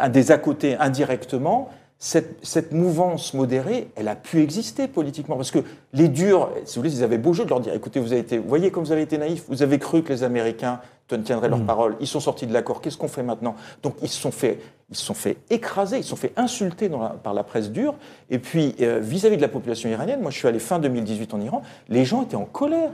un 0.00 0.08
des 0.08 0.32
à 0.32 0.38
côté 0.38 0.76
indirectement, 0.76 1.70
cette, 1.98 2.38
cette, 2.46 2.72
mouvance 2.72 3.34
modérée, 3.34 3.90
elle 3.96 4.06
a 4.06 4.14
pu 4.14 4.40
exister 4.40 4.86
politiquement. 4.86 5.36
Parce 5.36 5.50
que 5.50 5.58
les 5.92 6.08
durs, 6.08 6.50
si 6.64 6.76
vous 6.76 6.82
voulez, 6.82 6.94
ils 6.94 7.02
avaient 7.02 7.18
beau 7.18 7.32
jeu 7.32 7.44
de 7.44 7.50
leur 7.50 7.60
dire 7.60 7.74
écoutez, 7.74 7.98
vous 7.98 8.12
avez 8.12 8.20
été, 8.20 8.38
vous 8.38 8.48
voyez 8.48 8.70
comme 8.70 8.84
vous 8.84 8.92
avez 8.92 9.02
été 9.02 9.18
naïfs, 9.18 9.44
vous 9.48 9.62
avez 9.62 9.78
cru 9.78 10.02
que 10.02 10.12
les 10.12 10.22
Américains 10.22 10.80
tiendraient 11.16 11.48
leur 11.48 11.58
mmh. 11.58 11.66
parole, 11.66 11.96
ils 12.00 12.06
sont 12.06 12.20
sortis 12.20 12.46
de 12.46 12.52
l'accord, 12.52 12.80
qu'est-ce 12.80 12.98
qu'on 12.98 13.08
fait 13.08 13.22
maintenant? 13.22 13.56
Donc 13.82 13.96
ils 14.02 14.08
se 14.08 14.20
sont 14.20 14.30
fait, 14.30 14.60
ils 14.90 14.96
se 14.96 15.04
sont 15.04 15.14
fait 15.14 15.38
écraser, 15.50 15.98
ils 15.98 16.02
se 16.04 16.10
sont 16.10 16.16
fait 16.16 16.32
insulter 16.36 16.88
dans 16.88 17.00
la, 17.00 17.08
par 17.10 17.34
la 17.34 17.44
presse 17.44 17.70
dure. 17.70 17.94
Et 18.30 18.38
puis, 18.38 18.74
euh, 18.80 19.00
vis-à-vis 19.00 19.36
-vis 19.36 19.38
de 19.38 19.42
la 19.42 19.48
population 19.48 19.88
iranienne, 19.88 20.20
moi 20.20 20.30
je 20.30 20.36
suis 20.36 20.48
allé 20.48 20.58
fin 20.58 20.78
2018 20.78 21.34
en 21.34 21.40
Iran, 21.40 21.62
les 21.88 22.04
gens 22.04 22.22
étaient 22.22 22.36
en 22.36 22.44
colère. 22.44 22.90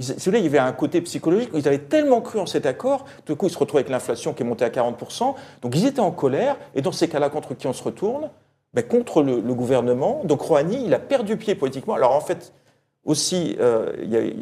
Ils, 0.00 0.34
il 0.34 0.42
y 0.42 0.46
avait 0.46 0.58
un 0.58 0.72
côté 0.72 1.00
psychologique. 1.02 1.50
Ils 1.54 1.68
avaient 1.68 1.78
tellement 1.78 2.20
cru 2.20 2.38
en 2.38 2.46
cet 2.46 2.66
accord, 2.66 3.04
tout 3.24 3.36
coup, 3.36 3.46
ils 3.46 3.52
se 3.52 3.58
retrouvent 3.58 3.78
avec 3.78 3.90
l'inflation 3.90 4.32
qui 4.32 4.42
est 4.42 4.46
montée 4.46 4.64
à 4.64 4.70
40%. 4.70 5.34
Donc, 5.62 5.76
ils 5.76 5.86
étaient 5.86 6.00
en 6.00 6.10
colère. 6.10 6.56
Et 6.74 6.82
dans 6.82 6.92
ces 6.92 7.08
cas-là, 7.08 7.28
contre 7.28 7.54
qui 7.54 7.66
on 7.66 7.72
se 7.72 7.82
retourne? 7.82 8.30
Ben, 8.74 8.82
Contre 8.82 9.22
le, 9.22 9.40
gouvernement. 9.54 10.22
Donc, 10.24 10.40
Rouhani, 10.40 10.84
il 10.84 10.94
a 10.94 10.98
perdu 10.98 11.36
pied 11.36 11.54
politiquement. 11.54 11.94
Alors, 11.94 12.12
en 12.12 12.20
fait, 12.20 12.52
aussi, 13.04 13.56
euh, 13.60 13.92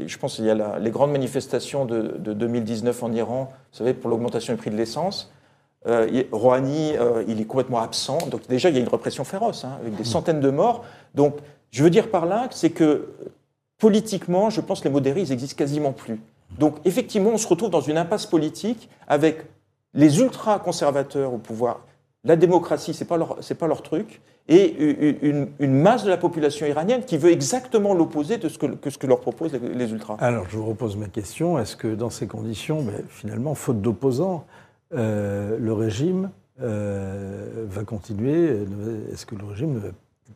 je 0.06 0.18
pense 0.18 0.36
qu'il 0.36 0.44
y 0.44 0.50
a 0.50 0.78
les 0.78 0.90
grandes 0.90 1.12
manifestations 1.12 1.84
de, 1.84 2.16
de, 2.18 2.32
2019 2.32 3.02
en 3.02 3.12
Iran, 3.12 3.52
vous 3.72 3.78
savez, 3.78 3.94
pour 3.94 4.10
l'augmentation 4.10 4.52
du 4.52 4.58
prix 4.58 4.70
de 4.70 4.76
l'essence. 4.76 5.32
Euh, 5.86 6.24
Rouhani, 6.32 6.96
euh, 6.96 7.22
il 7.28 7.40
est 7.40 7.44
complètement 7.44 7.80
absent. 7.80 8.18
Donc 8.30 8.46
déjà, 8.48 8.68
il 8.68 8.74
y 8.74 8.78
a 8.78 8.82
une 8.82 8.88
répression 8.88 9.24
féroce, 9.24 9.64
hein, 9.64 9.78
avec 9.80 9.94
des 9.94 10.04
centaines 10.04 10.40
de 10.40 10.50
morts. 10.50 10.84
Donc, 11.14 11.36
je 11.70 11.84
veux 11.84 11.90
dire 11.90 12.10
par 12.10 12.26
là, 12.26 12.48
c'est 12.50 12.70
que 12.70 13.08
politiquement, 13.78 14.50
je 14.50 14.60
pense 14.60 14.80
que 14.80 14.88
les 14.88 14.92
modérés, 14.92 15.22
ils 15.22 15.32
existent 15.32 15.56
quasiment 15.56 15.92
plus. 15.92 16.20
Donc, 16.58 16.76
effectivement, 16.84 17.30
on 17.30 17.38
se 17.38 17.46
retrouve 17.46 17.70
dans 17.70 17.80
une 17.80 17.96
impasse 17.96 18.26
politique 18.26 18.88
avec 19.06 19.44
les 19.94 20.20
ultra-conservateurs 20.20 21.32
au 21.32 21.38
pouvoir. 21.38 21.80
La 22.24 22.36
démocratie, 22.36 22.98
leur, 23.10 23.38
c'est 23.40 23.54
pas 23.54 23.68
leur 23.68 23.82
truc, 23.82 24.20
et 24.48 24.74
une, 25.60 25.80
masse 25.80 26.04
de 26.04 26.08
la 26.08 26.16
population 26.16 26.66
iranienne 26.66 27.04
qui 27.04 27.18
veut 27.18 27.30
exactement 27.30 27.92
l'opposé 27.92 28.38
de 28.38 28.48
ce 28.48 28.58
que, 28.58 28.90
ce 28.90 29.06
leur 29.06 29.20
proposent 29.20 29.52
les, 29.52 29.92
ultras. 29.92 30.16
Alors, 30.20 30.46
je 30.48 30.56
vous 30.56 30.64
repose 30.64 30.96
ma 30.96 31.06
question. 31.06 31.58
Est-ce 31.58 31.76
que 31.76 31.94
dans 31.94 32.10
ces 32.10 32.26
conditions, 32.26 32.82
mais 32.82 33.04
finalement, 33.08 33.54
faute 33.54 33.82
d'opposants, 33.82 34.46
euh, 34.94 35.58
le 35.60 35.72
régime 35.74 36.30
euh, 36.62 37.66
va 37.68 37.84
continuer 37.84 38.64
Est-ce 39.12 39.26
que 39.26 39.34
le 39.34 39.44
régime 39.44 39.74
ne 39.74 39.78
va 39.78 39.88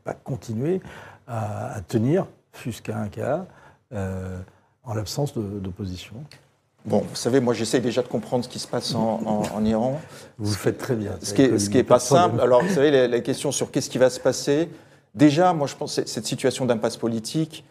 pas 0.04 0.14
continuer 0.14 0.82
à 1.26 1.80
tenir, 1.88 2.26
fût-ce 2.52 2.82
qu'à 2.82 2.98
un 2.98 3.08
cas, 3.08 3.46
euh, 3.92 4.38
en 4.84 4.94
l'absence 4.94 5.34
d'opposition 5.34 6.14
Bon, 6.84 6.98
vous 7.08 7.14
savez, 7.14 7.38
moi 7.38 7.54
j'essaye 7.54 7.80
déjà 7.80 8.02
de 8.02 8.08
comprendre 8.08 8.44
ce 8.44 8.48
qui 8.48 8.58
se 8.58 8.66
passe 8.66 8.94
en, 8.94 9.20
en, 9.24 9.42
en 9.54 9.64
Iran. 9.64 10.00
Vous 10.38 10.50
le 10.50 10.56
faites 10.56 10.78
très 10.78 10.96
bien. 10.96 11.12
Ce 11.22 11.32
qui 11.32 11.42
est, 11.42 11.58
ce 11.58 11.70
qui 11.70 11.78
est 11.78 11.84
pas 11.84 12.00
simple. 12.00 12.40
Alors, 12.40 12.62
vous 12.64 12.74
savez, 12.74 12.90
la, 12.90 13.06
la 13.06 13.20
question 13.20 13.52
sur 13.52 13.70
qu'est-ce 13.70 13.88
qui 13.88 13.98
va 13.98 14.10
se 14.10 14.18
passer. 14.18 14.68
Déjà, 15.14 15.52
moi 15.52 15.66
je 15.66 15.76
pense 15.76 15.96
que 15.96 16.08
cette 16.08 16.26
situation 16.26 16.66
d'impasse 16.66 16.96
politique, 16.96 17.64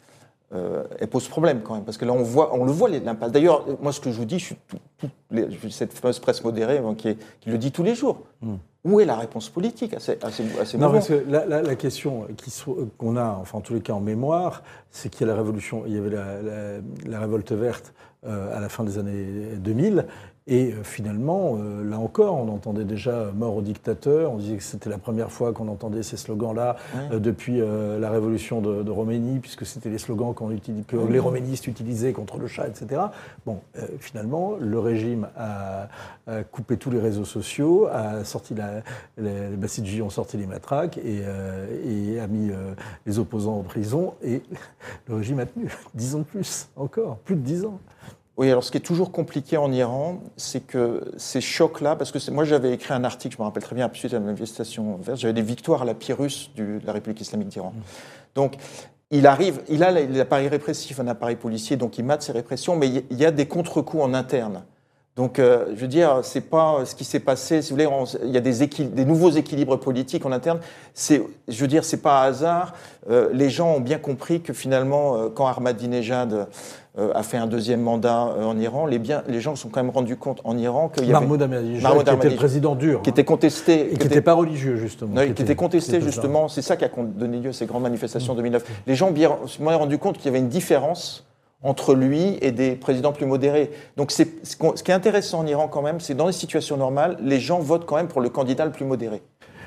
euh, 0.53 0.83
elle 0.99 1.07
pose 1.07 1.27
problème 1.27 1.61
quand 1.61 1.75
même, 1.75 1.83
parce 1.83 1.97
que 1.97 2.05
là 2.05 2.11
on, 2.13 2.23
voit, 2.23 2.53
on 2.53 2.65
le 2.65 2.71
voit 2.71 2.89
l'impasse. 2.89 3.31
D'ailleurs, 3.31 3.65
moi 3.81 3.91
ce 3.93 3.99
que 3.99 4.11
je 4.11 4.17
vous 4.17 4.25
dis, 4.25 4.37
je 4.37 4.45
suis 4.45 4.57
tout, 4.67 4.77
tout 4.99 5.09
les, 5.31 5.47
cette 5.69 5.93
fameuse 5.93 6.19
presse 6.19 6.43
modérée 6.43 6.77
hein, 6.77 6.93
qui, 6.95 7.09
est, 7.09 7.17
qui, 7.39 7.49
le 7.49 7.57
dit 7.57 7.71
tous 7.71 7.83
les 7.83 7.95
jours. 7.95 8.21
Mm. 8.41 8.55
Où 8.83 8.99
est 8.99 9.05
la 9.05 9.15
réponse 9.15 9.49
politique 9.49 9.93
à 9.93 9.99
ces, 9.99 10.17
à 10.23 10.31
ces, 10.31 10.43
à 10.59 10.65
ces 10.65 10.77
non, 10.79 10.91
parce 10.91 11.07
que 11.07 11.23
la, 11.27 11.45
la, 11.45 11.61
la 11.61 11.75
question 11.75 12.27
qu'on 12.97 13.15
a, 13.15 13.37
enfin 13.39 13.59
en 13.59 13.61
tous 13.61 13.75
les 13.75 13.81
cas 13.81 13.93
en 13.93 13.99
mémoire, 13.99 14.63
c'est 14.89 15.09
qu'il 15.09 15.27
y 15.27 15.29
a 15.29 15.33
la 15.33 15.37
révolution, 15.37 15.83
il 15.85 15.93
y 15.93 15.97
avait 15.99 16.09
la, 16.09 16.79
la 17.05 17.19
révolte 17.19 17.51
verte 17.51 17.93
euh, 18.25 18.55
à 18.55 18.59
la 18.59 18.69
fin 18.69 18.83
des 18.83 18.97
années 18.97 19.55
2000, 19.57 20.05
et 20.47 20.73
euh, 20.73 20.83
finalement, 20.83 21.57
euh, 21.59 21.87
là 21.87 21.99
encore, 21.99 22.35
on 22.35 22.51
entendait 22.51 22.83
déjà 22.83 23.31
mort 23.35 23.57
au 23.57 23.61
dictateur. 23.61 24.31
On 24.31 24.37
disait 24.37 24.57
que 24.57 24.63
c'était 24.63 24.89
la 24.89 24.97
première 24.97 25.31
fois 25.31 25.53
qu'on 25.53 25.67
entendait 25.67 26.01
ces 26.01 26.17
slogans-là 26.17 26.77
ouais. 26.95 27.15
euh, 27.15 27.19
depuis 27.19 27.61
la 27.61 28.09
révolution 28.09 28.61
de, 28.61 28.81
de 28.81 28.91
Roménie, 28.91 29.39
puisque 29.39 29.65
c'était 29.65 29.89
les 29.89 29.99
slogans 29.99 30.33
que 30.33 30.97
les 31.09 31.19
roménistes 31.19 31.67
utilisaient 31.67 32.13
contre 32.13 32.37
le 32.37 32.47
chat, 32.47 32.67
etc. 32.67 33.01
Bon, 33.45 33.61
finalement, 33.99 34.55
le 34.59 34.79
régime 34.79 35.27
a, 35.37 35.87
a, 36.27 36.43
coupé 36.43 36.77
tous 36.77 36.89
les 36.89 36.99
réseaux 36.99 37.25
sociaux, 37.25 37.87
a 37.91 38.23
sorti 38.23 38.55
la, 38.55 38.81
les, 39.17 39.49
les 39.49 39.57
Bassidji 39.57 40.01
ont 40.01 40.09
sorti 40.09 40.37
les 40.37 40.47
matraques 40.47 40.97
et, 40.97 41.21
et 41.85 42.19
a 42.19 42.27
mis 42.27 42.51
les 43.05 43.19
opposants 43.19 43.57
en 43.57 43.63
prison. 43.63 44.13
Et 44.23 44.41
le 45.07 45.15
régime 45.15 45.39
a 45.39 45.45
tenu 45.45 45.67
dix 45.93 46.15
ans 46.15 46.19
de 46.19 46.23
plus, 46.23 46.69
encore, 46.75 47.17
plus 47.17 47.35
de 47.35 47.41
dix 47.41 47.65
ans. 47.65 47.79
Oui, 48.37 48.49
alors 48.49 48.63
ce 48.63 48.71
qui 48.71 48.77
est 48.77 48.81
toujours 48.81 49.11
compliqué 49.11 49.57
en 49.57 49.71
Iran, 49.71 50.19
c'est 50.37 50.65
que 50.65 51.11
ces 51.17 51.41
chocs-là, 51.41 51.95
parce 51.95 52.11
que 52.11 52.31
moi 52.31 52.43
j'avais 52.43 52.71
écrit 52.71 52.93
un 52.93 53.03
article, 53.03 53.35
je 53.35 53.41
me 53.41 53.45
rappelle 53.45 53.63
très 53.63 53.75
bien, 53.75 53.89
suite 53.93 54.13
à 54.13 54.19
la 54.19 54.25
manifestation 54.25 54.97
verte, 54.97 55.19
j'avais 55.19 55.33
des 55.33 55.41
victoires 55.41 55.81
à 55.81 55.85
la 55.85 55.93
Pyrrhus 55.93 56.49
de 56.55 56.79
la 56.85 56.93
République 56.93 57.21
islamique 57.21 57.49
d'Iran. 57.49 57.73
Mmh. 57.75 57.81
Donc 58.35 58.55
il 59.11 59.27
arrive, 59.27 59.61
il 59.67 59.83
a 59.83 59.91
l'appareil 59.91 60.47
répressif, 60.47 60.99
un 60.99 61.07
appareil 61.07 61.35
policier, 61.35 61.75
donc 61.75 61.97
il 61.97 62.05
mate 62.05 62.23
ses 62.23 62.31
répressions, 62.31 62.77
mais 62.77 62.87
il 62.87 63.17
y 63.17 63.25
a 63.25 63.31
des 63.31 63.45
contre-coups 63.45 64.01
en 64.01 64.13
interne. 64.13 64.63
Donc, 65.17 65.39
euh, 65.39 65.65
je 65.75 65.81
veux 65.81 65.89
dire, 65.89 66.21
c'est 66.23 66.41
pas 66.41 66.85
ce 66.85 66.95
qui 66.95 67.03
s'est 67.03 67.19
passé. 67.19 67.61
Si 67.61 67.69
vous 67.69 67.75
voulez, 67.75 67.87
on, 67.87 68.05
il 68.23 68.31
y 68.31 68.37
a 68.37 68.41
des, 68.41 68.65
des, 68.65 69.05
nouveaux 69.05 69.29
équilibres 69.29 69.77
politiques 69.77 70.25
en 70.25 70.31
interne. 70.31 70.61
C'est, 70.93 71.21
je 71.49 71.61
veux 71.61 71.67
dire, 71.67 71.83
c'est 71.83 72.01
pas 72.01 72.23
hasard. 72.23 72.73
Euh, 73.09 73.29
les 73.33 73.49
gens 73.49 73.75
ont 73.75 73.81
bien 73.81 73.97
compris 73.97 74.41
que 74.41 74.53
finalement, 74.53 75.17
euh, 75.17 75.29
quand 75.29 75.47
Ahmadinejad 75.47 76.47
a 76.97 77.23
fait 77.23 77.37
un 77.37 77.47
deuxième 77.47 77.81
mandat 77.81 78.27
euh, 78.37 78.43
en 78.43 78.59
Iran, 78.59 78.85
les, 78.85 78.99
bien, 78.99 79.23
les 79.27 79.39
gens 79.39 79.55
se 79.55 79.63
sont 79.63 79.69
quand 79.69 79.81
même 79.81 79.91
rendus 79.91 80.17
compte 80.17 80.41
en 80.43 80.57
Iran 80.57 80.89
qu'il 80.89 81.05
y 81.05 81.13
avait 81.13 81.25
Mahmoud 81.25 81.41
Ahmadinejad, 81.41 82.03
qui 82.03 82.11
était 82.11 82.29
le 82.29 82.35
président 82.35 82.75
dur, 82.75 83.01
qui 83.01 83.09
était 83.09 83.23
contesté, 83.23 83.93
et 83.93 83.97
qui 83.97 84.07
n'était 84.07 84.21
pas 84.21 84.33
religieux 84.33 84.75
justement, 84.75 85.15
non, 85.15 85.21
qui, 85.23 85.41
était 85.41 85.55
contesté 85.55 86.01
justement. 86.01 86.49
C'est 86.49 86.61
ça 86.61 86.75
qui 86.75 86.83
a 86.83 86.89
donné 86.89 87.39
lieu 87.39 87.51
à 87.51 87.53
ces 87.53 87.65
grandes 87.65 87.83
manifestations 87.83 88.33
mmh. 88.33 88.37
en 88.37 88.39
2009. 88.39 88.63
Les 88.87 88.95
gens 88.95 89.13
se 89.45 89.57
sont 89.57 89.63
rendu 89.63 89.97
compte 89.97 90.17
qu'il 90.17 90.25
y 90.25 90.29
avait 90.29 90.39
une 90.39 90.49
différence 90.49 91.25
entre 91.63 91.93
lui 91.93 92.37
et 92.41 92.51
des 92.51 92.75
présidents 92.75 93.13
plus 93.13 93.25
modérés. 93.25 93.71
Donc 93.95 94.11
ce 94.11 94.23
qui 94.23 94.91
est 94.91 94.93
intéressant 94.93 95.39
en 95.39 95.47
Iran 95.47 95.67
quand 95.67 95.81
même, 95.81 95.99
c'est 95.99 96.15
dans 96.15 96.27
les 96.27 96.33
situations 96.33 96.77
normales, 96.77 97.17
les 97.21 97.39
gens 97.39 97.59
votent 97.59 97.85
quand 97.85 97.95
même 97.95 98.07
pour 98.07 98.21
le 98.21 98.29
candidat 98.29 98.65
le 98.65 98.71
plus 98.71 98.85
modéré. 98.85 99.21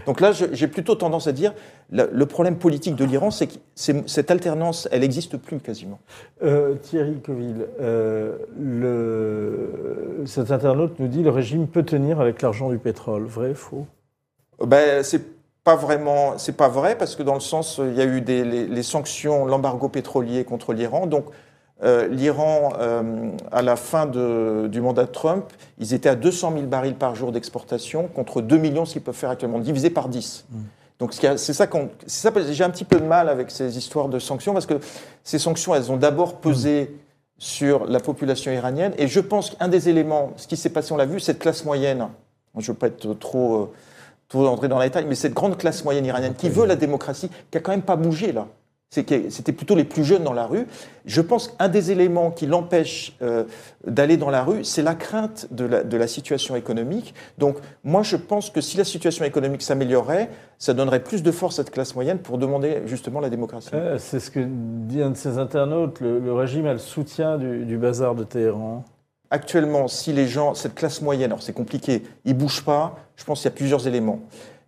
Donc 0.07 0.21
là, 0.21 0.33
j'ai 0.33 0.69
plutôt 0.69 0.95
tendance 0.95 1.27
à 1.27 1.33
dire, 1.33 1.55
le 1.91 2.27
problème 2.27 2.57
politique 2.57 2.97
de 2.97 3.05
l'Iran, 3.05 3.31
c'est 3.31 3.47
que 3.47 3.55
cette 3.75 4.31
alternance, 4.31 4.89
elle 4.93 5.01
n'existe 5.01 5.37
plus 5.37 5.59
quasiment. 5.59 5.99
Euh, 6.43 6.75
Thierry 6.75 7.21
Coville, 7.21 7.67
euh, 7.81 8.37
le, 8.59 10.25
cet 10.27 10.51
internaute 10.51 10.99
nous 10.99 11.09
dit 11.09 11.23
le 11.23 11.31
régime 11.31 11.67
peut 11.67 11.85
tenir 11.85 12.21
avec 12.21 12.43
l'argent 12.43 12.71
du 12.71 12.79
pétrole. 12.79 13.25
Vrai, 13.25 13.55
faux? 13.55 13.87
Ben, 14.65 15.03
C'est 15.03 15.23
pas 15.65 15.77
vraiment, 15.77 16.37
c'est 16.37 16.57
pas 16.57 16.69
vrai 16.69 16.97
parce 16.97 17.17
que 17.17 17.23
dans 17.23 17.35
le 17.35 17.41
sens, 17.41 17.81
il 17.83 17.95
y 17.95 18.03
a 18.03 18.05
eu 18.05 18.21
des, 18.21 18.45
les, 18.45 18.67
les 18.67 18.83
sanctions, 18.83 19.47
l'embargo 19.47 19.89
pétrolier 19.89 20.45
contre 20.45 20.75
l'Iran, 20.75 21.07
donc 21.07 21.25
euh, 21.83 22.07
l'Iran, 22.07 22.73
euh, 22.79 23.31
à 23.51 23.61
la 23.63 23.75
fin 23.75 24.07
de, 24.07 24.69
du 24.71 24.81
mandat 24.81 25.05
de 25.05 25.11
Trump, 25.11 25.45
ils 25.79 25.93
étaient 25.93 26.09
à 26.09 26.15
200 26.15 26.53
000 26.55 26.67
barils 26.67 26.95
par 26.95 27.17
jour 27.17 27.33
d'exportation 27.33 28.07
contre 28.07 28.43
2 28.43 28.57
millions, 28.57 28.85
ce 28.85 28.93
qu'ils 28.93 29.03
peuvent 29.03 29.15
faire 29.15 29.31
actuellement, 29.31 29.59
divisé 29.59 29.91
par 29.91 30.09
10. 30.09 30.47
Mm. 30.51 30.59
Donc 31.01 31.13
c'est 31.13 31.37
ça 31.37 31.67
ça, 32.07 32.33
j'ai 32.51 32.65
un 32.65 32.71
petit 32.71 32.85
peu 32.85 33.01
de 33.01 33.05
mal 33.05 33.29
avec 33.29 33.51
ces 33.51 33.77
histoires 33.77 34.09
de 34.09 34.21
sanctions 34.21 34.53
parce 34.53 34.67
que 34.67 34.79
ces 35.25 35.41
sanctions, 35.41 35.75
elles 35.75 35.91
ont 35.91 35.97
d'abord 35.97 36.37
pesé 36.37 36.83
mm. 36.85 36.99
sur 37.39 37.87
la 37.87 37.99
population 37.99 38.53
iranienne. 38.53 38.93
Et 38.97 39.09
je 39.09 39.19
pense 39.19 39.51
qu'un 39.51 39.69
des 39.69 39.89
éléments, 39.89 40.33
ce 40.37 40.47
qui 40.47 40.57
s'est 40.57 40.71
passé, 40.71 40.93
on 40.93 40.97
l'a 40.97 41.07
vu, 41.07 41.19
cette 41.19 41.41
classe 41.41 41.65
moyenne. 41.65 42.07
Je 42.57 42.61
ne 42.61 42.67
veux 42.69 42.79
pas 42.79 42.87
être 42.87 43.15
trop, 43.15 43.63
euh, 43.63 43.73
trop 44.29 44.47
entrer 44.47 44.69
dans 44.69 44.79
les 44.79 44.87
détails, 44.87 45.07
mais 45.09 45.17
cette 45.17 45.35
grande 45.35 45.59
classe 45.59 45.85
moyenne 45.85 46.07
iranienne 46.07 46.35
qui 46.35 46.49
veut 46.49 46.67
la 46.67 46.77
démocratie, 46.77 47.31
qui 47.51 47.59
a 47.59 47.61
quand 47.61 47.73
même 47.73 47.83
pas 47.83 47.97
bougé 47.97 48.31
là 48.31 48.47
c'était 48.95 49.53
plutôt 49.53 49.75
les 49.75 49.85
plus 49.85 50.05
jeunes 50.05 50.25
dans 50.25 50.33
la 50.33 50.47
rue. 50.47 50.67
Je 51.05 51.21
pense 51.21 51.49
qu'un 51.49 51.69
des 51.69 51.91
éléments 51.91 52.31
qui 52.31 52.47
l'empêche 52.47 53.17
euh, 53.21 53.45
d'aller 53.87 54.17
dans 54.17 54.31
la 54.31 54.43
rue, 54.43 54.65
c'est 54.65 54.83
la 54.83 54.95
crainte 54.95 55.49
de 55.51 55.65
la, 55.65 55.83
de 55.83 55.97
la, 55.97 56.07
situation 56.07 56.57
économique. 56.57 57.15
Donc 57.39 57.57
moi, 57.83 58.03
je 58.03 58.17
pense 58.17 58.51
que 58.51 58.61
si 58.61 58.77
la 58.77 58.85
situation 58.85 59.25
économique 59.25 59.63
s'améliorait, 59.63 60.31
ça 60.59 60.73
donnerait 60.73 61.03
plus 61.03 61.23
de 61.23 61.31
force 61.31 61.59
à 61.59 61.65
cette 61.65 61.73
classe 61.73 61.95
moyenne 61.95 62.19
pour 62.19 62.39
demander 62.39 62.83
justement 62.87 63.21
la 63.21 63.31
démocratie. 63.31 63.71
Euh, 63.75 63.99
c'est 63.99 64.21
ce 64.21 64.31
que 64.31 64.41
dit 64.41 65.03
un 65.03 65.11
de 65.11 65.17
ses 65.17 65.39
internautes, 65.39 66.01
le, 66.01 66.21
le 66.21 66.33
régime 66.33 66.67
a 66.67 66.73
le 66.73 66.79
soutien 66.79 67.37
du, 67.37 67.65
du 67.65 67.77
bazar 67.77 68.15
de 68.15 68.25
Téhéran. 68.25 68.85
Actuellement, 69.31 69.89
si 69.89 70.13
les 70.13 70.29
gens, 70.29 70.55
cette 70.55 70.75
classe 70.75 71.03
moyenne, 71.03 71.33
alors 71.33 71.43
c'est 71.43 71.53
compliqué, 71.53 72.05
ils 72.25 72.35
bougent 72.35 72.65
pas, 72.65 72.97
je 73.17 73.25
pense 73.25 73.41
qu'il 73.41 73.51
y 73.51 73.53
a 73.53 73.57
plusieurs 73.57 73.89
éléments 73.89 74.21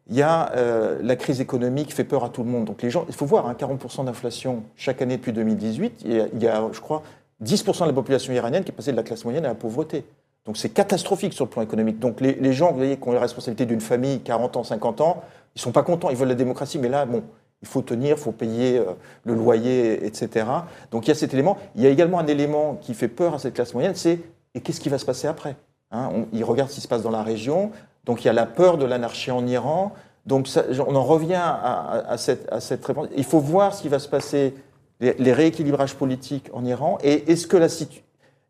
il 0.09 0.17
y 0.17 0.23
a 0.23 0.53
euh, 0.53 0.99
la 1.03 1.17
crise 1.17 1.41
économique 1.41 1.93
fait 1.93 2.05
peur 2.05 2.25
à 2.25 2.29
tout 2.29 2.45
le 2.45 2.51
monde. 2.51 2.65
Donc 2.65 2.83
les 2.83 2.91
gens, 2.91 3.05
il 3.09 3.15
faut 3.15 3.27
voir, 3.27 3.47
hein, 3.47 3.57
40% 3.59 4.05
d'inflation 4.05 4.63
chaque 4.77 5.03
année 5.03 5.17
depuis 5.17 5.33
2018. 5.33 6.03
Il 6.05 6.43
y, 6.43 6.49
a, 6.49 6.69
je 6.73 6.81
crois, 6.81 7.03
10% 7.43 7.83
de 7.83 7.87
la 7.87 7.93
population 7.93 8.33
iranienne 8.33 8.65
qui 8.65 8.71
est 8.71 8.75
passée 8.75 8.93
de 8.93 8.97
la 8.97 9.03
classe 9.03 9.25
moyenne 9.25 9.45
à 9.45 9.49
la 9.49 9.55
pauvreté. 9.55 10.05
Donc 10.45 10.57
c'est 10.57 10.69
catastrophique 10.69 11.33
sur 11.33 11.45
le 11.45 11.51
plan 11.51 11.63
économique. 11.63 11.99
Donc 11.99 12.21
les, 12.21 12.35
les, 12.35 12.53
gens, 12.53 12.71
vous 12.71 12.77
voyez, 12.77 12.97
qui 12.97 13.09
ont 13.09 13.13
la 13.13 13.21
responsabilité 13.21 13.67
d'une 13.67 13.81
famille, 13.81 14.21
40 14.21 14.57
ans, 14.57 14.65
50 14.65 15.01
ans, 15.01 15.23
ils 15.57 15.61
sont 15.61 15.73
pas 15.73 15.83
contents, 15.83 16.11
ils 16.11 16.17
veulent 16.17 16.29
la 16.29 16.35
démocratie, 16.35 16.79
mais 16.79 16.89
là, 16.89 17.05
bon, 17.05 17.25
il 17.63 17.69
faut 17.69 17.83
tenir, 17.83 18.17
il 18.17 18.23
faut 18.23 18.33
payer 18.33 18.79
euh, 18.79 18.93
le 19.25 19.35
loyer, 19.35 20.07
etc. 20.07 20.47
Donc 20.91 21.07
il 21.07 21.09
y 21.09 21.13
a 21.13 21.15
cet 21.15 21.35
élément. 21.35 21.59
Il 21.75 21.83
y 21.83 21.87
a 21.87 21.91
également 21.91 22.19
un 22.19 22.27
élément 22.27 22.79
qui 22.81 22.95
fait 22.95 23.09
peur 23.09 23.35
à 23.35 23.39
cette 23.39 23.55
classe 23.55 23.75
moyenne, 23.75 23.95
c'est 23.95 24.21
et 24.55 24.61
qu'est-ce 24.61 24.81
qui 24.81 24.89
va 24.89 24.99
se 24.99 25.05
passer 25.05 25.27
après 25.27 25.57
hein? 25.91 26.11
On, 26.15 26.27
Ils 26.33 26.45
regardent 26.45 26.71
ce 26.71 26.77
qui 26.77 26.81
se 26.81 26.89
passe 26.89 27.03
dans 27.03 27.11
la 27.11 27.23
région. 27.23 27.73
Donc 28.07 28.25
il 28.25 28.29
y 28.29 28.31
a 28.31 28.33
la 28.33 28.47
peur 28.47 28.79
de 28.79 28.85
l'anarchie 28.85 29.31
en 29.31 29.47
Iran. 29.47 29.93
Donc 30.25 30.49
on 30.87 30.97
en 30.97 31.05
revient 31.05 31.35
à, 31.41 32.15
cette, 32.19 32.51
à, 32.51 32.61
cette, 32.61 32.85
réponse. 32.85 33.09
Il 33.17 33.25
faut 33.25 33.39
voir 33.39 33.75
ce 33.75 33.83
qui 33.83 33.89
va 33.89 33.99
se 33.99 34.09
passer, 34.09 34.55
les, 35.01 35.33
rééquilibrages 35.33 35.95
politiques 35.95 36.51
en 36.53 36.65
Iran. 36.65 36.99
Et 37.05 37.31
est-ce 37.31 37.47
que 37.47 37.57
la 37.57 37.69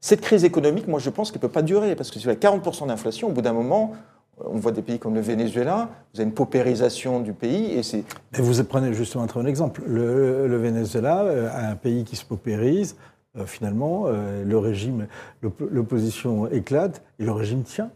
cette 0.01 0.21
crise 0.21 0.45
économique, 0.45 0.87
moi 0.87 1.01
je 1.01 1.11
pense 1.11 1.31
qu'elle 1.31 1.41
ne 1.41 1.49
peut 1.49 1.53
pas 1.53 1.63
durer. 1.63 1.97
Parce 1.97 2.11
que 2.11 2.19
si 2.19 2.25
vous 2.25 2.31
avez 2.31 2.39
40% 2.39 2.87
d'inflation, 2.87 3.29
au 3.29 3.33
bout 3.33 3.43
d'un 3.43 3.53
moment, 3.53 3.93
on 4.39 4.59
voit 4.59 4.73
des 4.73 4.83
pays 4.83 4.99
comme 4.99 5.15
le 5.15 5.21
Venezuela, 5.21 5.89
vous 6.13 6.21
avez 6.21 6.29
une 6.29 6.35
paupérisation 6.35 7.21
du 7.21 7.33
pays 7.33 7.73
et 7.73 7.83
c'est. 7.83 8.05
Vous 8.35 8.63
prenez 8.65 8.93
justement 8.93 9.25
un 9.25 9.27
très 9.27 9.41
bon 9.41 9.47
exemple. 9.49 9.83
Le, 9.87 10.57
Venezuela, 10.57 11.23
euh, 11.23 11.71
un 11.73 11.75
pays 11.75 12.05
qui 12.05 12.17
se 12.17 12.25
paupérise, 12.25 12.97
euh, 13.37 13.47
finalement, 13.47 14.05
euh, 14.07 14.45
le 14.45 14.59
régime, 14.59 15.07
l'op- 15.43 15.69
l'opposition 15.71 16.49
éclate 16.51 17.03
et 17.19 17.25
le 17.25 17.33
régime 17.33 17.63
tient. 17.63 17.91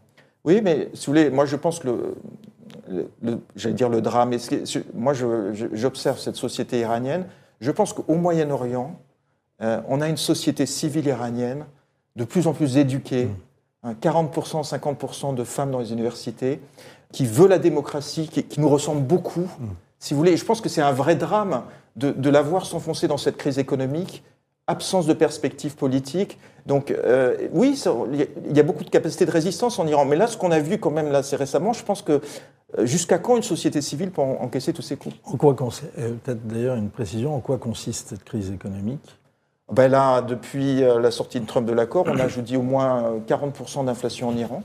Oui, 0.44 0.60
mais 0.62 0.88
si 0.94 1.06
vous 1.06 1.12
voulez, 1.12 1.30
moi 1.30 1.44
je 1.44 1.56
pense 1.56 1.80
que 1.80 1.88
le, 1.88 2.14
le- 2.88 3.10
le- 3.22 3.40
j'allais 3.56 3.74
dire 3.74 3.88
le 3.88 4.00
drame, 4.00 4.34
moi 4.94 5.12
j'observe 5.72 6.18
cette 6.18 6.36
société 6.36 6.80
iranienne, 6.80 7.26
je 7.60 7.70
pense 7.70 7.92
qu'au 7.92 8.14
Moyen-Orient, 8.14 8.98
euh, 9.62 9.80
on 9.88 10.00
a 10.00 10.08
une 10.08 10.16
société 10.16 10.64
civile 10.66 11.06
iranienne 11.06 11.66
de 12.16 12.24
plus 12.24 12.46
en 12.46 12.54
plus 12.54 12.78
éduquée, 12.78 13.28
hein, 13.82 13.94
40%, 14.00 14.62
50% 14.66 15.34
de 15.34 15.44
femmes 15.44 15.70
dans 15.70 15.78
les 15.80 15.92
universités, 15.92 16.60
qui 17.12 17.26
veut 17.26 17.46
la 17.48 17.58
démocratie, 17.58 18.28
qui, 18.28 18.44
qui 18.44 18.60
nous 18.60 18.68
ressemble 18.68 19.02
beaucoup, 19.02 19.46
si 19.98 20.14
vous 20.14 20.18
voulez. 20.18 20.32
Et 20.32 20.36
je 20.38 20.44
pense 20.44 20.60
que 20.62 20.68
c'est 20.70 20.80
un 20.80 20.92
vrai 20.92 21.16
drame 21.16 21.64
de, 21.96 22.12
de 22.12 22.30
la 22.30 22.40
voir 22.40 22.64
s'enfoncer 22.64 23.08
dans 23.08 23.18
cette 23.18 23.36
crise 23.36 23.58
économique, 23.58 24.22
absence 24.70 25.06
de 25.06 25.12
perspective 25.14 25.74
politique. 25.76 26.38
Donc 26.66 26.90
euh, 26.90 27.36
oui, 27.52 27.76
ça- 27.76 27.92
il 28.12 28.56
y 28.56 28.60
a- 28.60 28.62
beaucoup 28.62 28.84
de 28.84 28.90
capacité 28.90 29.26
de 29.26 29.30
résistance 29.30 29.78
en 29.78 29.86
Iran. 29.86 30.04
Mais 30.04 30.16
là, 30.16 30.26
ce 30.26 30.36
qu'on 30.36 30.50
a 30.50 30.58
vu 30.60 30.78
quand 30.78 30.90
même 30.90 31.10
là, 31.10 31.18
assez 31.18 31.36
récemment, 31.36 31.72
je 31.72 31.82
pense 31.84 32.02
que 32.02 32.20
euh, 32.78 32.86
jusqu'à 32.86 33.18
quand 33.18 33.36
une 33.36 33.42
société 33.42 33.80
civile 33.80 34.10
peut 34.10 34.22
en- 34.22 34.38
encaisser 34.42 34.72
tous 34.72 34.82
ces 34.82 34.96
coups? 34.96 35.16
En 35.24 35.36
quoi 35.36 35.56
euh, 35.98 36.12
Peut-être 36.22 36.46
d'ailleurs 36.46 36.76
une 36.76 36.90
précision, 36.90 37.34
en 37.34 37.40
quoi 37.40 37.58
consiste 37.58 38.08
cette 38.10 38.24
crise 38.24 38.50
économique? 38.52 39.16
Ben 39.72 39.88
Là, 39.88 40.20
depuis 40.22 40.80
la 40.80 41.10
sortie 41.12 41.38
de 41.40 41.46
Trump 41.46 41.66
de 41.66 41.72
l'accord, 41.72 42.04
on 42.08 42.18
a, 42.18 42.26
je 42.28 42.34
vous 42.36 42.42
dis, 42.42 42.56
au 42.56 42.62
moins 42.62 43.04
euh, 43.04 43.18
40% 43.26 43.84
d'inflation 43.84 44.28
en 44.28 44.36
Iran. 44.36 44.62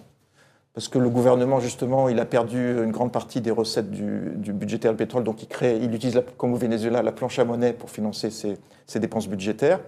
Parce 0.75 0.89
que 0.89 0.99
le 0.99 1.09
gouvernement, 1.09 1.61
justement, 1.61 2.09
il 2.09 2.19
a 2.19 2.25
perdu 2.25 2.83
une 2.83 2.91
grande 2.91 3.13
partie 3.13 3.39
des 3.39 3.49
recettes 3.49 3.91
du, 3.91 4.33
du 4.35 4.51
budgétaire 4.51 4.91
du 4.91 4.97
pétrole. 4.97 5.23
Donc, 5.23 5.41
il, 5.41 5.47
crée, 5.47 5.77
il 5.81 5.95
utilise, 5.95 6.21
comme 6.37 6.53
au 6.53 6.57
Venezuela, 6.57 7.01
la 7.01 7.13
planche 7.13 7.39
à 7.39 7.45
monnaie 7.45 7.71
pour 7.71 7.89
financer 7.89 8.29
ses, 8.29 8.57
ses 8.85 8.99
dépenses 8.99 9.29
budgétaires. 9.29 9.79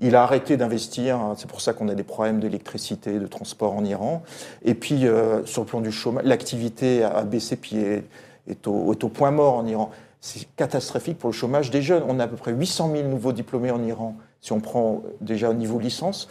Il 0.00 0.16
a 0.16 0.22
arrêté 0.22 0.58
d'investir. 0.58 1.18
C'est 1.38 1.48
pour 1.48 1.62
ça 1.62 1.72
qu'on 1.72 1.88
a 1.88 1.94
des 1.94 2.02
problèmes 2.02 2.40
d'électricité, 2.40 3.18
de 3.18 3.26
transport 3.26 3.72
en 3.72 3.86
Iran. 3.86 4.22
Et 4.62 4.74
puis, 4.74 5.06
euh, 5.06 5.46
sur 5.46 5.62
le 5.62 5.66
plan 5.66 5.80
du 5.80 5.90
chômage, 5.90 6.24
l'activité 6.24 7.02
a 7.02 7.22
baissé 7.22 7.56
puis 7.56 7.76
est, 7.78 8.04
est 8.46 8.66
au, 8.66 8.92
est 8.92 9.02
au 9.02 9.08
point 9.08 9.30
mort 9.30 9.54
en 9.54 9.66
Iran. 9.66 9.90
C'est 10.20 10.46
catastrophique 10.56 11.18
pour 11.18 11.30
le 11.30 11.34
chômage 11.34 11.70
des 11.70 11.80
jeunes. 11.80 12.02
On 12.06 12.20
a 12.20 12.24
à 12.24 12.28
peu 12.28 12.36
près 12.36 12.52
800 12.52 12.90
000 12.94 13.08
nouveaux 13.08 13.32
diplômés 13.32 13.70
en 13.70 13.82
Iran, 13.82 14.14
si 14.42 14.52
on 14.52 14.60
prend 14.60 15.02
déjà 15.22 15.48
au 15.48 15.54
niveau 15.54 15.78
licence. 15.78 16.28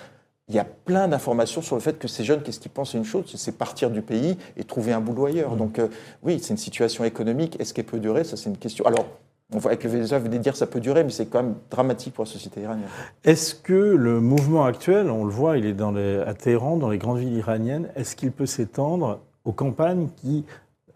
Il 0.54 0.58
y 0.58 0.60
a 0.60 0.66
plein 0.66 1.08
d'informations 1.08 1.64
sur 1.64 1.76
le 1.76 1.82
fait 1.82 1.98
que 1.98 2.08
ces 2.08 2.24
jeunes, 2.24 2.44
qu'est-ce 2.44 2.60
qu'ils 2.60 2.70
pensent 2.72 2.94
une 2.94 3.04
chose, 3.06 3.26
c'est 3.36 3.58
partir 3.58 3.90
du 3.90 4.04
pays 4.04 4.38
et 4.56 4.64
trouver 4.64 4.94
un 4.94 5.02
boulot 5.02 5.26
ailleurs. 5.26 5.56
Donc 5.56 5.80
euh, 5.80 5.88
oui, 6.22 6.40
c'est 6.40 6.54
une 6.54 6.58
situation 6.60 7.04
économique. 7.04 7.60
Est-ce 7.60 7.74
qu'elle 7.74 7.86
peut 7.86 8.00
durer? 8.00 8.24
Ça, 8.24 8.38
c'est 8.38 8.50
une 8.52 8.58
question. 8.58 8.86
Alors, 8.86 9.06
on 9.52 9.58
voit 9.58 9.72
avec 9.72 9.84
le 9.84 9.90
Venezuela, 9.90 10.20
vous 10.20 10.26
venez 10.26 10.38
de 10.38 10.44
dire 10.44 10.52
que 10.54 10.60
ça 10.60 10.68
peut 10.68 10.80
durer, 10.80 11.04
mais 11.04 11.10
c'est 11.10 11.26
quand 11.26 11.42
même 11.42 11.56
dramatique 11.72 12.14
pour 12.14 12.26
la 12.26 12.30
société 12.30 12.62
iranienne. 12.62 12.88
Est-ce 13.24 13.56
que 13.56 13.74
le 13.74 14.20
mouvement 14.20 14.64
actuel, 14.66 15.10
on 15.10 15.26
le 15.26 15.32
voit, 15.32 15.58
il 15.58 15.66
est 15.66 15.74
dans 15.74 15.92
les, 15.92 16.20
à 16.20 16.36
Téhéran, 16.36 16.78
dans 16.78 16.90
les 16.90 17.00
grandes 17.00 17.18
villes 17.18 17.34
iraniennes, 17.38 17.90
est-ce 17.96 18.16
qu'il 18.16 18.32
peut 18.32 18.46
s'étendre 18.46 19.22
aux 19.46 19.54
campagnes 19.54 20.10
qui 20.18 20.46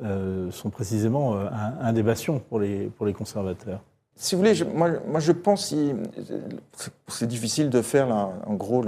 euh, 0.03 0.51
sont 0.51 0.69
précisément 0.69 1.35
euh, 1.35 1.47
un, 1.51 1.87
un 1.87 1.93
des 1.93 2.03
bastions 2.03 2.39
pour 2.47 2.59
les, 2.59 2.91
pour 2.95 3.07
les 3.07 3.13
conservateurs? 3.13 3.81
Si 4.15 4.35
vous 4.35 4.41
voulez, 4.41 4.53
je- 4.55 4.65
moi, 4.65 4.89
moi 5.07 5.19
je 5.19 5.31
pense, 5.31 5.73
c'est- 7.09 7.25
difficile 7.25 7.71
de 7.71 7.81
faire 7.81 8.07
la- 8.07 8.31
en 8.45 8.53
gros 8.53 8.83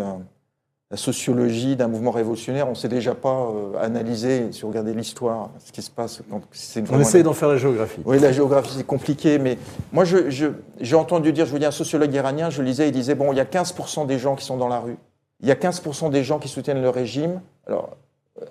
la 0.92 0.98
sociologie 0.98 1.76
d'un 1.76 1.88
mouvement 1.88 2.10
révolutionnaire. 2.12 2.66
On 2.68 2.72
ne 2.72 2.76
sait 2.76 2.88
déjà 2.88 3.14
pas 3.14 3.48
euh, 3.52 3.78
analyser, 3.80 4.52
si 4.52 4.62
vous 4.62 4.70
regardez 4.70 4.94
l'histoire, 4.94 5.52
ce 5.64 5.72
qui 5.72 5.84
se 5.84 5.92
passe 5.92 6.22
quand 6.30 6.42
c'est 6.52 6.84
On 6.92 7.00
essaie 7.00 7.22
d'en 7.22 7.34
faire 7.34 7.50
la 7.50 7.58
géographie. 7.58 8.02
Oui, 8.06 8.20
la 8.20 8.32
géographie, 8.32 8.74
c'est 8.76 8.86
compliqué, 8.86 9.38
mais 9.38 9.60
moi, 9.92 10.04
je- 10.04 10.32
je- 10.32 10.48
j'ai 10.80 10.96
entendu 10.96 11.32
dire, 11.32 11.46
je 11.46 11.52
vous 11.52 11.60
dis, 11.60 11.66
un 11.66 11.72
sociologue 11.72 12.12
iranien, 12.14 12.50
je 12.50 12.64
lisais, 12.64 12.88
il 12.88 12.92
disait, 12.92 13.14
bon, 13.14 13.32
il 13.32 13.36
y 13.38 13.40
a 13.40 13.46
15% 13.46 14.06
des 14.06 14.18
gens 14.18 14.36
qui 14.36 14.44
sont 14.46 14.58
dans 14.58 14.68
la 14.68 14.80
rue. 14.80 14.98
Il 15.42 15.48
y 15.48 15.52
a 15.52 15.56
15% 15.56 16.10
des 16.10 16.24
gens 16.24 16.40
qui 16.40 16.48
soutiennent 16.48 16.82
le 16.82 16.90
régime. 16.90 17.40
Alors, 17.68 17.92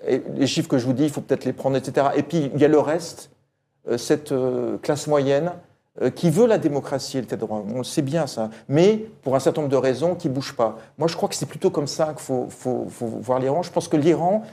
les 0.07 0.47
chiffres 0.47 0.69
que 0.69 0.77
je 0.77 0.85
vous 0.85 0.93
dis, 0.93 1.03
il 1.03 1.09
faut 1.09 1.21
peut-être 1.21 1.43
les 1.45 1.53
prendre, 1.53 1.75
etc. 1.75 2.07
Et 2.15 2.23
puis, 2.23 2.49
il 2.53 2.61
y 2.61 2.63
a 2.65 2.69
le 2.69 2.79
reste, 2.79 3.31
euh, 3.89 3.97
cette 3.97 4.31
euh, 4.31 4.77
classe 4.77 5.07
moyenne 5.07 5.51
qui 6.15 6.29
veut 6.29 6.47
la 6.47 6.57
démocratie 6.57 7.17
et 7.17 7.21
l'état 7.21 7.35
de 7.35 7.41
droit. 7.41 7.63
On 7.73 7.79
le 7.79 7.83
sait 7.83 8.01
bien, 8.01 8.27
ça. 8.27 8.49
Mais, 8.67 9.05
pour 9.21 9.35
un 9.35 9.39
certain 9.39 9.61
nombre 9.61 9.71
de 9.71 9.77
raisons, 9.77 10.15
qui 10.15 10.29
ne 10.29 10.33
bouge 10.33 10.53
pas. 10.53 10.77
Moi, 10.97 11.07
je 11.07 11.15
crois 11.15 11.27
que 11.27 11.35
c'est 11.35 11.45
plutôt 11.45 11.69
comme 11.69 11.87
ça 11.87 12.13
qu'il 12.13 12.21
faut, 12.21 12.87
voir 12.99 13.39
l'Iran. 13.39 13.63
Je 13.63 13.71
pense 13.71 13.87
que 13.87 13.97
l'Iran, 13.97 14.43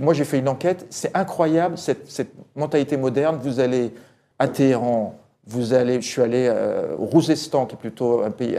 moi, 0.00 0.14
j'ai 0.14 0.24
fait 0.24 0.38
une 0.38 0.48
enquête, 0.48 0.86
c'est 0.90 1.16
incroyable, 1.16 1.78
cette, 1.78 2.32
mentalité 2.54 2.96
moderne. 2.96 3.38
Vous 3.40 3.60
allez 3.60 3.94
à 4.38 4.48
Téhéran, 4.48 5.14
vous 5.46 5.74
allez, 5.74 6.00
je 6.00 6.06
suis 6.06 6.22
allé 6.22 6.46
euh, 6.48 6.94
au 6.98 7.06
Rouzestan, 7.06 7.66
qui 7.66 7.74
est 7.74 7.78
plutôt 7.78 8.22
un 8.22 8.30
pays, 8.30 8.56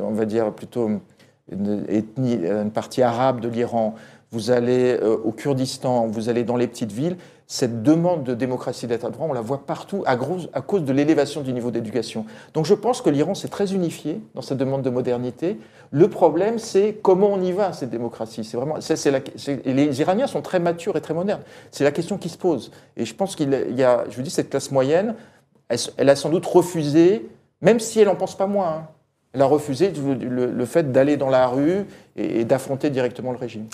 on 0.00 0.12
va 0.12 0.24
dire, 0.24 0.52
plutôt 0.52 0.88
une, 1.50 1.84
une 2.18 2.70
partie 2.70 3.02
arabe 3.02 3.40
de 3.40 3.48
l'Iran. 3.48 3.94
Vous 4.32 4.50
allez 4.50 4.98
euh, 5.02 5.16
au 5.24 5.30
Kurdistan, 5.30 6.06
vous 6.08 6.28
allez 6.30 6.42
dans 6.42 6.56
les 6.56 6.66
petites 6.66 6.90
villes. 6.92 7.16
Cette 7.46 7.82
demande 7.82 8.24
de 8.24 8.32
démocratie 8.34 8.86
d'état 8.86 9.08
de 9.08 9.12
droit, 9.12 9.26
on 9.28 9.34
la 9.34 9.42
voit 9.42 9.66
partout 9.66 10.02
à, 10.06 10.12
à 10.12 10.60
cause 10.62 10.84
de 10.84 10.92
l'élévation 10.94 11.42
du 11.42 11.52
niveau 11.52 11.70
d'éducation. 11.70 12.24
Donc 12.54 12.64
je 12.64 12.72
pense 12.72 13.02
que 13.02 13.10
l'Iran, 13.10 13.34
c'est 13.34 13.48
très 13.48 13.74
unifié 13.74 14.22
dans 14.34 14.40
sa 14.40 14.54
demande 14.54 14.80
de 14.80 14.88
modernité. 14.88 15.58
Le 15.90 16.08
problème, 16.08 16.58
c'est 16.58 16.96
comment 17.02 17.28
on 17.30 17.42
y 17.42 17.52
va, 17.52 17.74
cette 17.74 17.90
démocratie. 17.90 18.42
C'est 18.42 18.56
vraiment, 18.56 18.80
c'est- 18.80 19.10
la- 19.10 19.20
les 19.66 20.00
Iraniens 20.00 20.26
sont 20.26 20.40
très 20.40 20.60
matures 20.60 20.96
et 20.96 21.02
très 21.02 21.12
modernes. 21.12 21.42
C'est 21.70 21.84
la 21.84 21.92
question 21.92 22.16
qui 22.16 22.30
se 22.30 22.38
pose. 22.38 22.70
Et 22.96 23.04
je 23.04 23.14
pense 23.14 23.36
qu'il 23.36 23.50
y 23.76 23.82
a, 23.82 24.04
je 24.08 24.16
vous 24.16 24.22
dis, 24.22 24.30
cette 24.30 24.48
classe 24.48 24.70
moyenne, 24.70 25.14
elle, 25.68 25.78
elle 25.98 26.08
a 26.08 26.16
sans 26.16 26.30
doute 26.30 26.46
refusé, 26.46 27.28
même 27.60 27.80
si 27.80 28.00
elle 28.00 28.06
n'en 28.06 28.16
pense 28.16 28.34
pas 28.36 28.46
moins, 28.46 28.68
hein, 28.68 28.88
elle 29.34 29.42
a 29.42 29.46
refusé 29.46 29.90
le, 29.92 30.64
fait 30.66 30.92
d'aller 30.92 31.16
dans 31.16 31.30
la 31.30 31.46
rue 31.46 31.86
et, 32.16 32.40
et 32.40 32.44
d'affronter 32.44 32.90
directement 32.90 33.32
le 33.32 33.38
régime. 33.38 33.64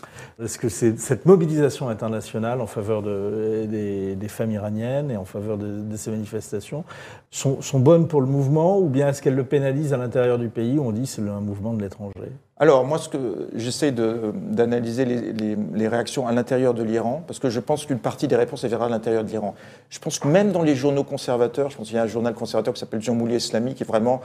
Est-ce 0.42 0.59
que 0.59 0.68
cette 0.68 1.27
mobilisation 1.27 1.88
internationale 1.88 2.61
en 2.61 2.66
faveur 2.66 3.03
de- 3.03 3.66
des, 3.68 4.14
des 4.14 4.29
femmes 4.29 4.53
iraniennes 4.53 5.11
et 5.11 5.16
en 5.16 5.25
faveur 5.25 5.59
de, 5.59 5.81
de 5.81 5.97
ces 5.97 6.11
manifestations 6.12 6.85
sont, 7.31 7.61
sont 7.61 7.81
bonnes 7.81 8.07
pour 8.07 8.21
le 8.21 8.29
mouvement 8.29 8.79
ou 8.79 8.88
bien 8.88 9.09
est-ce 9.09 9.21
qu'elles 9.21 9.35
le 9.35 9.44
pénalisent 9.44 9.92
à 9.92 9.97
l'intérieur 9.97 10.38
du 10.38 10.49
pays 10.49 10.79
où 10.79 10.85
on 10.87 10.92
dit 10.92 11.07
c'est 11.07 11.23
un 11.23 11.40
mouvement 11.40 11.75
de 11.75 11.83
l'étranger? 11.83 12.12
Alors, 12.61 12.85
moi, 12.85 12.99
ce 12.99 13.09
que 13.09 13.49
j'essaie 13.55 13.92
d'analyser 13.92 15.05
les, 15.05 15.33
les- 15.33 15.57
les 15.75 15.88
réactions 15.88 16.27
à 16.27 16.33
l'intérieur 16.33 16.75
de 16.75 16.83
l'Iran, 16.83 17.23
parce 17.27 17.38
que 17.38 17.51
je 17.51 17.61
pense 17.61 17.87
qu'une 17.87 18.01
partie 18.01 18.27
des 18.27 18.35
réponses 18.35 18.64
est 18.64 18.73
à 18.73 18.88
l'intérieur 18.88 19.23
de 19.23 19.29
l'Iran. 19.31 19.55
Je 19.90 19.99
pense 20.01 20.18
que 20.18 20.27
même 20.27 20.51
dans 20.51 20.62
les 20.62 20.75
journaux 20.75 21.05
conservateurs, 21.05 21.71
je 21.71 21.77
pense 21.77 21.87
qu'il 21.87 21.97
y 21.97 22.01
a 22.01 22.03
un 22.03 22.09
journal 22.09 22.35
conservateur 22.35 22.75
qui 22.75 22.81
s'appelle 22.81 23.01
Jean 23.01 23.14
Moulier 23.14 23.37
Islami, 23.37 23.75
qui 23.75 23.85
est 23.85 23.87
vraiment, 23.87 24.21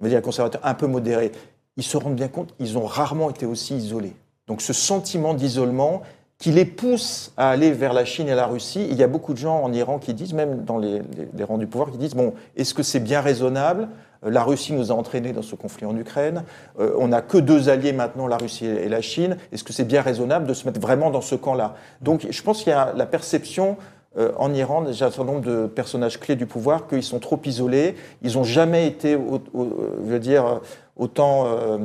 on 0.00 0.04
va 0.04 0.10
dire, 0.10 0.22
conservateur 0.22 0.60
un 0.64 0.74
peu 0.74 0.86
modéré. 0.86 1.32
Ils 1.76 1.82
se 1.82 1.96
rendent 1.96 2.14
bien 2.14 2.28
compte, 2.28 2.54
ils 2.60 2.78
ont 2.78 2.84
rarement 2.86 3.30
été 3.30 3.46
aussi 3.46 3.76
isolés. 3.76 4.14
Donc, 4.46 4.60
ce 4.62 4.72
sentiment 4.72 5.34
d'isolement 5.34 6.02
qui 6.38 6.50
les 6.50 6.64
pousse 6.64 7.32
à 7.36 7.50
aller 7.50 7.70
vers 7.70 7.92
la 7.92 8.04
Chine 8.04 8.28
et 8.28 8.34
la 8.34 8.46
Russie, 8.46 8.86
il 8.90 8.96
y 8.96 9.02
a 9.02 9.06
beaucoup 9.06 9.32
de 9.32 9.38
gens 9.38 9.62
en 9.62 9.72
Iran 9.72 9.98
qui 9.98 10.14
disent, 10.14 10.34
même 10.34 10.64
dans 10.64 10.78
les, 10.78 10.98
les- 10.98 11.28
les 11.32 11.44
rangs 11.44 11.58
du 11.58 11.66
pouvoir, 11.66 11.90
qui 11.90 11.96
disent, 11.96 12.14
bon, 12.14 12.34
est-ce 12.56 12.74
que 12.74 12.82
c'est 12.82 13.00
bien 13.00 13.20
raisonnable? 13.20 13.88
Euh, 14.24 14.30
La 14.30 14.42
Russie 14.42 14.72
nous 14.72 14.90
a 14.90 14.94
entraînés 14.94 15.32
dans 15.32 15.42
ce 15.42 15.54
conflit 15.54 15.86
en 15.86 15.96
Ukraine. 15.96 16.42
Euh, 16.80 16.94
on 16.98 17.08
n'a 17.08 17.22
que 17.22 17.38
deux 17.38 17.68
alliés 17.68 17.92
maintenant, 17.92 18.26
la 18.26 18.36
Russie 18.36 18.66
et 18.66 18.88
la 18.88 19.00
Chine. 19.00 19.36
Est-ce 19.52 19.64
que 19.64 19.72
c'est 19.72 19.84
bien 19.84 20.02
raisonnable 20.02 20.46
de 20.46 20.54
se 20.54 20.66
mettre 20.66 20.80
vraiment 20.80 21.10
dans 21.10 21.20
ce 21.22 21.36
camp-là? 21.36 21.76
Donc 22.02 22.26
je 22.28 22.42
pense 22.42 22.62
qu'il 22.62 22.70
y 22.70 22.74
a 22.74 22.92
la 22.94 23.06
perception 23.06 23.76
euh, 24.16 24.32
en 24.38 24.52
Iran, 24.54 24.82
déjà 24.82 25.06
un 25.06 25.10
certain 25.10 25.32
nombre 25.32 25.44
de 25.44 25.66
personnages 25.66 26.20
clés 26.20 26.36
du 26.36 26.46
pouvoir, 26.46 26.86
qu'ils 26.86 27.02
sont 27.02 27.18
trop 27.18 27.40
isolés. 27.44 27.94
Ils 28.22 28.34
n'ont 28.34 28.44
jamais 28.44 28.86
été, 28.86 29.16
au- 29.16 29.40
je 29.54 30.10
veux 30.10 30.18
dire, 30.18 30.60
autant 30.96 31.44
euh, 31.46 31.78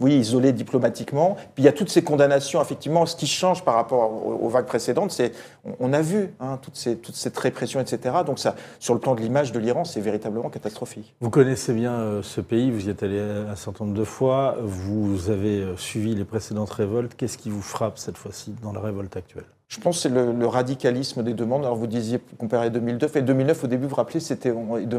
oui, 0.00 0.16
isolés 0.16 0.52
diplomatiquement. 0.52 1.36
Puis 1.54 1.62
il 1.62 1.64
y 1.64 1.68
a 1.68 1.72
toutes 1.72 1.90
ces 1.90 2.02
condamnations, 2.02 2.60
effectivement. 2.60 3.06
Ce 3.06 3.16
qui 3.16 3.26
change 3.26 3.64
par 3.64 3.74
rapport 3.74 4.26
aux, 4.42 4.48
vagues 4.48 4.66
précédentes, 4.66 5.12
c'est 5.12 5.32
on, 5.80 5.92
a 5.92 6.00
vu 6.00 6.30
hein, 6.40 6.58
toute, 6.60 6.76
ces, 6.76 6.96
toute 6.96 7.14
cette 7.14 7.38
répression, 7.38 7.80
etc. 7.80 8.16
Donc 8.26 8.38
ça, 8.38 8.54
sur 8.80 8.94
le 8.94 9.00
plan 9.00 9.14
de 9.14 9.20
l'image 9.20 9.52
de 9.52 9.58
l'Iran, 9.58 9.84
c'est 9.84 10.00
véritablement 10.00 10.50
catastrophique. 10.50 11.14
Vous 11.20 11.30
connaissez 11.30 11.72
bien 11.72 11.92
euh, 11.92 12.22
ce 12.22 12.40
pays, 12.40 12.70
vous 12.70 12.86
y 12.86 12.90
êtes 12.90 13.02
allé 13.02 13.20
un 13.20 13.56
certain 13.56 13.84
nombre 13.84 13.96
de 13.96 14.04
fois, 14.04 14.56
vous 14.62 15.30
avez 15.30 15.60
euh, 15.60 15.76
suivi 15.76 16.14
les 16.14 16.24
précédentes 16.24 16.70
révoltes. 16.70 17.14
Qu'est-ce 17.16 17.38
qui 17.38 17.50
vous 17.50 17.62
frappe 17.62 17.98
cette 17.98 18.18
fois-ci 18.18 18.54
dans 18.62 18.72
la 18.72 18.80
révolte 18.80 19.16
actuelle? 19.16 19.44
Je 19.72 19.80
pense 19.80 19.96
que 19.96 20.02
c'est 20.02 20.08
le, 20.10 20.46
radicalisme 20.46 21.22
des 21.22 21.32
demandes. 21.32 21.64
Alors 21.64 21.76
vous 21.76 21.86
disiez 21.86 22.20
comparé 22.36 22.66
à 22.66 22.68
2009. 22.68 23.16
Et 23.16 23.22
2009, 23.22 23.64
au 23.64 23.66
début, 23.66 23.84
vous 23.84 23.88
vous 23.88 23.94
rappelez, 23.96 24.20
c'était 24.20 24.52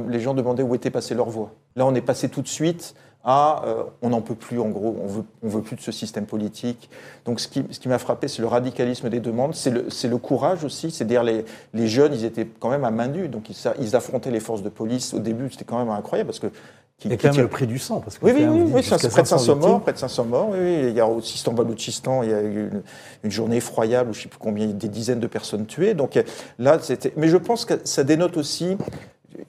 les 0.09 0.19
gens 0.19 0.33
demandaient 0.33 0.63
où 0.63 0.73
était 0.73 0.89
passée 0.89 1.13
leur 1.13 1.29
voix. 1.29 1.51
Là, 1.75 1.86
on 1.86 1.93
est 1.93 2.01
passé 2.01 2.27
tout 2.27 2.41
de 2.41 2.47
suite 2.47 2.95
à 3.23 3.63
euh, 3.67 3.83
on 4.01 4.09
n'en 4.09 4.21
peut 4.21 4.33
plus, 4.33 4.60
en 4.60 4.69
gros, 4.69 4.98
on 5.00 5.06
veut, 5.06 5.23
on 5.43 5.48
veut 5.48 5.62
plus 5.62 5.75
de 5.75 5.81
ce 5.81 5.91
système 5.91 6.25
politique. 6.25 6.89
Donc 7.23 7.39
ce 7.39 7.48
qui, 7.48 7.63
ce 7.69 7.79
qui 7.79 7.87
m'a 7.87 8.00
frappé, 8.00 8.27
c'est 8.27 8.41
le 8.41 8.48
radicalisme 8.48 9.10
des 9.10 9.19
demandes, 9.19 9.54
c'est 9.54 9.69
le, 9.69 9.85
le 10.10 10.17
courage 10.17 10.63
aussi. 10.63 10.89
C'est-à-dire 10.89 11.21
les, 11.21 11.45
les 11.75 11.87
jeunes, 11.87 12.15
ils 12.15 12.25
étaient 12.25 12.48
quand 12.60 12.71
même 12.71 12.83
à 12.83 12.89
main 12.89 13.08
nue, 13.08 13.27
donc 13.27 13.52
ils, 13.52 13.56
ils 13.79 13.95
affrontaient 13.95 14.31
les 14.31 14.39
forces 14.39 14.63
de 14.63 14.69
police. 14.69 15.13
Au 15.13 15.19
début, 15.19 15.52
c'était 15.52 15.65
quand 15.65 15.77
même 15.77 15.89
incroyable 15.89 16.29
parce 16.29 16.39
que 16.39 16.52
qui- 16.98 17.08
Il 17.08 17.12
y 17.12 17.13
a 17.15 17.17
qui 17.17 17.27
même 17.27 17.37
le 17.37 17.48
prix 17.48 17.67
du 17.67 17.79
sang. 17.79 18.00
Parce 18.00 18.17
que 18.17 18.25
oui, 18.25 18.31
oui, 18.35 18.46
oui, 18.46 18.62
oui, 18.65 18.81
près 18.81 18.96
de 18.98 19.02
500 19.02 19.37
500 19.37 19.56
morts, 19.56 19.81
près 19.81 19.94
de 19.94 19.98
500 19.98 20.25
morts. 20.25 20.50
Oui, 20.52 20.58
oui. 20.60 20.79
Il 20.89 20.94
y 20.96 21.00
a 21.00 21.08
aussi 21.08 21.41
en 21.48 21.54
Baloutchistan, 21.54 22.23
il 22.23 22.29
y 22.29 22.33
a 22.33 22.41
eu 22.41 22.69
une, 22.71 22.83
une 23.23 23.31
journée 23.31 23.58
effroyable 23.58 24.12
où 24.12 24.13
je 24.13 24.19
ne 24.19 24.23
sais 24.23 24.29
plus 24.29 24.39
combien, 24.39 24.67
des 24.67 24.87
dizaines 24.87 25.19
de 25.19 25.27
personnes 25.27 25.65
tuées. 25.65 25.94
Donc 25.94 26.17
là, 26.60 26.77
c'était. 26.81 27.13
Mais 27.17 27.27
je 27.27 27.37
pense 27.37 27.65
que 27.65 27.73
ça 27.83 28.04
dénote 28.04 28.37
aussi. 28.37 28.77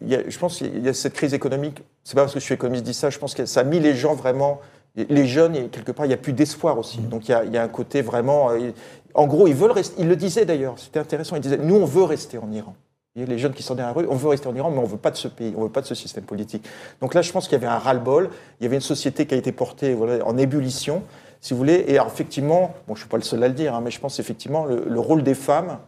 il 0.01 0.09
y 0.09 0.15
a- 0.17 0.29
je 0.29 0.39
pense 0.39 0.59
qu'il 0.59 0.85
y 0.85 0.89
a 0.89 0.95
cette 0.95 1.13
crise 1.15 1.35
économique. 1.35 1.83
C'est 2.03 2.15
pas 2.15 2.23
parce 2.23 2.35
que 2.35 2.41
je 2.41 2.45
suis 2.45 2.55
économiste 2.55 2.85
dis 2.85 2.95
ça. 2.95 3.11
Je 3.11 3.19
pense 3.19 3.35
que 3.35 3.47
ça 3.47 3.61
a 3.61 3.65
mis 3.65 3.81
les 3.81 3.95
gens 3.95 4.15
vraiment 4.15 4.61
Les 4.97 5.27
jeunes, 5.27 5.57
et 5.57 5.67
quelque 5.67 5.91
part, 5.91 6.07
il 6.07 6.11
n'y 6.11 6.15
a 6.15 6.19
plus 6.19 6.33
d'espoir 6.33 6.79
aussi. 6.79 6.99
Donc 6.99 7.29
il 7.29 7.33
y, 7.33 7.35
a, 7.35 7.45
il 7.45 7.53
y, 7.53 7.59
a, 7.59 7.65
un 7.65 7.69
côté 7.69 8.01
vraiment. 8.01 8.51
Euh, 8.53 8.71
en 9.15 9.27
gros, 9.27 9.49
ils 9.49 9.55
veulent 9.55 9.73
rester. 9.73 10.01
Ils 10.01 10.07
le 10.07 10.15
disaient 10.15 10.45
d'ailleurs, 10.45 10.79
c'était 10.79 11.01
intéressant. 11.01 11.35
Ils 11.35 11.41
disaient 11.43 11.59
Nous, 11.59 11.75
on 11.75 11.85
veut 11.85 12.05
rester 12.05 12.39
en 12.39 12.49
Iran. 12.53 12.77
Les 13.17 13.39
jeunes 13.39 13.53
qui 13.53 13.63
sont 13.63 13.77
dans 13.77 13.85
la 13.85 13.93
rue, 13.93 14.07
on 14.11 14.17
veut 14.17 14.29
rester 14.29 14.49
en 14.49 14.57
Iran, 14.57 14.73
mais 14.73 14.79
on 14.79 14.83
ne 14.83 14.89
veut 14.89 14.97
pas 14.97 15.13
de 15.13 15.17
ce 15.17 15.29
pays, 15.29 15.55
on 15.57 15.61
ne 15.61 15.65
veut 15.67 15.71
pas 15.73 15.83
de 15.83 15.87
ce 15.87 15.95
système 15.95 16.25
politique. 16.25 16.67
Donc 17.01 17.15
là, 17.15 17.23
je 17.23 17.31
pense 17.31 17.45
qu'il 17.45 17.53
y 17.53 17.65
avait 17.65 17.73
un 17.73 17.79
ras-le-bol. 17.79 18.29
Il 18.59 18.65
y 18.65 18.67
avait 18.67 18.75
une 18.75 18.83
société 18.83 19.25
qui 19.25 19.35
a 19.35 19.37
été 19.37 19.53
portée 19.53 19.95
voilà, 19.95 20.27
en 20.27 20.37
ébullition, 20.37 21.05
si 21.41 21.55
vous 21.55 21.59
voulez. 21.59 21.85
Et 21.87 21.93
alors, 21.97 22.09
effectivement, 22.09 22.75
bon, 22.89 22.95
je 22.97 22.99
ne 22.99 22.99
suis 22.99 23.09
pas 23.09 23.17
le 23.17 23.23
seul 23.23 23.45
à 23.45 23.47
le 23.47 23.55
dire, 23.55 23.73
hein, 23.77 23.83
mais 23.85 23.93
je 23.93 24.01
pense 24.01 24.19
effectivement 24.19 24.65
le, 24.65 24.85
le 24.89 24.99
rôle 24.99 25.23
des 25.23 25.35
femmes, 25.37 25.79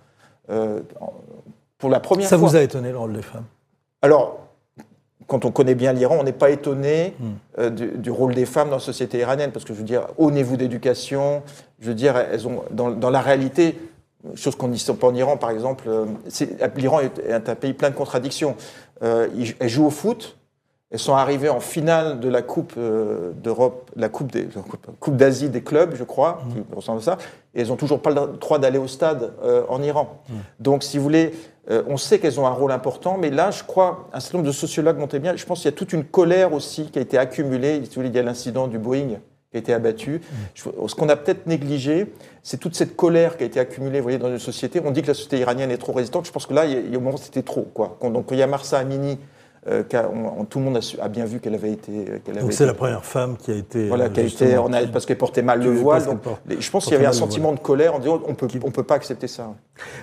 euh, 0.50 0.82
pour 1.78 1.90
la 1.90 1.98
première 1.98 2.28
Ça 2.28 2.38
fois. 2.38 2.48
vous 2.48 2.54
a 2.54 2.62
étonné 2.62 2.90
le 2.92 2.98
rôle 2.98 3.14
des 3.14 3.22
femmes? 3.22 3.46
Alors, 4.02 4.38
quand 5.26 5.44
on 5.44 5.50
connaît 5.50 5.74
bien 5.74 5.92
l'Iran, 5.92 6.18
on 6.20 6.22
n'est 6.22 6.32
pas 6.32 6.50
étonné 6.50 7.12
euh, 7.58 7.70
du, 7.70 7.88
du, 7.88 8.10
rôle 8.12 8.36
des 8.36 8.46
femmes 8.46 8.68
dans 8.68 8.76
la 8.76 8.80
société 8.80 9.18
iranienne, 9.18 9.50
parce 9.50 9.64
que 9.64 9.74
je 9.74 9.78
veux 9.78 9.84
dire, 9.84 10.06
au 10.16 10.30
niveau 10.30 10.54
d'éducation, 10.54 11.42
je 11.80 11.88
veux 11.88 11.94
dire, 11.94 12.16
elles 12.16 12.46
ont, 12.46 12.62
dans, 12.70 12.90
dans 12.92 13.10
la 13.10 13.20
réalité, 13.20 13.76
chose 14.34 14.56
qu'on 14.56 14.68
ne 14.68 14.74
dit 14.74 14.84
pas 14.98 15.06
en 15.06 15.14
Iran, 15.14 15.36
par 15.36 15.50
exemple, 15.50 15.84
euh, 15.88 16.06
l'Iran 16.76 17.00
est, 17.00 17.32
un 17.32 17.54
pays 17.54 17.72
plein 17.72 17.90
de 17.90 17.94
contradictions. 17.94 18.56
Euh, 19.02 19.28
elles 19.58 19.68
jouent 19.68 19.86
au 19.86 19.90
foot, 19.90 20.36
elles 20.90 20.98
sont 20.98 21.14
arrivées 21.14 21.48
en 21.48 21.60
finale 21.60 22.20
de 22.20 22.28
la 22.28 22.42
Coupe 22.42 22.74
euh, 22.78 23.32
d'Europe, 23.32 23.90
la 23.96 24.08
Coupe 24.08 25.16
d'Asie 25.16 25.50
des 25.50 25.62
clubs, 25.62 25.94
je 25.96 26.04
crois, 26.04 26.42
mmh. 26.44 26.52
qui 26.52 26.74
ressemble 26.74 27.00
à 27.00 27.02
ça, 27.02 27.18
et 27.54 27.60
elles 27.60 27.68
n'ont 27.68 27.76
toujours 27.76 28.00
pas 28.00 28.10
le 28.10 28.38
droit 28.38 28.58
d'aller 28.58 28.78
au 28.78 28.86
stade 28.86 29.34
euh, 29.42 29.64
en 29.68 29.82
Iran. 29.82 30.22
Mmh. 30.28 30.34
Donc, 30.60 30.82
si 30.82 30.96
vous 30.96 31.02
voulez, 31.02 31.32
on 31.88 31.96
sait 31.96 32.20
qu'elles 32.20 32.38
ont 32.38 32.46
un 32.46 32.52
rôle 32.52 32.70
important, 32.70 33.18
mais 33.18 33.28
là, 33.28 33.50
je 33.50 33.64
crois, 33.64 34.08
un 34.12 34.20
certain 34.20 34.38
nombre 34.38 34.46
de 34.46 34.54
sociologues 34.54 34.98
montaient 34.98 35.18
bien, 35.18 35.34
je 35.34 35.44
pense 35.44 35.58
qu'il 35.58 35.70
y 35.70 35.74
a 35.74 35.76
toute 35.76 35.92
une 35.92 36.04
colère 36.04 36.52
aussi 36.52 36.92
qui 36.92 37.00
a 37.00 37.02
été 37.02 37.18
accumulée. 37.18 37.80
Si 37.82 37.88
vous 37.88 37.94
voulez, 37.96 38.08
il 38.08 38.14
y 38.14 38.20
a 38.20 38.22
l'incident 38.22 38.68
du 38.68 38.78
Boeing 38.78 39.18
qui 39.50 39.56
a 39.56 39.58
été 39.58 39.74
abattu. 39.74 40.20
Mmh. 40.20 40.86
Ce 40.86 40.94
qu'on 40.94 41.08
a 41.08 41.16
peut-être 41.16 41.48
négligé, 41.48 42.06
c'est 42.46 42.58
toute 42.58 42.76
cette 42.76 42.94
colère 42.94 43.36
qui 43.36 43.42
a 43.42 43.46
été 43.46 43.58
accumulée, 43.58 43.98
vous 43.98 44.04
voyez, 44.04 44.18
dans 44.18 44.28
une 44.28 44.38
société. 44.38 44.80
On 44.84 44.92
dit 44.92 45.02
que 45.02 45.08
la 45.08 45.14
société 45.14 45.40
iranienne 45.40 45.72
est 45.72 45.78
trop 45.78 45.92
résistante. 45.92 46.26
Je 46.26 46.30
pense 46.30 46.46
que 46.46 46.54
là, 46.54 46.64
il 46.64 46.92
y 46.92 46.94
a, 46.94 46.96
au 46.96 47.00
moment, 47.00 47.16
c'était 47.16 47.42
trop, 47.42 47.62
quoi. 47.74 47.98
Donc, 48.00 48.28
il 48.30 48.36
y 48.36 48.42
a 48.42 48.46
Marsa 48.46 48.78
Amini, 48.78 49.18
euh, 49.68 49.82
on, 50.12 50.40
on, 50.40 50.44
tout 50.44 50.58
le 50.58 50.64
monde 50.64 50.80
a, 51.00 51.08
bien 51.08 51.24
vu 51.24 51.40
qu'elle 51.40 51.54
avait 51.54 51.72
été. 51.72 52.20
Qu 52.24 52.32
donc 52.32 52.52
c'est 52.52 52.66
la 52.66 52.74
première 52.74 53.04
femme 53.04 53.36
qui 53.36 53.50
a 53.50 53.54
été. 53.54 53.88
Voilà, 53.88 54.08
qui 54.08 54.20
a 54.20 54.24
été, 54.24 54.58
on 54.58 54.72
a, 54.72 54.86
parce 54.86 55.06
qu'elle 55.06 55.18
portait 55.18 55.42
mal 55.42 55.62
le 55.62 55.70
voile. 55.70 56.04
Donc, 56.04 56.20
je 56.58 56.70
pense 56.70 56.84
qu'il 56.84 56.94
y 56.94 56.96
avait 56.96 57.06
un 57.06 57.12
sentiment 57.12 57.52
de 57.52 57.58
colère 57.58 57.94
en 57.94 57.98
disant 57.98 58.20
on 58.26 58.34
peut, 58.34 58.48
on 58.64 58.70
peut 58.70 58.82
pas 58.82 58.94
accepter 58.94 59.26
ça. 59.28 59.54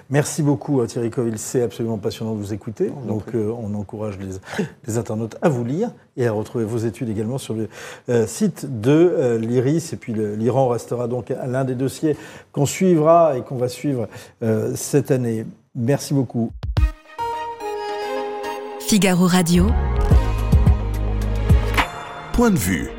Merci 0.09 0.43
beaucoup 0.43 0.81
euh, 0.81 0.85
Thierry 0.85 1.09
Coville, 1.09 1.39
c'est 1.39 1.63
absolument 1.63 1.97
passionnant 1.97 2.33
de 2.33 2.37
vous 2.37 2.53
écouter. 2.53 2.91
On 2.95 3.07
donc 3.07 3.33
euh, 3.33 3.51
on 3.51 3.73
encourage 3.73 4.17
les, 4.19 4.65
les, 4.85 4.97
internautes 4.97 5.37
à 5.41 5.49
vous 5.49 5.63
lire 5.63 5.89
et 6.17 6.27
à 6.27 6.31
retrouver 6.31 6.65
vos 6.65 6.77
études 6.77 7.09
également 7.09 7.37
sur 7.37 7.53
le 7.53 7.69
euh, 8.09 8.27
site 8.27 8.81
de 8.81 8.91
euh, 8.91 9.37
l'IRIS. 9.37 9.93
Et 9.93 9.97
puis 9.97 10.13
l'Iran 10.13 10.67
restera 10.67 11.07
donc 11.07 11.29
l'un 11.29 11.65
des 11.65 11.75
dossiers 11.75 12.15
qu'on 12.51 12.65
suivra 12.65 13.37
et 13.37 13.41
qu'on 13.41 13.55
va 13.55 13.69
suivre 13.69 14.07
euh, 14.43 14.73
cette 14.75 15.11
année. 15.11 15.45
Merci 15.75 16.13
beaucoup. 16.13 16.51
Figaro 18.93 19.25
Radio. 19.25 19.71
Point 22.33 22.51
de 22.51 22.59
vue. 22.59 22.89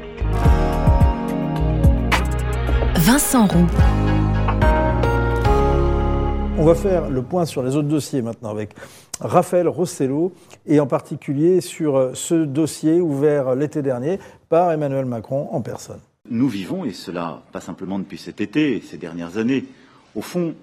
Vincent 2.97 3.47
Roux. 3.47 3.69
On 6.59 6.65
va 6.65 6.75
faire 6.75 7.09
le 7.09 7.23
point 7.23 7.47
sur 7.47 7.63
les 7.63 7.77
autres 7.77 7.87
dossiers 7.87 8.23
maintenant 8.23 8.51
avec 8.51 8.75
Raphaël 9.21 9.69
Rossello 9.69 10.33
et 10.67 10.81
en 10.81 10.89
particulier 10.89 11.61
sur 11.61 12.11
ce 12.15 12.45
dossier 12.45 13.01
ouvert 13.01 13.55
l'été 13.55 13.81
dernier 13.81 14.19
par 14.49 14.73
Emmanuel 14.73 15.05
Macron 15.05 15.47
en 15.53 15.61
personne. 15.61 16.01
Nous 16.29 16.49
vivons, 16.49 16.85
et 16.85 16.93
cela 16.93 17.45
pas 17.53 17.61
simplement 17.61 18.01
depuis 18.01 18.19
cet 18.19 18.41
été, 18.41 18.81
ces 18.81 18.97
dernières 18.97 19.39
années, 19.39 19.67
au 20.17 20.23
fond, 20.23 20.57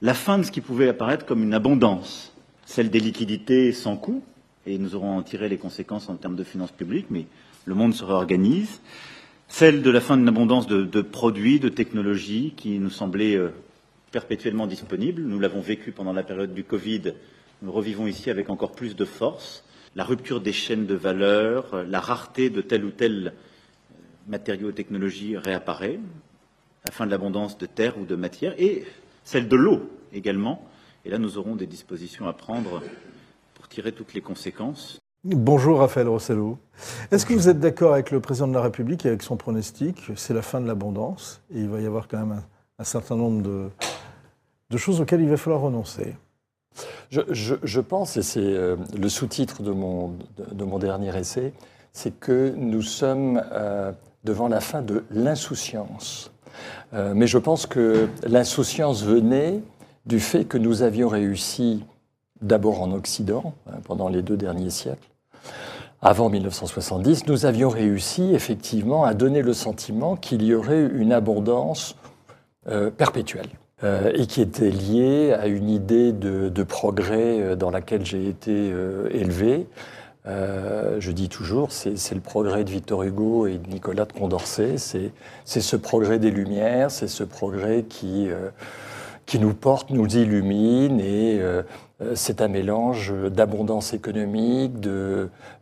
la 0.00 0.14
fin 0.14 0.38
de 0.38 0.44
ce 0.44 0.52
qui 0.52 0.60
pouvait 0.60 0.90
apparaître 0.90 1.26
comme 1.26 1.42
une 1.42 1.54
abondance, 1.54 2.32
celle 2.66 2.88
des 2.88 3.00
liquidités 3.00 3.72
sans 3.72 3.96
coût, 3.96 4.22
et 4.66 4.78
nous 4.78 4.94
aurons 4.94 5.16
en 5.16 5.22
tiré 5.22 5.48
les 5.48 5.58
conséquences 5.58 6.08
en 6.08 6.16
termes 6.16 6.36
de 6.36 6.44
finances 6.44 6.72
publiques, 6.72 7.06
mais 7.10 7.26
le 7.64 7.74
monde 7.74 7.94
se 7.94 8.04
réorganise. 8.04 8.80
Celle 9.48 9.82
de 9.82 9.90
la 9.90 10.00
fin 10.00 10.16
d'une 10.16 10.28
abondance 10.28 10.66
de, 10.66 11.02
produits, 11.02 11.58
de 11.58 11.68
technologies 11.68 12.54
qui 12.56 12.78
nous 12.78 12.90
semblaient 12.90 13.36
euh, 13.36 13.50
perpétuellement 14.12 14.66
disponibles. 14.66 15.22
Nous 15.22 15.40
l'avons 15.40 15.60
vécu 15.60 15.92
pendant 15.92 16.12
la 16.12 16.22
période 16.22 16.54
du 16.54 16.62
Covid. 16.62 17.14
Nous 17.62 17.72
revivons 17.72 18.06
ici 18.06 18.30
avec 18.30 18.48
encore 18.48 18.72
plus 18.72 18.94
de 18.94 19.04
force. 19.04 19.64
La 19.96 20.04
rupture 20.04 20.40
des 20.40 20.52
chaînes 20.52 20.86
de 20.86 20.94
valeur, 20.94 21.74
euh, 21.74 21.84
la 21.84 22.00
rareté 22.00 22.48
de 22.48 22.60
tel 22.60 22.84
ou 22.84 22.90
tel 22.90 23.32
matériau 24.28 24.70
et 24.70 24.74
technologie 24.74 25.36
réapparaît. 25.36 25.98
La 26.86 26.92
fin 26.92 27.06
de 27.06 27.10
l'abondance 27.10 27.58
de 27.58 27.66
terre 27.66 27.98
ou 27.98 28.04
de 28.04 28.14
matière 28.14 28.54
et 28.56 28.84
celle 29.24 29.48
de 29.48 29.56
l'eau 29.56 29.90
également. 30.12 30.64
Et 31.04 31.10
là, 31.10 31.18
nous 31.18 31.38
aurons 31.38 31.56
des 31.56 31.66
dispositions 31.66 32.28
à 32.28 32.32
prendre 32.32 32.82
tirer 33.70 33.92
toutes 33.92 34.12
les 34.14 34.20
conséquences. 34.20 34.98
Bonjour 35.22 35.78
Raphaël 35.78 36.08
Rossello. 36.08 36.58
Est-ce 37.10 37.24
que 37.24 37.32
vous 37.32 37.48
êtes 37.48 37.60
d'accord 37.60 37.92
avec 37.92 38.10
le 38.10 38.20
président 38.20 38.48
de 38.48 38.54
la 38.54 38.62
République 38.62 39.06
et 39.06 39.08
avec 39.08 39.22
son 39.22 39.36
pronostic? 39.36 40.10
C'est 40.16 40.34
la 40.34 40.42
fin 40.42 40.60
de 40.60 40.66
l'abondance 40.66 41.40
et 41.54 41.60
il 41.60 41.68
va 41.68 41.80
y 41.80 41.86
avoir 41.86 42.08
quand 42.08 42.18
même 42.18 42.32
un, 42.32 42.42
un 42.78 42.84
certain 42.84 43.16
nombre 43.16 43.42
de, 43.42 43.68
de, 44.70 44.76
choses 44.76 45.00
auxquelles 45.00 45.20
il 45.20 45.28
va 45.28 45.36
falloir 45.36 45.60
renoncer. 45.60 46.16
Je, 47.10 47.20
je, 47.30 47.54
je 47.62 47.80
pense, 47.80 48.16
et 48.16 48.22
c'est 48.22 48.40
euh, 48.40 48.76
le 48.98 49.08
sous-titre 49.08 49.62
de 49.62 49.70
mon, 49.70 50.08
de, 50.08 50.52
de, 50.52 50.64
mon 50.64 50.78
dernier 50.78 51.16
essai, 51.16 51.52
c'est 51.92 52.18
que 52.18 52.52
nous 52.56 52.82
sommes 52.82 53.42
euh, 53.52 53.92
devant 54.24 54.48
la 54.48 54.60
fin 54.60 54.82
de 54.82 55.04
l'insouciance. 55.10 56.32
Euh, 56.92 57.12
mais 57.14 57.26
je 57.26 57.38
pense 57.38 57.66
que 57.66 58.08
l'insouciance 58.24 59.04
venait 59.04 59.60
du 60.06 60.18
fait 60.18 60.44
que 60.44 60.58
nous 60.58 60.82
avions 60.82 61.08
réussi 61.08 61.84
d'abord 62.42 62.82
en 62.82 62.92
Occident, 62.92 63.54
hein, 63.68 63.78
pendant 63.84 64.08
les 64.08 64.22
deux 64.22 64.36
derniers 64.36 64.70
siècles. 64.70 65.08
Avant 66.02 66.30
1970, 66.30 67.26
nous 67.26 67.44
avions 67.44 67.68
réussi 67.68 68.34
effectivement 68.34 69.04
à 69.04 69.12
donner 69.12 69.42
le 69.42 69.52
sentiment 69.52 70.16
qu'il 70.16 70.42
y 70.42 70.54
aurait 70.54 70.88
une 70.94 71.12
abondance 71.12 71.94
euh, 72.68 72.90
perpétuelle 72.90 73.48
euh, 73.84 74.10
et 74.14 74.26
qui 74.26 74.40
était 74.40 74.70
liée 74.70 75.34
à 75.34 75.46
une 75.46 75.68
idée 75.68 76.12
de, 76.12 76.62
progrès 76.62 77.54
dans 77.56 77.70
laquelle 77.70 78.06
j'ai 78.06 78.28
été 78.28 78.50
euh, 78.50 79.08
élevé. 79.12 79.66
je 80.26 81.10
dis 81.10 81.28
toujours, 81.28 81.70
c'est 81.72 82.14
le 82.14 82.20
progrès 82.20 82.64
de 82.64 82.70
Victor 82.70 83.02
Hugo 83.02 83.46
et 83.46 83.58
de 83.58 83.68
Nicolas 83.68 84.06
de 84.06 84.12
Condorcet, 84.12 84.76
c'est 84.78 85.60
ce 85.60 85.76
progrès 85.76 86.18
des 86.18 86.30
Lumières, 86.30 86.90
c'est 86.90 87.08
ce 87.08 87.24
progrès 87.24 87.82
qui 87.82 88.30
qui 89.30 89.38
nous 89.38 89.54
porte, 89.54 89.90
nous 89.90 90.16
illumine 90.16 90.98
et 90.98 91.38
euh, 91.40 91.62
c'est 92.14 92.40
un 92.40 92.48
mélange 92.48 93.12
d'abondance 93.30 93.92
économique, 93.92 94.72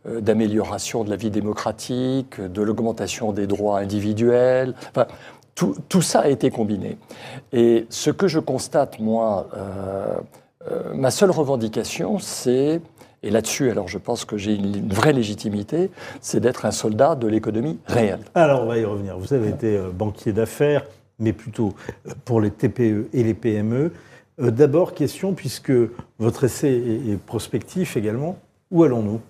d'amélioration 0.05 1.03
de, 1.03 1.09
la 1.09 1.15
vie 1.15 1.31
démocratique, 1.31 2.39
de 2.39 2.61
l'augmentation 2.61 3.33
des 3.33 3.47
droits 3.47 3.79
individuels. 3.79 4.73
Enfin, 4.91 5.07
tout, 5.55 5.75
tout, 5.89 6.01
ça 6.01 6.21
a 6.21 6.27
été 6.29 6.51
combiné. 6.51 6.97
Et 7.51 7.85
ce 7.89 8.11
que 8.11 8.29
je 8.29 8.39
constate, 8.39 8.99
moi, 8.99 9.49
euh, 9.53 10.15
euh, 10.71 10.93
ma 10.93 11.11
seule 11.11 11.31
revendication, 11.31 12.17
c'est, 12.19 12.79
et 13.23 13.29
là-dessus, 13.29 13.69
alors 13.69 13.89
je 13.89 13.97
pense 13.97 14.23
que 14.23 14.37
j'ai 14.37 14.53
une, 14.53 14.73
une, 14.73 14.93
vraie 14.93 15.11
légitimité, 15.11 15.91
c'est 16.21 16.39
d'être 16.39 16.65
un 16.65 16.71
soldat 16.71 17.15
de 17.15 17.27
l'économie 17.27 17.77
réelle. 17.87 18.21
Alors 18.35 18.63
on 18.63 18.67
va 18.67 18.77
y 18.77 18.85
revenir. 18.85 19.17
Vous 19.17 19.33
avez 19.33 19.49
été 19.49 19.77
banquier 19.93 20.31
d'affaires, 20.31 20.85
mais 21.19 21.33
plutôt 21.33 21.73
pour 22.23 22.39
les 22.39 22.51
TPE 22.51 23.09
et 23.11 23.23
les 23.23 23.33
PME. 23.33 23.91
Euh, 24.39 24.51
D'abord, 24.51 24.93
question, 24.93 25.33
puisque 25.33 25.73
votre 26.17 26.45
essai 26.45 26.71
est, 26.71 27.17
prospectif 27.17 27.97
également, 27.97 28.37
où 28.71 28.83
allons-nous? 28.83 29.21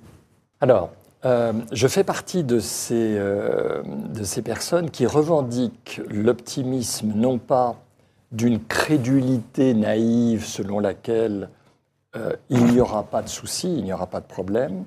Alors, 0.62 0.92
euh, 1.26 1.54
je 1.72 1.88
fais 1.88 2.04
partie 2.04 2.44
de 2.44 2.60
ces, 2.60 3.18
euh, 3.18 3.82
de 4.14 4.24
ces 4.24 4.42
personnes 4.42 4.90
qui 4.90 5.06
revendiquent 5.06 6.02
l'optimisme 6.10 7.12
non 7.16 7.38
pas 7.38 7.76
d'une 8.32 8.64
crédulité 8.64 9.74
naïve 9.74 10.46
selon 10.46 10.80
laquelle 10.80 11.50
il 12.50 12.66
n'y 12.66 12.82
aura 12.82 13.04
pas 13.04 13.22
de 13.22 13.30
souci, 13.30 13.72
il 13.78 13.84
n'y 13.84 13.94
aura 13.94 14.08
pas 14.08 14.20
de 14.20 14.26
problème. 14.26 14.84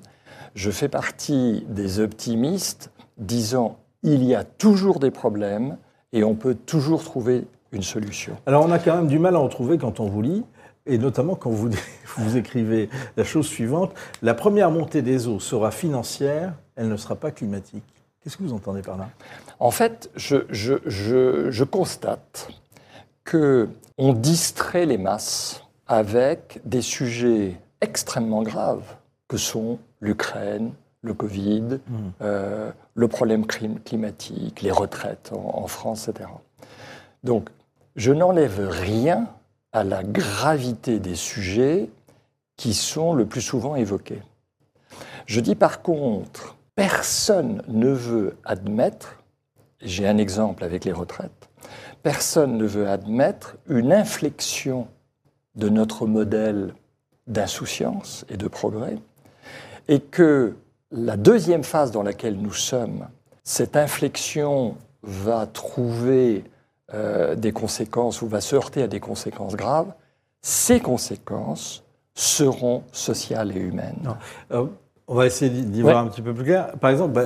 Je 0.55 0.73
fais 0.73 0.89
partie 0.89 1.65
des 1.69 2.01
optimistes 2.01 2.91
disant 3.17 3.79
il 4.03 4.25
y 4.25 4.35
a 4.35 4.43
toujours 4.43 4.99
des 4.99 5.13
problèmes 5.13 5.77
et 6.13 6.25
on 6.25 6.35
peut 6.35 6.57
toujours 6.57 7.05
trouver 7.05 7.47
une 7.73 7.83
solution. 7.83 8.37
Alors 8.47 8.65
on 8.65 8.71
a 8.71 8.79
quand 8.79 8.97
même 8.97 9.09
du 9.09 9.19
mal 9.19 9.35
à 9.37 9.41
en 9.41 9.49
trouver 9.49 9.79
quand 9.79 10.01
on 10.01 10.07
vous 10.07 10.23
lit, 10.23 10.45
et 10.87 10.99
notamment 10.99 11.35
quand 11.35 11.51
vous, 11.51 11.71
vous 12.17 12.37
écrivez 12.37 12.89
la 13.17 13.25
chose 13.25 13.47
suivante, 13.47 13.93
la 14.23 14.35
première 14.35 14.71
montée 14.71 15.03
des 15.03 15.27
eaux 15.29 15.41
sera 15.41 15.71
financière, 15.71 16.55
elle 16.77 16.89
ne 16.89 16.97
sera 16.97 17.17
pas 17.17 17.31
climatique. 17.31 17.85
Qu'est-ce 18.23 18.37
que 18.37 18.43
vous 18.45 18.53
entendez 18.53 18.83
par 18.83 18.97
là? 18.99 19.09
En 19.59 19.71
fait, 19.73 20.11
je, 20.15 20.37
je, 20.51 20.75
je, 20.87 21.51
je 21.51 21.65
constate 21.65 22.49
qu'on 23.29 24.13
distrait 24.13 24.87
les 24.87 24.99
masses 24.99 25.65
avec 25.87 26.61
des 26.65 26.83
sujets 26.83 27.57
extrêmement 27.81 28.43
graves 28.43 28.85
que 29.29 29.37
sont 29.37 29.79
l'Ukraine, 30.01 30.73
le 31.03 31.15
Covid, 31.15 31.81
euh, 32.21 32.71
le 32.95 33.09
problème 33.09 33.45
clim- 33.45 33.81
climatique, 33.83 34.63
les 34.63 34.71
retraites 34.71 35.33
en, 35.33 35.63
en 35.63 35.67
France, 35.67 36.09
etc. 36.09 36.29
Donc, 37.25 37.49
je 37.97 38.13
n'enlève 38.13 38.69
rien 38.69 39.29
à 39.73 39.85
la 39.85 40.03
gravité 40.03 40.99
des 40.99 41.15
sujets 41.15 41.89
qui 42.57 42.75
sont 42.75 43.15
le 43.15 43.27
plus 43.27 43.41
souvent 43.41 43.77
évoqués. 43.77 44.23
Je 45.27 45.41
dis 45.41 45.55
par 45.55 45.83
contre, 45.83 46.57
personne 46.75 47.63
ne 47.69 47.91
veut 47.91 48.37
admettre, 48.45 49.23
j'ai 49.81 50.07
un 50.07 50.19
exemple 50.19 50.65
avec 50.65 50.85
les 50.85 50.93
retraites, 50.93 51.49
personne 52.03 52.57
ne 52.57 52.67
veut 52.67 52.89
admettre 52.89 53.57
une 53.69 53.93
inflexion 53.93 54.89
de 55.55 55.69
notre 55.69 56.07
modèle 56.07 56.75
d'insouciance 57.27 58.25
et 58.29 58.37
de 58.37 58.49
progrès, 58.49 58.99
et 59.89 60.01
que 60.01 60.57
la 60.91 61.17
deuxième 61.17 61.65
phase 61.65 61.91
dans 61.91 62.03
laquelle 62.03 62.37
nous 62.37 62.53
sommes, 62.53 63.09
cette 63.45 63.77
inflexion 63.77 64.77
va 65.03 65.47
trouver 65.47 66.45
euh, 66.95 67.35
des 67.35 67.53
conséquences 67.53 68.23
ou 68.23 68.27
va 68.29 68.41
se 68.41 68.55
heurter 68.57 68.83
à 68.83 68.87
des 68.87 69.01
conséquences 69.01 69.57
graves, 69.57 69.93
ces 70.43 70.81
conséquences 70.81 71.85
seront 72.15 72.83
sociales 72.93 73.57
et 73.57 73.61
humaines. 73.61 74.15
Alors, 74.51 74.69
on 75.09 75.15
va 75.15 75.27
essayer 75.27 75.51
d'y 75.51 75.83
Ouais. 75.83 75.93
voir 75.93 76.05
un 76.05 76.09
petit 76.09 76.23
peu 76.23 76.35
plus 76.35 76.45
clair. 76.45 76.73
Par 76.81 76.91
exemple, 76.91 77.13
bah, 77.13 77.25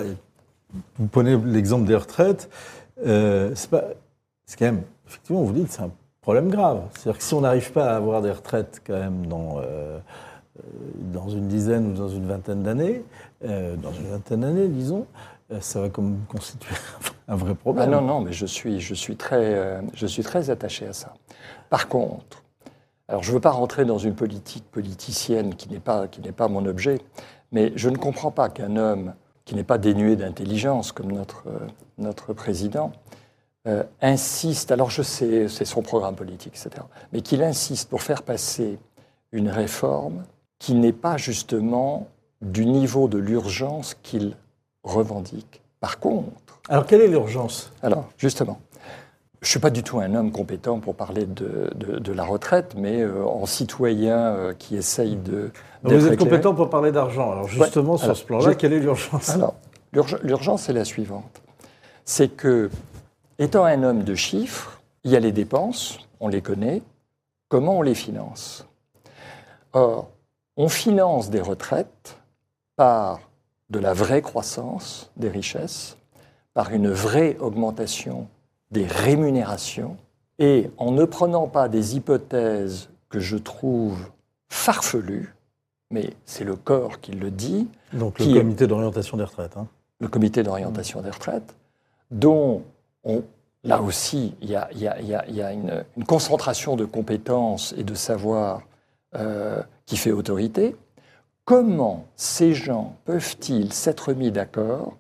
vous 0.99 1.07
prenez 1.07 1.37
l'exemple 1.45 1.87
des 1.87 1.97
retraites. 1.97 2.49
euh, 3.07 3.51
c'est 3.55 3.69
pas- 3.69 3.85
quand 4.59 4.65
même, 4.65 4.83
effectivement, 5.07 5.43
vous 5.43 5.53
dites, 5.53 5.71
c'est 5.71 5.83
un 5.83 5.91
problème 6.23 6.49
grave. 6.49 6.81
C'est-à-dire 6.95 7.19
que 7.19 7.25
si 7.25 7.35
on 7.35 7.43
n'arrive 7.43 7.71
pas 7.73 7.91
à 7.93 7.97
avoir 7.97 8.23
des 8.23 8.31
retraites 8.31 8.81
quand 8.87 8.95
même 8.99 9.27
dans, 9.27 9.59
euh, 9.59 9.99
euh, 10.59 10.63
dans 11.13 11.29
une 11.29 11.47
dizaine 11.47 11.91
ou 11.91 11.95
dans 11.95 12.09
une 12.09 12.27
vingtaine 12.27 12.63
d'années, 12.63 13.05
euh, 13.45 13.77
dans 13.77 13.93
une 13.93 14.07
vingtaine 14.09 14.41
d'années, 14.41 14.69
disons, 14.69 15.01
euh, 15.01 15.36
ça 15.61 15.81
va 15.81 15.89
comme 15.89 16.25
constituer 16.29 16.75
un 17.29 17.37
vrai 17.37 17.53
Ah 17.53 17.55
problème. 17.55 17.91
non, 17.91 18.01
non, 18.01 18.21
mais 18.21 18.33
je 18.33 18.47
suis, 18.47 18.81
je 18.81 18.95
suis, 18.95 19.17
très, 19.17 19.55
euh, 19.55 19.81
je 19.95 20.07
suis 20.07 20.23
très 20.23 20.51
attaché 20.51 20.87
à 20.87 20.93
ça. 20.93 21.15
Par 21.71 21.89
contre, 21.89 22.43
alors 23.09 23.23
je 23.23 23.31
ne 23.31 23.35
veux 23.35 23.41
pas 23.41 23.51
rentrer 23.51 23.85
dans 23.85 23.99
une 23.99 24.15
politique 24.15 24.65
politicienne 24.71 25.55
qui 25.55 25.69
n'est 25.69 25.81
pas, 25.81 26.09
qui 26.09 26.21
n'est 26.21 26.33
pas 26.33 26.49
mon 26.49 26.67
objet, 26.67 27.01
mais 27.53 27.73
je 27.77 27.89
ne 27.89 27.97
comprends 27.97 28.33
pas 28.33 28.49
qu'un 28.49 28.77
homme 28.77 29.15
qui 29.45 29.55
n'est 29.55 29.65
pas 29.65 29.79
dénué 29.79 30.17
d'intelligence 30.17 30.91
comme 30.93 31.13
notre, 31.13 31.45
euh, 31.47 31.67
notre 31.99 32.33
président 32.33 32.93
euh, 33.67 33.83
insiste, 34.01 34.71
alors 34.71 34.91
je 34.91 35.03
sais, 35.03 35.49
c'est 35.49 35.65
son 35.65 35.83
programme 35.83 36.15
politique, 36.15 36.55
etc., 36.55 36.85
mais 37.13 37.21
qu'il 37.21 37.43
insiste 37.43 37.89
pour 37.89 38.03
faire 38.03 38.23
passer 38.23 38.79
une 39.33 39.49
réforme 39.49 40.25
qui 40.59 40.75
n'est 40.75 40.93
pas 40.93 41.17
justement 41.17 42.09
du 42.43 42.65
niveau 42.65 43.09
de 43.09 43.19
l'urgence 43.19 43.97
qu'il 44.03 44.37
revendique. 44.87 45.61
Par 45.81 45.99
contre, 46.01 46.61
Alors, 46.69 46.87
quelle 46.87 47.03
est 47.03 47.09
l'urgence? 47.09 47.71
Alors, 47.83 48.09
justement, 48.17 48.59
je 49.43 49.47
ne 49.49 49.51
suis 49.51 49.61
pas 49.61 49.71
du 49.71 49.83
tout 49.83 49.99
un 49.99 50.15
homme 50.15 50.33
compétent 50.33 50.81
pour 50.81 50.95
parler 50.95 51.27
de, 51.27 51.71
de- 51.75 51.99
de 51.99 52.13
la 52.13 52.25
retraite, 52.25 52.75
mais 52.77 53.03
euh, 53.03 53.25
en 53.25 53.45
citoyen 53.47 54.17
euh, 54.19 54.55
qui 54.55 54.77
essaye 54.77 55.17
de. 55.17 55.51
Vous 55.83 55.93
êtes 55.93 56.15
éclairé. 56.15 56.17
compétent 56.17 56.55
pour 56.55 56.71
parler 56.71 56.91
d'argent. 56.93 57.31
Alors, 57.33 57.47
justement, 57.49 57.97
sur 57.99 58.05
Alors, 58.07 58.17
ce 58.17 58.25
plan-là, 58.25 58.51
je- 58.53 58.57
quelle 58.57 58.73
est 58.73 58.81
l'urgence? 58.81 59.29
Alors, 59.29 59.55
l'urge- 59.93 60.19
l'urgence 60.23 60.69
est 60.69 60.73
la 60.73 60.85
suivante. 60.85 61.43
C'est 62.05 62.29
que, 62.29 62.71
étant 63.39 63.65
un 63.65 63.83
homme 63.83 64.05
de 64.05 64.15
chiffres, 64.15 64.81
il 65.05 65.11
y 65.11 65.17
a 65.17 65.21
les 65.21 65.33
dépenses, 65.33 65.99
on 66.21 66.29
les 66.29 66.41
connaît, 66.41 66.83
comment 67.49 67.79
on 67.79 67.83
les 67.83 67.95
finance? 67.95 68.67
Or, 69.73 70.09
on 70.57 70.69
finance 70.69 71.29
des 71.31 71.41
retraites 71.41 72.17
par 72.77 73.21
de 73.71 73.79
la 73.79 73.93
vraie 73.93 74.23
croissance 74.23 75.11
des 75.17 75.29
richesses, 75.29 75.97
par 76.55 76.71
une 76.73 76.91
vraie 76.91 77.37
augmentation 77.39 78.29
des 78.71 78.87
rémunérations, 78.87 79.97
et 80.39 80.71
en 80.79 80.91
ne 80.93 81.05
prenant 81.05 81.47
pas 81.49 81.69
des 81.69 81.97
hypothèses 81.97 82.89
que 83.09 83.19
je 83.21 83.37
trouve 83.37 83.99
farfelues, 84.49 85.35
mais 85.91 86.11
c'est 86.25 86.45
le 86.45 86.57
corps 86.57 87.01
qui 87.01 87.13
le 87.13 87.31
dit, 87.31 87.69
Donc, 87.93 88.19
le 88.19 88.27
est- 88.27 88.35
comité 88.35 88.67
d'orientation 88.67 89.17
des 89.17 89.25
retraites. 89.25 89.57
hein. 89.57 89.67
le 89.99 90.09
comité 90.09 90.43
d'orientation 90.43 91.01
des 91.01 91.11
retraites, 91.11 91.55
dont 92.11 92.63
on, 93.05 93.23
là 93.65 93.81
aussi 93.81 94.35
il 94.43 94.51
y 94.51 94.55
a, 94.57 94.69
il 94.73 94.79
y 94.81 94.87
a- 94.89 95.01
il 95.01 95.07
y 95.09 95.15
a- 95.15 95.25
il 95.27 95.35
y 95.35 95.43
a 95.43 95.53
une, 95.53 95.85
une 95.97 96.05
concentration 96.05 96.77
de 96.77 96.85
compétences 96.85 97.75
et 97.79 97.83
de 97.85 97.95
savoir 97.95 98.63
euh, 99.15 99.63
qui 99.87 99.97
fait 99.97 100.13
autorité. 100.13 100.77
Comment 101.47 102.07
ces 102.17 102.55
gens 102.55 102.97
peuvent-ils 103.05 103.73
s'être 103.73 104.13
mis 104.13 104.33
d'accord 104.33 104.95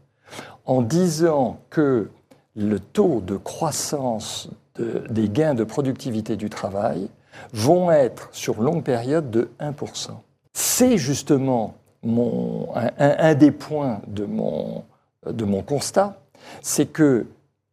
en 0.64 0.80
disant 0.80 1.59
que 1.70 2.09
le 2.55 2.78
taux 2.78 3.20
de 3.20 3.36
croissance 3.36 4.49
de- 4.76 5.03
des 5.11 5.28
gains 5.28 5.55
de 5.55 5.64
productivité 5.64 6.36
du 6.36 6.49
travail 6.49 7.09
vont 7.53 7.90
être 7.90 8.28
sur 8.30 8.62
longue 8.62 8.84
période 8.84 9.28
de 9.30 9.51
1%. 9.59 10.22
C'est 10.53 10.99
justement 10.99 11.74
un 12.05 13.34
des 13.34 13.51
points 13.51 14.01
de 14.07 14.24
mon, 14.24 14.84
de 15.28 15.44
mon 15.44 15.62
constat, 15.62 16.20
c'est 16.62 16.86
que 16.86 17.26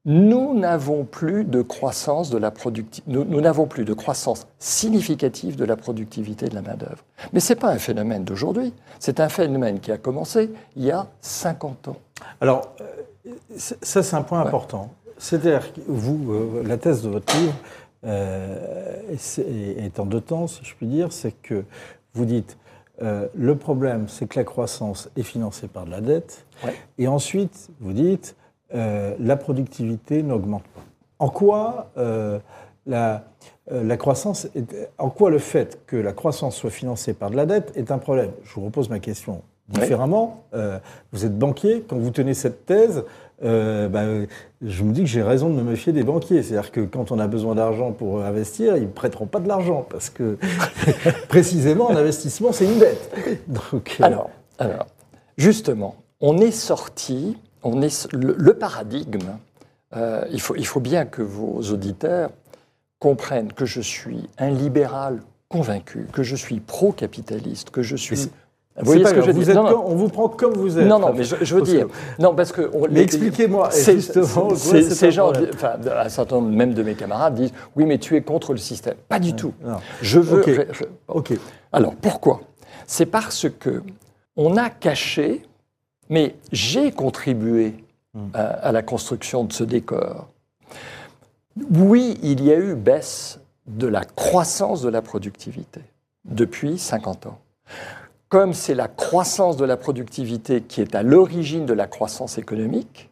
nous 0.06 0.54
n'avons 0.58 1.06
plus 1.06 1.46
de 1.46 1.62
croissance 1.62 2.30
de 2.30 2.38
la 2.38 2.52
nous, 3.08 3.24
nous 3.24 3.42
n'avons 3.42 3.68
plus 3.68 3.86
de 3.86 3.94
croissance 3.94 4.48
significative 4.60 5.56
de 5.56 5.64
la 5.64 5.78
productivité 5.78 6.48
de 6.50 6.56
la 6.56 6.62
main-d'œuvre. 6.62 7.04
Mais 7.32 7.40
ce 7.40 7.54
n'est 7.54 7.60
pas 7.60 7.70
un 7.70 7.78
phénomène 7.78 8.26
d'aujourd'hui, 8.26 8.74
c'est 9.00 9.20
un 9.22 9.30
phénomène 9.30 9.80
qui 9.80 9.92
a 9.92 9.98
commencé 9.98 10.50
il 10.76 10.84
y 10.84 10.92
a 10.92 11.08
50 11.22 11.88
ans. 11.88 11.98
Alors, 12.42 12.74
euh, 12.82 12.86
ça, 13.58 14.04
c'est 14.04 14.16
un 14.16 14.24
point 14.24 14.42
important. 14.42 14.92
C'est-à-dire 15.18 15.72
que 15.74 15.80
vous, 15.88 16.34
euh, 16.34 16.64
la 16.66 16.78
thèse 16.78 17.02
de 17.04 17.10
votre 17.10 17.34
livre 17.38 17.54
euh, 18.06 19.02
est, 19.10 19.40
est 19.40 20.00
en 20.00 20.06
deux 20.06 20.20
temps, 20.20 20.48
si 20.48 20.66
je 20.66 20.76
puis 20.76 20.88
dire, 20.88 21.14
c'est 21.14 21.32
que 21.32 21.64
vous 22.14 22.26
dites 22.26 22.58
euh, 23.02 23.28
le 23.34 23.56
problème, 23.56 24.08
c'est 24.10 24.28
que 24.28 24.38
la 24.38 24.44
croissance 24.44 25.10
est 25.16 25.24
financée 25.24 25.68
par 25.68 25.86
de 25.86 25.92
la 25.92 26.02
dette, 26.02 26.46
Ouais. 26.64 26.74
et 26.98 27.08
ensuite 27.08 27.70
vous 27.80 27.94
dites 27.94 28.36
euh, 28.74 29.14
la 29.20 29.36
productivité 29.36 30.24
n'augmente 30.24 30.64
pas. 30.76 30.82
En 31.20 31.30
quoi 31.30 31.92
euh, 31.98 32.40
la, 32.86 33.24
euh, 33.72 33.84
la 33.84 33.98
croissance, 33.98 34.48
est- 34.56 34.90
en 34.98 35.10
quoi 35.10 35.30
le 35.30 35.40
fait 35.40 35.80
que 35.88 35.96
la 35.96 36.12
croissance 36.14 36.56
soit 36.56 36.70
financée 36.72 37.14
par 37.14 37.30
de 37.30 37.36
la 37.36 37.46
dette 37.46 37.72
est 37.76 37.92
un 37.92 37.98
problème? 37.98 38.32
Je 38.44 38.54
vous 38.56 38.66
repose 38.66 38.90
ma 38.90 39.00
question 39.00 39.42
différemment. 39.70 40.44
Vous 41.14 41.26
êtes 41.26 41.38
banquier, 41.40 41.86
quand 41.88 41.98
vous 41.98 42.12
tenez 42.12 42.34
cette 42.34 42.66
thèse, 42.66 43.06
euh, 43.44 43.88
bah, 43.88 44.04
je 44.62 44.84
me 44.84 44.92
dis 44.92 45.02
que 45.02 45.08
j'ai 45.08 45.24
raison 45.24 45.50
de 45.50 45.54
me 45.56 45.64
méfier 45.64 45.94
des 45.94 46.04
banquiers. 46.04 46.44
C'est-à-dire 46.44 46.72
que 46.72 46.82
quand 46.82 47.12
on 47.12 47.20
a 47.20 47.28
besoin 47.28 47.56
d'argent 47.56 47.92
pour 47.94 48.22
investir, 48.24 48.76
ils 48.76 48.84
ne 48.84 48.88
prêteront 48.88 49.26
pas 49.26 49.40
de 49.40 49.48
l'argent 49.48 49.86
parce 49.90 50.10
que 50.10 50.38
précisément, 51.30 51.90
un 51.90 51.96
investissement, 51.96 52.52
c'est 52.52 52.66
une 52.66 52.80
dette. 52.80 53.12
Donc, 53.48 53.98
euh, 54.00 54.04
Alors, 54.06 54.30
alors, 54.60 54.86
justement, 55.38 55.96
on 56.22 56.38
est 56.40 56.52
sorti, 56.52 57.38
on 57.64 57.82
est, 57.82 58.12
le, 58.14 58.36
le 58.38 58.54
paradigme, 58.54 59.38
euh, 59.96 60.24
il, 60.32 60.42
faut, 60.42 60.56
il 60.56 60.66
faut 60.68 60.80
bien 60.80 61.06
que 61.06 61.22
vos 61.22 61.62
auditeurs 61.72 62.30
comprennent 63.00 63.52
que 63.54 63.66
je 63.66 63.82
suis 63.82 64.30
un 64.38 64.50
libéral 64.50 65.22
convaincu, 65.50 66.08
que 66.12 66.24
je 66.24 66.36
suis 66.36 66.60
pro-capitaliste, 66.60 67.70
que 67.70 67.82
je 67.82 67.96
suis... 67.96 68.30
Vous 68.76 68.86
voyez 68.86 69.04
pas 69.04 69.10
ce 69.10 69.14
que 69.14 69.22
je 69.22 69.52
Non, 69.52 69.64
non. 69.66 69.70
quand- 69.70 69.84
on 69.86 69.96
vous 69.96 70.10
prend 70.10 70.30
comme 70.30 70.54
vous 70.54 70.80
êtes. 70.80 70.88
Non, 70.88 70.98
non, 70.98 71.14
mais 71.14 71.24
je, 71.24 71.36
je 71.44 71.54
veux 71.54 71.62
que- 71.62 71.66
dire, 71.68 71.88
non, 72.18 72.34
parce 72.34 72.52
que 72.52 72.72
on- 72.74 72.88
Mais 72.90 73.02
expliquez-moi, 73.04 73.70
c'est- 73.70 73.94
justement, 73.98 74.56
ces 74.56 75.06
un 75.06 75.10
gens, 75.12 75.32
enfin, 75.54 75.74
un 75.96 76.10
certain 76.10 76.38
nombre 76.38 76.50
même 76.50 76.74
de 76.74 76.82
mes 76.82 76.96
camarades 76.96 77.36
disent, 77.36 77.54
oui, 77.76 77.86
mais 77.86 78.00
tu 78.00 78.16
es 78.16 78.22
contre 78.24 78.52
le 78.52 78.58
système. 78.58 78.96
Pas 79.08 79.20
du 79.20 79.36
tout. 79.36 79.54
non. 79.64 79.78
Je 80.02 80.20
veux. 80.20 80.40
Ok. 80.42 80.50
je- 80.50 80.74
je- 80.74 80.84
Ok. 81.08 81.34
alors 81.72 81.94
pourquoi? 81.94 82.42
C'est 82.88 83.06
parce 83.06 83.46
que 83.48 83.84
on 84.38 84.58
a 84.58 84.72
caché, 84.72 85.44
mais 86.14 86.36
j'ai 86.52 86.92
contribué 86.92 87.74
à, 88.36 88.44
à 88.44 88.72
la 88.72 88.84
construction 88.84 89.46
de 89.46 89.52
ce 89.52 89.64
décor. 89.64 90.28
Oui, 91.72 92.20
il 92.22 92.44
y 92.44 92.52
a 92.52 92.56
eu 92.56 92.76
baisse 92.76 93.40
de 93.66 93.88
la 93.88 94.06
croissance 94.06 94.84
de 94.84 94.90
la 94.90 95.02
productivité 95.02 95.82
depuis 96.24 96.78
50 96.78 97.26
ans. 97.26 97.40
Comme 98.30 98.54
c'est 98.54 98.76
la 98.76 98.88
croissance 98.88 99.58
de 99.58 99.66
la 99.66 99.76
productivité 99.76 100.62
qui 100.62 100.82
est 100.82 100.94
à 100.94 101.02
l'origine 101.02 101.66
de 101.66 101.74
la 101.74 101.88
croissance 101.88 102.38
économique, 102.38 103.10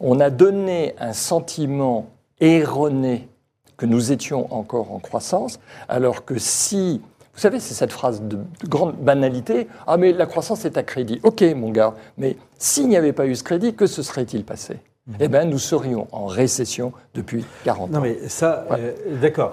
on 0.00 0.18
a 0.18 0.30
donné 0.30 0.94
un 0.98 1.12
sentiment 1.12 2.06
erroné 2.40 3.28
que 3.76 3.84
nous 3.84 4.10
étions 4.10 4.50
encore 4.54 4.92
en 4.92 5.00
croissance, 5.00 5.60
alors 5.86 6.24
que 6.24 6.38
si, 6.38 7.02
vous 7.38 7.42
savez, 7.42 7.60
c'est 7.60 7.74
cette 7.74 7.92
phrase 7.92 8.20
de, 8.22 8.34
de 8.36 8.66
grande 8.68 8.96
banalité, 8.96 9.68
ah 9.86 9.96
mais 9.96 10.12
la 10.12 10.26
croissance 10.26 10.64
est 10.64 10.76
à 10.76 10.82
crédit. 10.82 11.20
Ok 11.22 11.44
mon 11.54 11.70
gars, 11.70 11.94
mais 12.16 12.36
s'il 12.58 12.88
n'y 12.88 12.96
avait 12.96 13.12
pas 13.12 13.26
eu 13.26 13.36
ce 13.36 13.44
crédit, 13.44 13.74
que 13.74 13.86
se 13.86 14.02
serait-il 14.02 14.42
passé? 14.44 14.78
Eh 15.20 15.28
bien, 15.28 15.44
nous 15.44 15.60
serions 15.60 16.08
en 16.10 16.26
récession 16.26 16.92
depuis 17.14 17.44
40 17.62 17.92
Non, 17.92 17.98
ans. 18.00 18.02
mais 18.02 18.18
ça, 18.26 18.66
Ouais. 18.68 18.76
euh, 18.80 19.20
d'accord. 19.22 19.52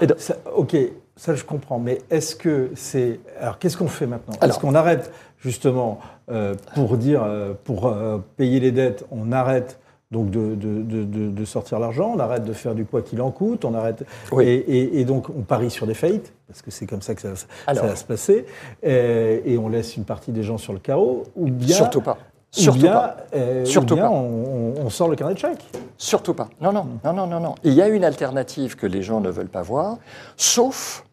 Ok. 0.55 0.75
ça, 1.15 1.35
je 1.35 1.43
comprends. 1.43 1.77
Mais 1.77 2.01
est-ce 2.09 2.35
que 2.35 2.71
c'est. 2.75 3.19
Alors, 3.39 3.59
qu'est-ce 3.59 3.77
qu'on 3.77 3.87
fait 3.87 4.07
maintenant? 4.07 4.33
Est-ce 4.41 4.57
qu'on 4.59 4.73
arrête, 4.73 5.11
justement, 5.39 5.99
euh, 6.31 6.55
pour 6.73 6.97
dire, 6.97 7.21
euh, 7.23 7.53
pour 7.63 7.95
payer 8.35 8.59
les 8.59 8.71
dettes, 8.71 9.05
on 9.11 9.31
arrête 9.31 9.77
donc 10.15 10.29
de, 10.31 10.55
de- 10.55 11.29
de- 11.29 11.45
sortir 11.45 11.77
l'argent, 11.77 12.13
on 12.15 12.19
arrête 12.19 12.45
de 12.45 12.53
faire 12.53 12.73
du 12.73 12.85
quoi 12.85 13.01
qu'il 13.01 13.21
en 13.21 13.31
coûte, 13.31 13.65
on 13.65 13.73
arrête. 13.73 14.03
Oui. 14.31 14.45
Et, 14.45 14.53
et- 14.55 14.99
et 15.01 15.05
donc, 15.05 15.27
on 15.29 15.41
parie 15.41 15.69
sur 15.69 15.85
des 15.85 15.93
faillites, 15.93 16.31
parce 16.47 16.61
que 16.61 16.71
c'est 16.71 16.85
comme 16.85 17.01
ça 17.01 17.13
que 17.15 17.21
ça, 17.21 17.35
ça 17.35 17.73
va 17.81 17.95
se 17.97 18.05
passer. 18.05 18.45
Et, 18.81 19.41
et 19.45 19.57
on 19.57 19.67
laisse 19.67 19.97
une 19.97 20.05
partie 20.05 20.31
des 20.31 20.41
gens 20.43 20.57
sur 20.57 20.71
le 20.73 20.79
carreau. 20.79 21.23
Ou 21.35 21.47
bien. 21.49 21.75
Surtout 21.75 22.01
pas. 22.01 22.13
ou 22.57 22.59
Surtout 22.61 22.79
bien, 22.79 22.93
pas. 22.93 23.17
euh, 23.35 23.63
ou 23.63 23.65
Surtout 23.65 23.95
bien 23.95 24.05
pas. 24.05 24.11
On, 24.11 24.89
sort 24.89 25.09
le 25.09 25.17
carnet 25.17 25.33
de 25.33 25.39
chèques. 25.39 25.65
Surtout 25.97 26.33
pas. 26.33 26.47
Non, 26.61 26.71
non, 26.71 26.85
non, 27.03 27.11
non, 27.13 27.27
non, 27.27 27.39
non. 27.41 27.55
Il 27.65 27.73
y 27.73 27.81
a 27.81 27.89
une 27.89 28.05
alternative 28.05 28.77
que 28.77 28.87
les 28.87 29.01
gens 29.01 29.19
ne 29.19 29.29
veulent 29.29 29.49
pas 29.49 29.61
voir, 29.63 29.97
sauf 30.37 31.03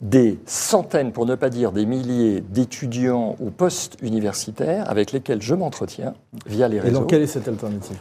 des 0.00 0.38
centaines, 0.46 1.10
pour 1.12 1.26
ne 1.26 1.34
pas 1.34 1.50
dire 1.50 1.72
des 1.72 1.84
milliers 1.84 2.40
d'étudiants 2.40 3.34
ou 3.40 3.50
post-universitaires 3.50 4.88
avec 4.88 5.10
lesquels 5.12 5.42
je 5.42 5.54
m'entretiens 5.56 6.14
via 6.46 6.68
les 6.68 6.76
Et 6.76 6.80
réseaux. 6.80 7.00
donc, 7.00 7.10
quelle 7.10 7.22
est 7.22 7.26
cette 7.26 7.48
alternative? 7.48 7.98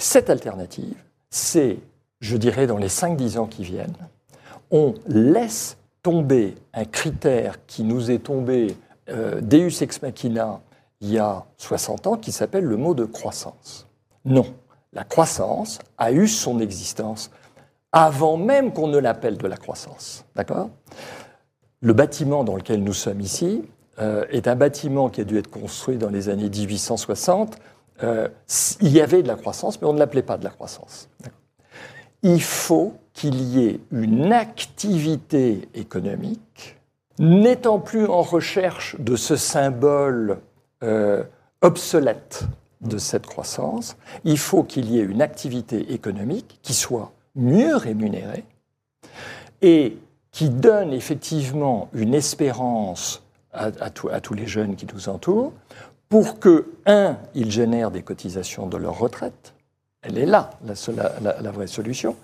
Cette 0.00 0.30
alternative, 0.30 0.96
c'est, 1.28 1.76
je 2.20 2.38
dirais, 2.38 2.66
dans 2.66 2.78
les 2.78 2.88
5-10 2.88 3.36
ans 3.36 3.46
qui 3.46 3.64
viennent, 3.64 3.98
on 4.70 4.94
laisse 5.06 5.76
tomber 6.02 6.54
un 6.72 6.86
critère 6.86 7.66
qui 7.66 7.84
nous 7.84 8.10
est 8.10 8.20
tombé 8.20 8.78
euh, 9.10 9.42
Deus 9.42 9.82
ex 9.82 10.00
machina 10.00 10.62
il 11.02 11.10
y 11.12 11.18
a 11.18 11.44
60 11.58 12.06
ans, 12.06 12.16
qui 12.16 12.32
s'appelle 12.32 12.64
le 12.64 12.78
mot 12.78 12.94
de 12.94 13.04
croissance. 13.04 13.88
Non, 14.24 14.46
la 14.94 15.04
croissance 15.04 15.80
a 15.98 16.12
eu 16.12 16.28
son 16.28 16.60
existence 16.60 17.30
avant 17.92 18.38
même 18.38 18.72
qu'on 18.72 18.88
ne 18.88 18.98
l'appelle 18.98 19.36
de 19.36 19.46
la 19.46 19.58
croissance. 19.58 20.24
D'accord? 20.34 20.70
Le 21.82 21.92
bâtiment 21.92 22.42
dans 22.42 22.56
lequel 22.56 22.82
nous 22.82 22.94
sommes 22.94 23.20
ici 23.20 23.64
euh, 23.98 24.24
est 24.30 24.48
un 24.48 24.56
bâtiment 24.56 25.10
qui 25.10 25.20
a 25.20 25.24
dû 25.24 25.36
être 25.36 25.50
construit 25.50 25.98
dans 25.98 26.08
les 26.08 26.30
années 26.30 26.48
1860 26.48 27.58
euh, 28.02 28.28
il 28.80 28.88
y 28.88 29.00
avait 29.00 29.22
de 29.22 29.28
la 29.28 29.36
croissance, 29.36 29.80
mais 29.80 29.88
on 29.88 29.92
ne 29.92 29.98
l'appelait 29.98 30.22
pas 30.22 30.38
de 30.38 30.44
la 30.44 30.50
croissance. 30.50 31.08
Il 32.22 32.42
faut 32.42 32.94
qu'il 33.12 33.40
y 33.40 33.66
ait 33.66 33.80
une 33.90 34.32
activité 34.32 35.68
économique, 35.74 36.76
n'étant 37.18 37.78
plus 37.78 38.06
en 38.06 38.22
recherche 38.22 38.96
de 38.98 39.16
ce 39.16 39.36
symbole 39.36 40.38
euh, 40.82 41.22
obsolète 41.62 42.44
de 42.80 42.98
cette 42.98 43.26
croissance, 43.26 43.96
il 44.24 44.38
faut 44.38 44.62
qu'il 44.62 44.90
y 44.90 44.98
ait 44.98 45.04
une 45.04 45.22
activité 45.22 45.92
économique 45.92 46.58
qui 46.62 46.72
soit 46.72 47.12
mieux 47.34 47.76
rémunérée 47.76 48.44
et 49.60 49.98
qui 50.32 50.48
donne 50.48 50.92
effectivement 50.92 51.88
une 51.92 52.14
espérance 52.14 53.22
à, 53.52 53.90
tous 53.90 54.34
les 54.34 54.46
jeunes 54.46 54.76
qui 54.76 54.86
nous 54.94 55.08
entourent, 55.08 55.52
pour 56.10 56.40
que, 56.40 56.66
un, 56.86 57.16
ils 57.34 57.50
génèrent 57.50 57.92
des 57.92 58.02
cotisations 58.02 58.66
de 58.66 58.76
leur 58.76 58.98
retraite, 58.98 59.54
elle 60.02 60.18
est 60.18 60.26
là, 60.26 60.50
la, 60.62 61.50
vraie 61.52 61.68
solution, 61.68 62.16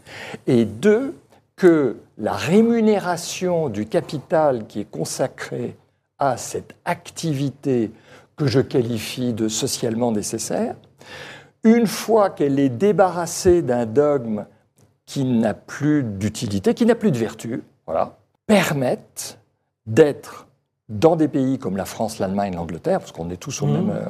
et 0.46 0.64
deux, 0.64 1.14
que 1.54 1.96
la 2.18 2.32
rémunération 2.32 3.68
du 3.68 3.86
capital 3.86 4.66
qui 4.66 4.80
est 4.80 4.90
consacré 4.90 5.76
à 6.18 6.36
cette 6.36 6.74
activité 6.84 7.92
que 8.36 8.46
je 8.46 8.60
qualifie 8.60 9.32
de 9.32 9.48
socialement 9.48 10.12
nécessaire, 10.12 10.74
une 11.62 11.86
fois 11.86 12.30
qu'elle 12.30 12.58
est 12.58 12.68
débarrassée 12.68 13.62
d'un 13.62 13.86
dogme 13.86 14.46
qui 15.06 15.24
n'a 15.24 15.54
plus 15.54 16.02
d'utilité, 16.02 16.74
qui 16.74 16.86
n'a 16.86 16.96
plus 16.96 17.12
de 17.12 17.18
vertu, 17.18 17.62
voilà, 17.86 18.18
d'être 19.86 20.46
dans 20.88 21.16
des 21.16 21.28
pays 21.28 21.58
comme 21.58 21.76
la 21.76 21.84
France, 21.84 22.18
l'Allemagne, 22.18 22.54
l'Angleterre, 22.54 23.00
parce 23.00 23.12
qu'on 23.12 23.30
est 23.30 23.36
tous 23.36 23.62
au 23.62 23.66
même, 23.66 23.90
euh, 23.90 24.04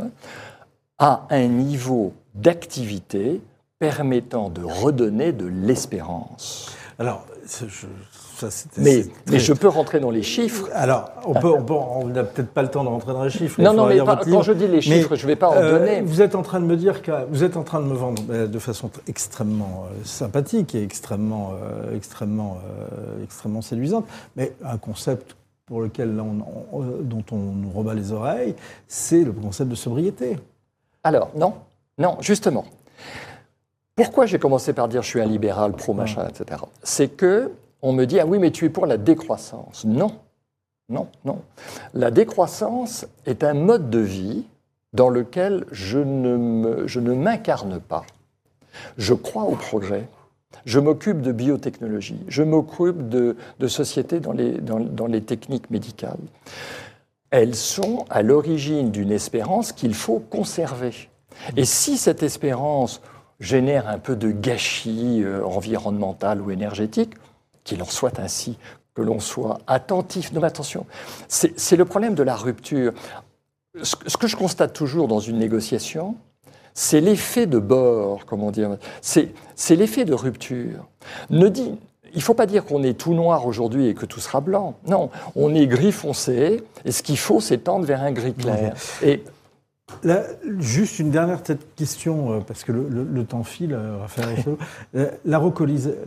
à 0.98 1.26
un 1.30 1.46
niveau 1.46 2.12
d'activité 2.34 3.40
permettant 3.78 4.48
de 4.48 4.62
redonner 4.64 5.32
de 5.32 5.46
l'espérance. 5.46 6.70
Alors, 6.98 7.26
je- 7.46 7.86
ça, 8.36 8.50
c'était- 8.50 8.80
Mais, 8.80 9.04
mais 9.30 9.38
je 9.38 9.52
peux 9.52 9.68
rentrer 9.68 10.00
dans 10.00 10.10
les 10.10 10.22
chiffres. 10.22 10.68
Alors, 10.74 11.10
on 11.26 11.34
peut, 11.34 11.50
on 11.52 11.62
peut- 11.62 11.74
on 11.74 12.06
n'a 12.08 12.24
peut-être 12.24 12.50
pas 12.50 12.62
le 12.62 12.68
temps 12.68 12.84
de 12.84 12.88
rentrer 12.88 13.12
dans 13.12 13.24
les 13.24 13.30
chiffres. 13.30 13.60
Non, 13.60 13.72
non, 13.74 13.86
mais 13.86 13.96
pas- 14.04 14.16
quand 14.30 14.42
je 14.42 14.52
dis 14.52 14.66
les 14.68 14.80
chiffres, 14.80 15.14
je 15.16 15.22
ne 15.22 15.26
vais 15.28 15.36
pas 15.36 15.48
en 15.50 15.56
euh, 15.56 15.78
donner. 15.78 16.00
Vous 16.02 16.20
êtes 16.22 16.34
en 16.34 16.42
train 16.42 16.60
de 16.60 16.64
me 16.66 16.76
dire 16.76 17.02
que 17.02 17.12
vous 17.30 17.44
êtes 17.44 17.56
en 17.58 17.62
train 17.62 17.80
de 17.80 17.86
me 17.86 17.94
vendre 17.94 18.22
euh, 18.30 18.46
de 18.46 18.58
façon 18.58 18.90
extrêmement 19.06 19.84
euh, 19.90 20.04
sympathique 20.04 20.74
et 20.74 20.82
extrêmement, 20.82 21.52
euh, 21.62 21.94
extrêmement, 21.96 22.58
extrêmement 23.22 23.62
séduisante, 23.62 24.06
mais 24.36 24.52
un 24.64 24.78
concept 24.78 25.36
pour 25.66 25.80
lequel 25.82 26.18
on- 26.20 26.44
on- 26.72 26.82
euh, 26.82 27.02
dont 27.02 27.24
on 27.32 27.36
nous 27.36 27.70
rebat 27.70 27.94
les 27.94 28.12
oreilles, 28.12 28.54
c'est 28.86 29.24
le 29.24 29.32
concept 29.32 29.68
de 29.68 29.74
sobriété. 29.74 30.38
Alors, 31.02 31.30
non, 31.36 31.54
non, 31.98 32.16
justement. 32.20 32.64
Pourquoi 33.96 34.26
j'ai 34.26 34.38
commencé 34.38 34.72
par 34.72 34.86
dire 34.88 35.02
je 35.02 35.08
suis 35.08 35.20
un 35.20 35.26
libéral, 35.26 35.72
pro-machin, 35.72 36.26
etc. 36.28 36.60
C'est 36.82 37.08
que 37.08 37.50
on 37.82 37.92
me 37.92 38.04
dit, 38.04 38.20
ah 38.20 38.26
oui, 38.26 38.38
mais 38.38 38.50
tu 38.52 38.64
es 38.64 38.68
pour 38.70 38.86
la 38.86 38.96
décroissance. 38.96 39.84
Non, 39.84 40.12
non, 40.88 41.08
non. 41.24 41.40
La 41.94 42.10
décroissance 42.12 43.06
est 43.26 43.42
un 43.42 43.54
mode 43.54 43.90
de 43.90 43.98
vie 43.98 44.44
dans 44.92 45.08
lequel 45.08 45.64
je 45.72 45.98
ne 45.98 46.36
me- 46.36 46.86
je 46.86 47.00
ne 47.00 47.12
m'incarne 47.12 47.80
pas. 47.80 48.04
Je 48.98 49.14
crois 49.14 49.44
au 49.44 49.56
progrès. 49.56 50.06
Je 50.66 50.80
m'occupe 50.80 51.22
de 51.22 51.32
biotechnologie. 51.32 52.18
Je 52.28 52.42
m'occupe 52.42 53.08
de, 53.08 53.36
de 53.60 53.68
société 53.68 54.20
dans 54.20 54.32
les, 54.32 54.52
dans- 54.60 55.06
les 55.06 55.22
techniques 55.22 55.70
médicales. 55.70 56.18
Elles 57.30 57.54
sont 57.54 58.04
à 58.10 58.22
l'origine 58.22 58.90
d'une 58.90 59.12
espérance 59.12 59.72
qu'il 59.72 59.94
faut 59.94 60.18
conserver. 60.18 61.08
Et 61.56 61.64
si 61.64 61.96
cette 61.96 62.22
espérance 62.22 63.00
génère 63.38 63.88
un 63.88 63.98
peu 63.98 64.16
de 64.16 64.30
gâchis 64.32 65.22
euh, 65.22 65.44
environnemental 65.44 66.40
ou 66.42 66.50
énergétique, 66.50 67.14
qu'il 67.62 67.80
en 67.82 67.86
soit 67.86 68.18
ainsi, 68.18 68.58
que 68.94 69.02
l'on 69.02 69.20
soit 69.20 69.58
attentif. 69.66 70.32
Non, 70.32 70.42
attention, 70.42 70.86
c'est 71.28 71.76
le 71.76 71.84
problème 71.84 72.14
de 72.14 72.22
la 72.22 72.34
rupture. 72.34 72.92
Ce 73.82 74.16
que 74.16 74.26
je 74.26 74.36
constate 74.36 74.72
toujours 74.72 75.06
dans 75.06 75.20
une 75.20 75.38
négociation, 75.38 76.16
c'est 76.78 77.00
l'effet 77.00 77.46
de 77.46 77.58
bord, 77.58 78.26
comment 78.26 78.50
dire, 78.50 78.76
c'est 79.00 79.30
c'est 79.54 79.76
l'effet 79.76 80.04
de 80.04 80.12
rupture. 80.12 80.84
Ne 81.30 81.48
dit, 81.48 81.72
il 82.12 82.18
ne 82.18 82.22
faut 82.22 82.34
pas 82.34 82.44
dire 82.46 82.64
qu'on 82.66 82.82
est 82.82 82.92
tout 82.98 83.14
noir 83.14 83.46
aujourd'hui 83.46 83.86
et 83.88 83.94
que 83.94 84.04
tout 84.04 84.20
sera 84.20 84.40
blanc. 84.42 84.74
Non, 84.86 85.08
on 85.34 85.54
est 85.54 85.66
gris 85.66 85.90
foncé, 85.92 86.62
et 86.84 86.92
ce 86.92 87.02
qu'il 87.02 87.16
faut, 87.18 87.40
c'est 87.40 87.58
tendre 87.58 87.86
vers 87.86 88.02
un 88.02 88.12
gris 88.12 88.34
clair. 88.34 88.74
Et 89.02 89.24
Là, 90.02 90.24
juste 90.58 90.98
une 90.98 91.12
dernière 91.12 91.38
question, 91.76 92.32
euh, 92.32 92.40
parce 92.40 92.64
que 92.64 92.72
le, 92.72 92.88
le- 92.88 93.04
le 93.04 93.24
temps 93.24 93.44
file, 93.44 93.72
euh, 93.72 93.98
Raphaël. 94.00 94.44
Euh, 94.96 95.10
la 95.24 95.38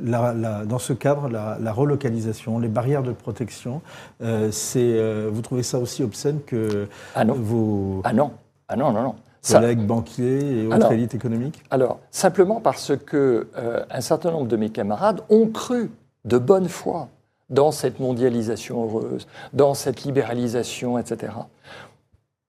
la- 0.04 0.34
la- 0.34 0.66
dans 0.66 0.80
ce 0.80 0.92
cadre, 0.92 1.30
la, 1.30 1.58
la 1.62 1.72
relocalisation, 1.72 2.60
les 2.60 2.68
barrières 2.68 3.04
de 3.04 3.14
protection, 3.14 3.82
euh, 4.22 4.52
c'est, 4.52 4.80
euh, 4.84 5.30
vous 5.32 5.42
trouvez 5.42 5.64
ça 5.64 5.80
aussi 5.80 6.04
obscène 6.04 6.42
que 6.46 6.88
Ah 7.16 7.24
non. 7.24 7.36
vos 7.36 8.02
ah 8.04 8.12
non, 8.12 8.32
ah 8.68 8.76
non, 8.76 8.92
non, 8.92 9.02
non. 9.02 9.16
Collègues 9.48 9.86
banquiers 9.86 10.64
et 10.64 10.66
autres 10.68 10.76
Alors- 10.76 10.92
élites 10.94 11.16
économiques 11.16 11.64
Alors, 11.70 12.00
simplement 12.12 12.60
parce 12.62 12.96
que 12.98 13.48
euh, 13.58 13.84
un 13.90 14.02
certain 14.02 14.32
nombre 14.32 14.48
de 14.48 14.58
mes 14.58 14.70
camarades 14.70 15.22
ont 15.30 15.48
cru 15.48 15.92
de 16.26 16.38
bonne 16.38 16.68
foi 16.68 17.08
dans 17.50 17.72
cette 17.72 18.00
mondialisation 18.00 18.84
heureuse, 18.84 19.28
dans 19.54 19.74
cette 19.74 20.04
libéralisation, 20.04 21.00
etc. 21.00 21.34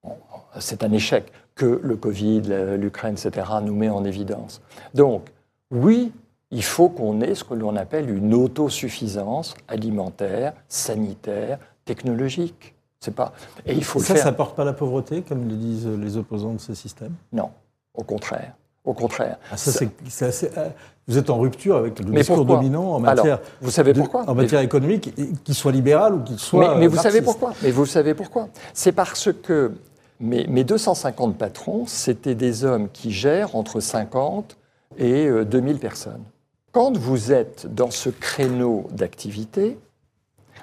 Bon, 0.03 0.15
C'est 0.59 0.83
un 0.83 0.91
échec 0.91 1.31
que 1.55 1.79
le 1.81 1.95
Covid, 1.95 2.41
l'Ukraine, 2.77 3.15
etc. 3.15 3.47
nous 3.63 3.75
met 3.75 3.89
en 3.89 4.03
évidence. 4.03 4.61
Donc, 4.93 5.27
oui, 5.71 6.11
il 6.51 6.63
faut 6.63 6.89
qu'on 6.89 7.21
ait 7.21 7.33
ce 7.35 7.43
que 7.45 7.53
l'on 7.53 7.75
appelle 7.77 8.09
une 8.09 8.33
autosuffisance 8.33 9.55
alimentaire, 9.67 10.53
sanitaire, 10.67 11.57
technologique. 11.85 12.75
C'est 13.03 13.15
pas. 13.15 13.33
Et 13.65 13.73
il 13.73 13.83
faut 13.83 13.99
Ça, 13.99 14.13
le 14.13 14.19
faire. 14.19 14.27
ça 14.27 14.31
porte 14.31 14.55
pas 14.55 14.63
la 14.63 14.73
pauvreté, 14.73 15.23
comme 15.23 15.47
le 15.49 15.55
disent 15.55 15.87
les 15.87 16.17
opposants 16.17 16.53
de 16.53 16.59
ce 16.59 16.75
système? 16.75 17.13
Non, 17.33 17.49
au 17.95 18.03
contraire. 18.03 18.53
Au 18.85 18.93
contraire. 18.93 19.37
Ah, 19.51 19.57
ça, 19.57 19.71
Ça- 19.71 20.25
assez- 20.27 20.51
euh, 20.57 20.69
Vous 21.07 21.17
êtes 21.17 21.29
en 21.31 21.39
rupture 21.39 21.75
avec 21.77 21.99
le 21.99 22.05
Mais 22.11 22.19
discours 22.19 22.45
dominant 22.45 22.93
en 22.93 23.03
Alors, 23.03 23.15
matière, 23.15 23.39
vous 23.59 23.71
savez 23.71 23.93
de- 23.93 23.99
pourquoi? 23.99 24.23
en 24.29 24.35
matière 24.35 24.61
économique, 24.61 25.13
qu'il 25.43 25.55
soit 25.55 25.71
libéral 25.71 26.13
ou 26.15 26.19
qu'il 26.21 26.37
soit. 26.39 26.75
mais, 26.75 26.79
mais 26.81 26.85
euh, 26.85 26.89
vous 26.89 26.97
savez 26.97 27.21
pourquoi? 27.23 27.53
Mais 27.63 27.71
vous 27.71 27.85
savez 27.87 28.13
pourquoi? 28.13 28.49
C'est 28.73 28.91
parce 28.91 29.29
que 29.33 29.71
mes, 30.19 30.45
mes 30.47 30.63
250 30.63 31.37
patrons, 31.37 31.85
c'était 31.87 32.35
des 32.35 32.63
hommes 32.65 32.87
qui 32.93 33.11
gèrent 33.11 33.55
entre 33.55 33.79
50 33.79 34.57
et 34.97 35.25
euh, 35.27 35.43
2000 35.43 35.79
personnes. 35.79 36.23
Quand 36.71 36.95
vous 36.97 37.31
êtes 37.31 37.67
dans 37.73 37.91
ce 37.91 38.09
créneau 38.09 38.87
d'activité, 38.91 39.77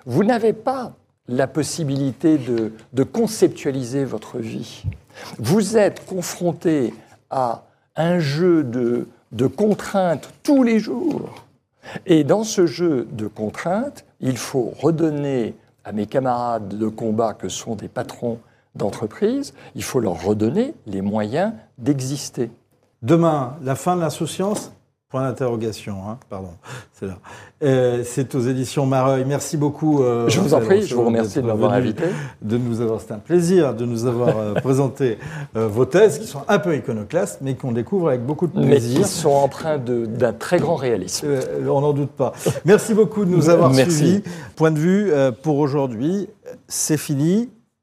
vous 0.06 0.22
n'avez 0.24 0.52
pas 0.52 0.92
la 1.28 1.46
possibilité 1.46 2.38
de, 2.38 3.02
conceptualiser 3.04 4.04
votre 4.04 4.38
vie. 4.38 4.84
Vous 5.38 5.76
êtes 5.76 6.04
confronté 6.06 6.94
à 7.30 7.64
un 7.96 8.18
jeu 8.18 8.64
de, 8.64 9.08
de 9.32 9.46
contraintes 9.46 10.30
tous 10.42 10.62
les 10.62 10.78
jours. 10.78 11.44
Et 12.06 12.24
dans 12.24 12.44
ce 12.44 12.66
jeu 12.66 13.06
de 13.12 13.26
contraintes, 13.26 14.04
il 14.20 14.36
faut 14.36 14.72
redonner 14.78 15.54
à 15.84 15.92
mes 15.92 16.06
camarades 16.06 16.76
de 16.76 16.88
combat 16.88 17.34
que 17.34 17.48
sont 17.48 17.74
des 17.74 17.88
patrons 17.88 18.38
d'entreprise, 18.74 19.54
il 19.74 19.82
faut 19.82 20.00
leur 20.00 20.22
redonner 20.22 20.74
les 20.86 21.00
moyens 21.00 21.52
d'exister. 21.78 22.50
Demain, 23.02 23.56
la 23.62 23.74
fin 23.74 23.96
de 23.96 24.00
l'insouciance 24.00 24.72
Point 25.10 25.22
d'interrogation, 25.22 25.96
hein, 26.06 26.18
pardon, 26.28 26.50
c'est 26.92 27.06
là. 27.06 27.16
Euh, 27.62 28.02
c'est 28.04 28.34
aux 28.34 28.40
éditions 28.40 28.84
Mareuil. 28.84 29.24
Merci 29.26 29.56
beaucoup. 29.56 30.02
Euh, 30.02 30.28
je 30.28 30.38
vous 30.38 30.52
en 30.52 30.60
prie, 30.60 30.82
je 30.82 30.94
vous 30.94 31.06
remercie 31.06 31.40
de 31.40 31.46
m'avoir 31.46 31.72
invité. 31.72 32.04
De 32.42 32.58
nous 32.58 32.82
avoir, 32.82 33.00
c'est 33.00 33.12
un 33.12 33.18
plaisir 33.18 33.72
de 33.74 33.86
nous 33.86 34.04
avoir 34.04 34.36
euh, 34.36 34.52
présenté 34.62 35.16
vos 35.54 35.86
thèses 35.86 36.18
qui 36.18 36.26
sont 36.26 36.42
un 36.46 36.58
peu 36.58 36.76
iconoclastes, 36.76 37.38
mais 37.40 37.54
qu'on 37.54 37.72
découvre 37.72 38.08
avec 38.08 38.26
beaucoup 38.26 38.48
de 38.48 38.52
plaisir. 38.52 38.98
Mais 38.98 39.04
qui 39.06 39.10
sont 39.10 39.30
empreints 39.30 39.78
d'un 39.78 40.34
très 40.34 40.58
grand 40.58 40.76
réalisme. 40.76 41.26
on 41.66 41.80
n'en 41.80 41.94
doute 41.94 42.10
pas. 42.10 42.34
Merci 42.66 42.92
beaucoup 42.92 43.24
de 43.24 43.30
nous 43.30 43.48
avoir 43.48 43.74
suivis. 43.74 44.22
Point 44.56 44.72
de 44.72 44.78
vue 44.78 45.10
pour 45.42 45.56
aujourd'hui, 45.56 46.28
c'est 46.66 46.98
fini. 46.98 47.48